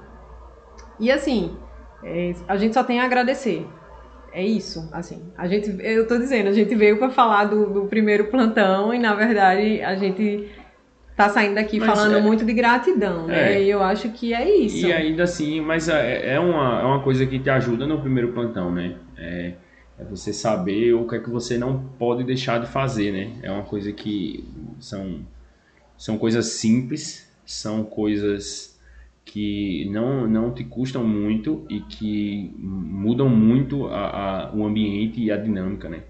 E 1.00 1.12
assim, 1.12 1.58
é, 2.04 2.34
a 2.48 2.56
gente 2.58 2.74
só 2.74 2.84
tem 2.84 3.00
a 3.00 3.06
agradecer. 3.06 3.66
É 4.32 4.44
isso, 4.44 4.88
assim. 4.92 5.32
A 5.36 5.48
gente, 5.48 5.76
eu 5.80 6.08
tô 6.08 6.18
dizendo, 6.18 6.50
a 6.50 6.54
gente 6.54 6.74
veio 6.76 6.98
para 6.98 7.10
falar 7.10 7.46
do, 7.46 7.66
do 7.66 7.86
primeiro 7.86 8.26
plantão 8.26 8.94
e 8.94 9.00
na 9.00 9.16
verdade 9.16 9.82
a 9.82 9.96
gente 9.96 10.48
tá 11.16 11.28
saindo 11.28 11.56
daqui 11.56 11.80
mas 11.80 11.90
falando 11.90 12.18
é, 12.18 12.22
muito 12.22 12.46
de 12.46 12.54
gratidão, 12.54 13.28
né? 13.28 13.56
É, 13.56 13.64
e 13.64 13.70
eu 13.70 13.82
acho 13.82 14.10
que 14.10 14.34
é 14.34 14.50
isso. 14.50 14.86
E 14.86 14.94
ainda 14.94 15.24
assim, 15.24 15.60
mas 15.60 15.90
é, 15.90 16.36
é, 16.36 16.40
uma, 16.40 16.80
é 16.80 16.84
uma 16.86 17.02
coisa 17.02 17.26
que 17.26 17.40
te 17.40 17.50
ajuda 17.50 17.88
no 17.88 18.00
primeiro 18.00 18.32
plantão, 18.32 18.72
né? 18.72 18.96
É, 19.18 19.54
é 20.00 20.04
você 20.06 20.32
saber 20.32 20.94
o 20.94 21.06
que 21.08 21.16
é 21.16 21.20
que 21.20 21.30
você 21.30 21.58
não 21.58 21.84
pode 22.00 22.24
deixar 22.24 22.60
de 22.60 22.68
fazer, 22.68 23.12
né? 23.12 23.38
É 23.44 23.52
uma 23.52 23.64
coisa 23.64 23.92
que 23.92 24.48
são, 24.80 25.20
são 25.98 26.18
coisas 26.18 26.46
simples, 26.48 27.30
são 27.46 27.84
coisas 27.84 28.80
que 29.26 29.88
não, 29.92 30.28
não 30.28 30.54
te 30.54 30.64
custam 30.64 31.04
muito 31.04 31.66
e 31.70 31.82
que 31.82 32.52
mudam 32.58 33.30
muito 33.30 33.88
a, 33.88 34.48
a 34.48 34.56
o 34.56 34.66
ambiente 34.66 35.22
e 35.22 35.32
a 35.32 35.38
dinâmica, 35.38 35.90
né? 35.90 36.04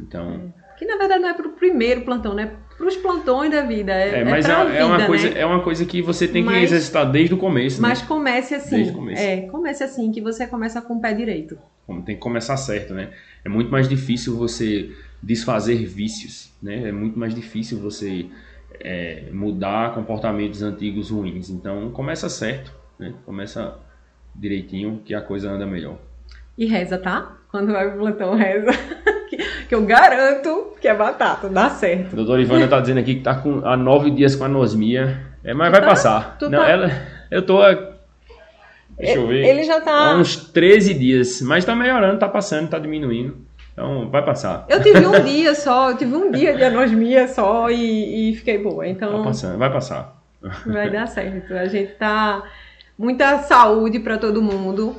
Então... 0.00 0.54
Que 0.78 0.86
na 0.86 0.96
verdade 0.96 1.20
não 1.20 1.28
é 1.28 1.34
para 1.34 1.48
o 1.48 1.52
primeiro 1.52 2.02
plantão, 2.02 2.34
né? 2.34 2.56
Para 2.76 2.86
os 2.86 2.96
plantões 2.96 3.50
da 3.50 3.62
vida. 3.62 3.92
É, 3.92 4.20
é 4.20 4.24
mas 4.24 4.48
é, 4.48 4.52
é, 4.52 4.64
vida, 4.64 4.86
uma 4.86 5.06
coisa, 5.06 5.30
né? 5.30 5.40
é 5.40 5.46
uma 5.46 5.62
coisa 5.62 5.84
que 5.84 6.02
você 6.02 6.26
tem 6.26 6.42
que 6.42 6.50
mas, 6.50 6.64
exercitar 6.64 7.10
desde 7.10 7.34
o 7.34 7.38
começo. 7.38 7.80
Mas 7.80 8.00
né? 8.00 8.08
comece 8.08 8.54
assim. 8.54 8.76
Desde 8.76 8.92
o 8.92 8.96
começo. 8.96 9.22
É, 9.22 9.42
comece 9.42 9.84
assim, 9.84 10.10
que 10.10 10.20
você 10.20 10.46
começa 10.46 10.80
com 10.80 10.94
o 10.94 11.00
pé 11.00 11.12
direito. 11.12 11.58
Tem 12.06 12.14
que 12.14 12.20
começar 12.20 12.56
certo, 12.56 12.94
né? 12.94 13.10
É 13.44 13.48
muito 13.48 13.70
mais 13.70 13.88
difícil 13.88 14.36
você 14.36 14.90
desfazer 15.22 15.84
vícios, 15.84 16.50
né? 16.62 16.88
É 16.88 16.92
muito 16.92 17.18
mais 17.18 17.34
difícil 17.34 17.78
você 17.78 18.26
é, 18.80 19.24
mudar 19.32 19.94
comportamentos 19.94 20.62
antigos 20.62 21.10
ruins. 21.10 21.50
Então 21.50 21.90
começa 21.90 22.28
certo, 22.28 22.72
né? 22.98 23.14
Começa 23.24 23.78
direitinho 24.34 25.02
que 25.04 25.14
a 25.14 25.20
coisa 25.20 25.50
anda 25.50 25.66
melhor. 25.66 25.98
E 26.56 26.66
reza, 26.66 26.98
tá? 26.98 27.38
Quando 27.50 27.72
vai 27.72 27.88
pro 27.90 28.00
plantão, 28.00 28.34
reza. 28.34 28.70
que 29.68 29.74
eu 29.74 29.82
garanto 29.82 30.74
que 30.80 30.88
é 30.88 30.94
batata, 30.94 31.48
dá 31.48 31.70
certo. 31.70 32.12
A 32.12 32.16
doutora 32.16 32.42
Ivana 32.42 32.68
tá 32.68 32.80
dizendo 32.80 33.00
aqui 33.00 33.16
que 33.16 33.22
tá 33.22 33.34
com, 33.34 33.64
há 33.64 33.76
nove 33.76 34.10
dias 34.10 34.36
com 34.36 34.44
anosmia. 34.44 35.20
É, 35.44 35.54
mas 35.54 35.68
tu 35.68 35.72
vai 35.72 35.80
tá, 35.80 35.86
passar. 35.86 36.36
Não, 36.42 36.50
tá... 36.50 36.68
ela, 36.68 36.90
eu 37.30 37.42
tô. 37.42 37.60
Deixa 38.98 39.18
eu 39.18 39.26
ver. 39.26 39.44
Ele 39.44 39.62
já 39.64 39.80
tá. 39.80 40.12
Há 40.12 40.16
uns 40.16 40.36
13 40.36 40.94
dias. 40.94 41.40
Mas 41.42 41.64
tá 41.64 41.74
melhorando, 41.74 42.18
tá 42.18 42.28
passando, 42.28 42.68
tá 42.68 42.78
diminuindo. 42.78 43.36
Então, 43.72 44.10
vai 44.10 44.24
passar. 44.24 44.66
Eu 44.68 44.82
tive 44.82 45.06
um 45.06 45.18
dia 45.24 45.54
só, 45.54 45.90
eu 45.90 45.96
tive 45.96 46.14
um 46.14 46.30
dia 46.30 46.54
de 46.54 46.62
anosmia 46.62 47.26
só 47.26 47.70
e, 47.70 48.30
e 48.30 48.36
fiquei 48.36 48.58
boa. 48.58 48.86
Então. 48.86 49.18
Tá 49.18 49.24
passando, 49.24 49.58
vai 49.58 49.72
passar. 49.72 50.22
Vai 50.66 50.90
dar 50.90 51.06
certo. 51.06 51.54
A 51.54 51.66
gente 51.66 51.92
tá. 51.92 52.42
Muita 52.98 53.38
saúde 53.38 53.98
para 53.98 54.18
todo 54.18 54.42
mundo. 54.42 54.94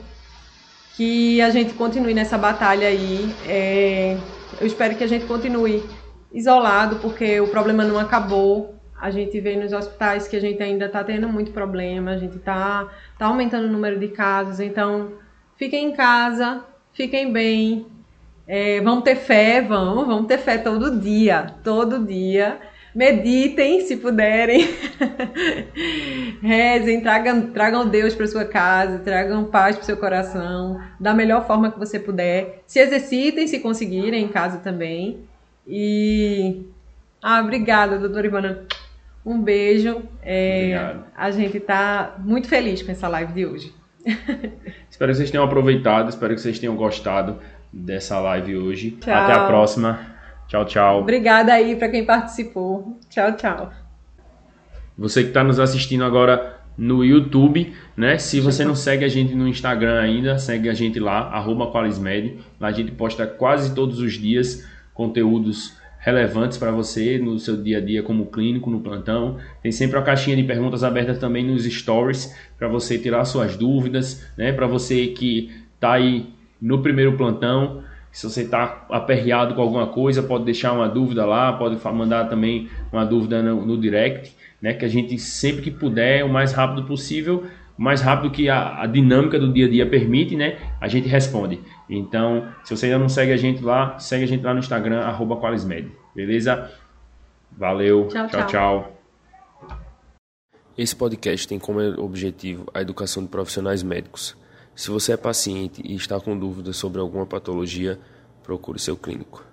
Que 0.95 1.41
a 1.41 1.49
gente 1.49 1.73
continue 1.73 2.13
nessa 2.13 2.37
batalha 2.37 2.87
aí. 2.87 3.33
É 3.47 4.17
eu 4.59 4.67
espero 4.67 4.95
que 4.95 5.03
a 5.03 5.07
gente 5.07 5.25
continue 5.25 5.83
isolado, 6.31 6.97
porque 6.97 7.39
o 7.39 7.47
problema 7.47 7.83
não 7.83 7.99
acabou. 7.99 8.75
A 8.99 9.11
gente 9.11 9.39
vê 9.39 9.55
nos 9.55 9.73
hospitais 9.73 10.27
que 10.27 10.35
a 10.35 10.39
gente 10.39 10.61
ainda 10.63 10.85
está 10.85 11.03
tendo 11.03 11.27
muito 11.27 11.51
problema, 11.51 12.11
a 12.11 12.17
gente 12.17 12.37
está 12.37 12.89
tá 13.17 13.25
aumentando 13.25 13.67
o 13.67 13.71
número 13.71 13.99
de 13.99 14.07
casos. 14.07 14.59
Então, 14.59 15.13
fiquem 15.57 15.87
em 15.87 15.91
casa, 15.91 16.63
fiquem 16.93 17.31
bem. 17.31 17.85
É, 18.47 18.79
vamos 18.81 19.03
ter 19.03 19.15
fé, 19.15 19.61
vamos, 19.61 20.07
vamos 20.07 20.27
ter 20.27 20.37
fé 20.37 20.57
todo 20.57 20.99
dia, 20.99 21.47
todo 21.63 22.05
dia. 22.05 22.59
Meditem 22.93 23.81
se 23.81 23.97
puderem. 23.97 24.69
Rezem, 26.41 27.01
tragam, 27.01 27.47
tragam 27.47 27.87
Deus 27.87 28.13
para 28.13 28.27
sua 28.27 28.45
casa, 28.45 28.99
tragam 28.99 29.45
paz 29.45 29.75
para 29.75 29.85
seu 29.85 29.97
coração, 29.97 30.79
da 30.99 31.13
melhor 31.13 31.47
forma 31.47 31.71
que 31.71 31.79
você 31.79 31.99
puder. 31.99 32.61
Se 32.67 32.79
exercitem 32.79 33.47
se 33.47 33.59
conseguirem 33.59 34.23
em 34.23 34.27
casa 34.27 34.59
também. 34.59 35.21
E. 35.67 36.61
Ah, 37.21 37.41
obrigada, 37.41 37.97
doutora 37.97 38.27
Ivana. 38.27 38.63
Um 39.25 39.41
beijo. 39.41 40.03
É, 40.21 40.95
a 41.15 41.31
gente 41.31 41.57
está 41.57 42.15
muito 42.19 42.47
feliz 42.47 42.83
com 42.83 42.91
essa 42.91 43.07
live 43.07 43.33
de 43.33 43.45
hoje. 43.45 43.73
espero 44.89 45.11
que 45.11 45.17
vocês 45.17 45.31
tenham 45.31 45.45
aproveitado, 45.45 46.09
espero 46.09 46.35
que 46.35 46.41
vocês 46.41 46.59
tenham 46.59 46.75
gostado 46.75 47.39
dessa 47.71 48.19
live 48.19 48.57
hoje. 48.57 48.91
Tchau. 48.91 49.13
Até 49.13 49.33
a 49.33 49.47
próxima. 49.47 50.12
Tchau, 50.53 50.65
tchau. 50.65 50.99
Obrigada 50.99 51.51
aí 51.51 51.75
para 51.75 51.89
quem 51.89 52.05
participou. 52.05 52.95
Tchau, 53.09 53.35
tchau. 53.35 53.73
Você 54.95 55.23
que 55.23 55.29
está 55.29 55.43
nos 55.43 55.59
assistindo 55.59 56.03
agora 56.03 56.59
no 56.77 57.03
YouTube, 57.03 57.73
né? 57.97 58.19
Se 58.19 58.39
você 58.39 58.63
não 58.63 58.75
segue 58.75 59.03
a 59.03 59.07
gente 59.07 59.33
no 59.33 59.47
Instagram 59.47 59.99
ainda, 59.99 60.37
segue 60.37 60.69
a 60.69 60.73
gente 60.75 60.99
lá, 60.99 61.21
arroba 61.21 61.71
Qualismed. 61.71 62.37
Lá 62.59 62.67
a 62.67 62.71
gente 62.71 62.91
posta 62.91 63.25
quase 63.25 63.73
todos 63.73 63.97
os 63.97 64.13
dias 64.13 64.63
conteúdos 64.93 65.75
relevantes 65.97 66.59
para 66.59 66.69
você 66.69 67.17
no 67.17 67.39
seu 67.39 67.57
dia 67.57 67.79
a 67.79 67.81
dia 67.81 68.03
como 68.03 68.27
clínico, 68.27 68.69
no 68.69 68.81
plantão. 68.81 69.39
Tem 69.63 69.71
sempre 69.71 69.97
uma 69.97 70.03
caixinha 70.03 70.35
de 70.35 70.43
perguntas 70.43 70.83
aberta 70.83 71.15
também 71.15 71.43
nos 71.43 71.63
stories 71.65 72.31
para 72.59 72.67
você 72.67 72.99
tirar 72.99 73.25
suas 73.25 73.57
dúvidas, 73.57 74.23
né? 74.37 74.53
Para 74.53 74.67
você 74.67 75.07
que 75.07 75.51
está 75.73 75.93
aí 75.93 76.27
no 76.61 76.83
primeiro 76.83 77.17
plantão, 77.17 77.81
se 78.13 78.29
você 78.29 78.43
está 78.43 78.85
aperreado 78.91 79.55
com 79.55 79.61
alguma 79.61 79.87
coisa, 79.87 80.21
pode 80.21 80.45
deixar 80.45 80.71
uma 80.71 80.87
dúvida 80.87 81.25
lá, 81.25 81.51
pode 81.51 81.75
mandar 81.91 82.29
também 82.29 82.69
uma 82.91 83.03
dúvida 83.03 83.41
no, 83.41 83.65
no 83.65 83.75
direct, 83.75 84.37
né? 84.61 84.71
Que 84.75 84.85
a 84.85 84.87
gente 84.87 85.17
sempre 85.17 85.63
que 85.63 85.71
puder, 85.71 86.23
o 86.23 86.29
mais 86.29 86.53
rápido 86.53 86.85
possível, 86.85 87.47
o 87.75 87.81
mais 87.81 88.01
rápido 88.01 88.29
que 88.29 88.47
a, 88.49 88.83
a, 88.83 88.85
dinâmica 88.85 89.39
do 89.39 89.51
dia 89.51 89.65
a 89.65 89.69
dia 89.69 89.89
permite, 89.89 90.35
né? 90.35 90.59
A 90.79 90.87
gente 90.87 91.07
responde. 91.07 91.59
Então, 91.89 92.47
se 92.63 92.77
você 92.77 92.85
ainda 92.85 92.99
não 92.99 93.09
segue 93.09 93.31
a 93.31 93.37
gente 93.37 93.63
lá, 93.63 93.97
segue 93.97 94.25
a 94.25 94.27
gente 94.27 94.43
lá 94.43 94.53
no 94.53 94.59
Instagram, 94.59 94.99
arroba 95.01 95.37
Qualismed. 95.37 95.91
Beleza? 96.15 96.71
Valeu. 97.51 98.09
tchau. 98.09 98.27
tchau. 98.27 98.47
tchau. 98.47 98.99
Esse 100.77 100.95
podcast 100.95 101.47
tem 101.47 101.57
como 101.57 101.79
objetivo 101.99 102.65
a 102.75 102.81
educação 102.81 103.23
de 103.23 103.29
profissionais 103.29 103.81
médicos. 103.81 104.37
Se 104.75 104.89
você 104.89 105.13
é 105.13 105.17
paciente 105.17 105.81
e 105.85 105.95
está 105.95 106.19
com 106.19 106.37
dúvidas 106.37 106.77
sobre 106.77 106.99
alguma 106.99 107.25
patologia, 107.25 107.99
procure 108.43 108.79
seu 108.79 108.97
clínico. 108.97 109.52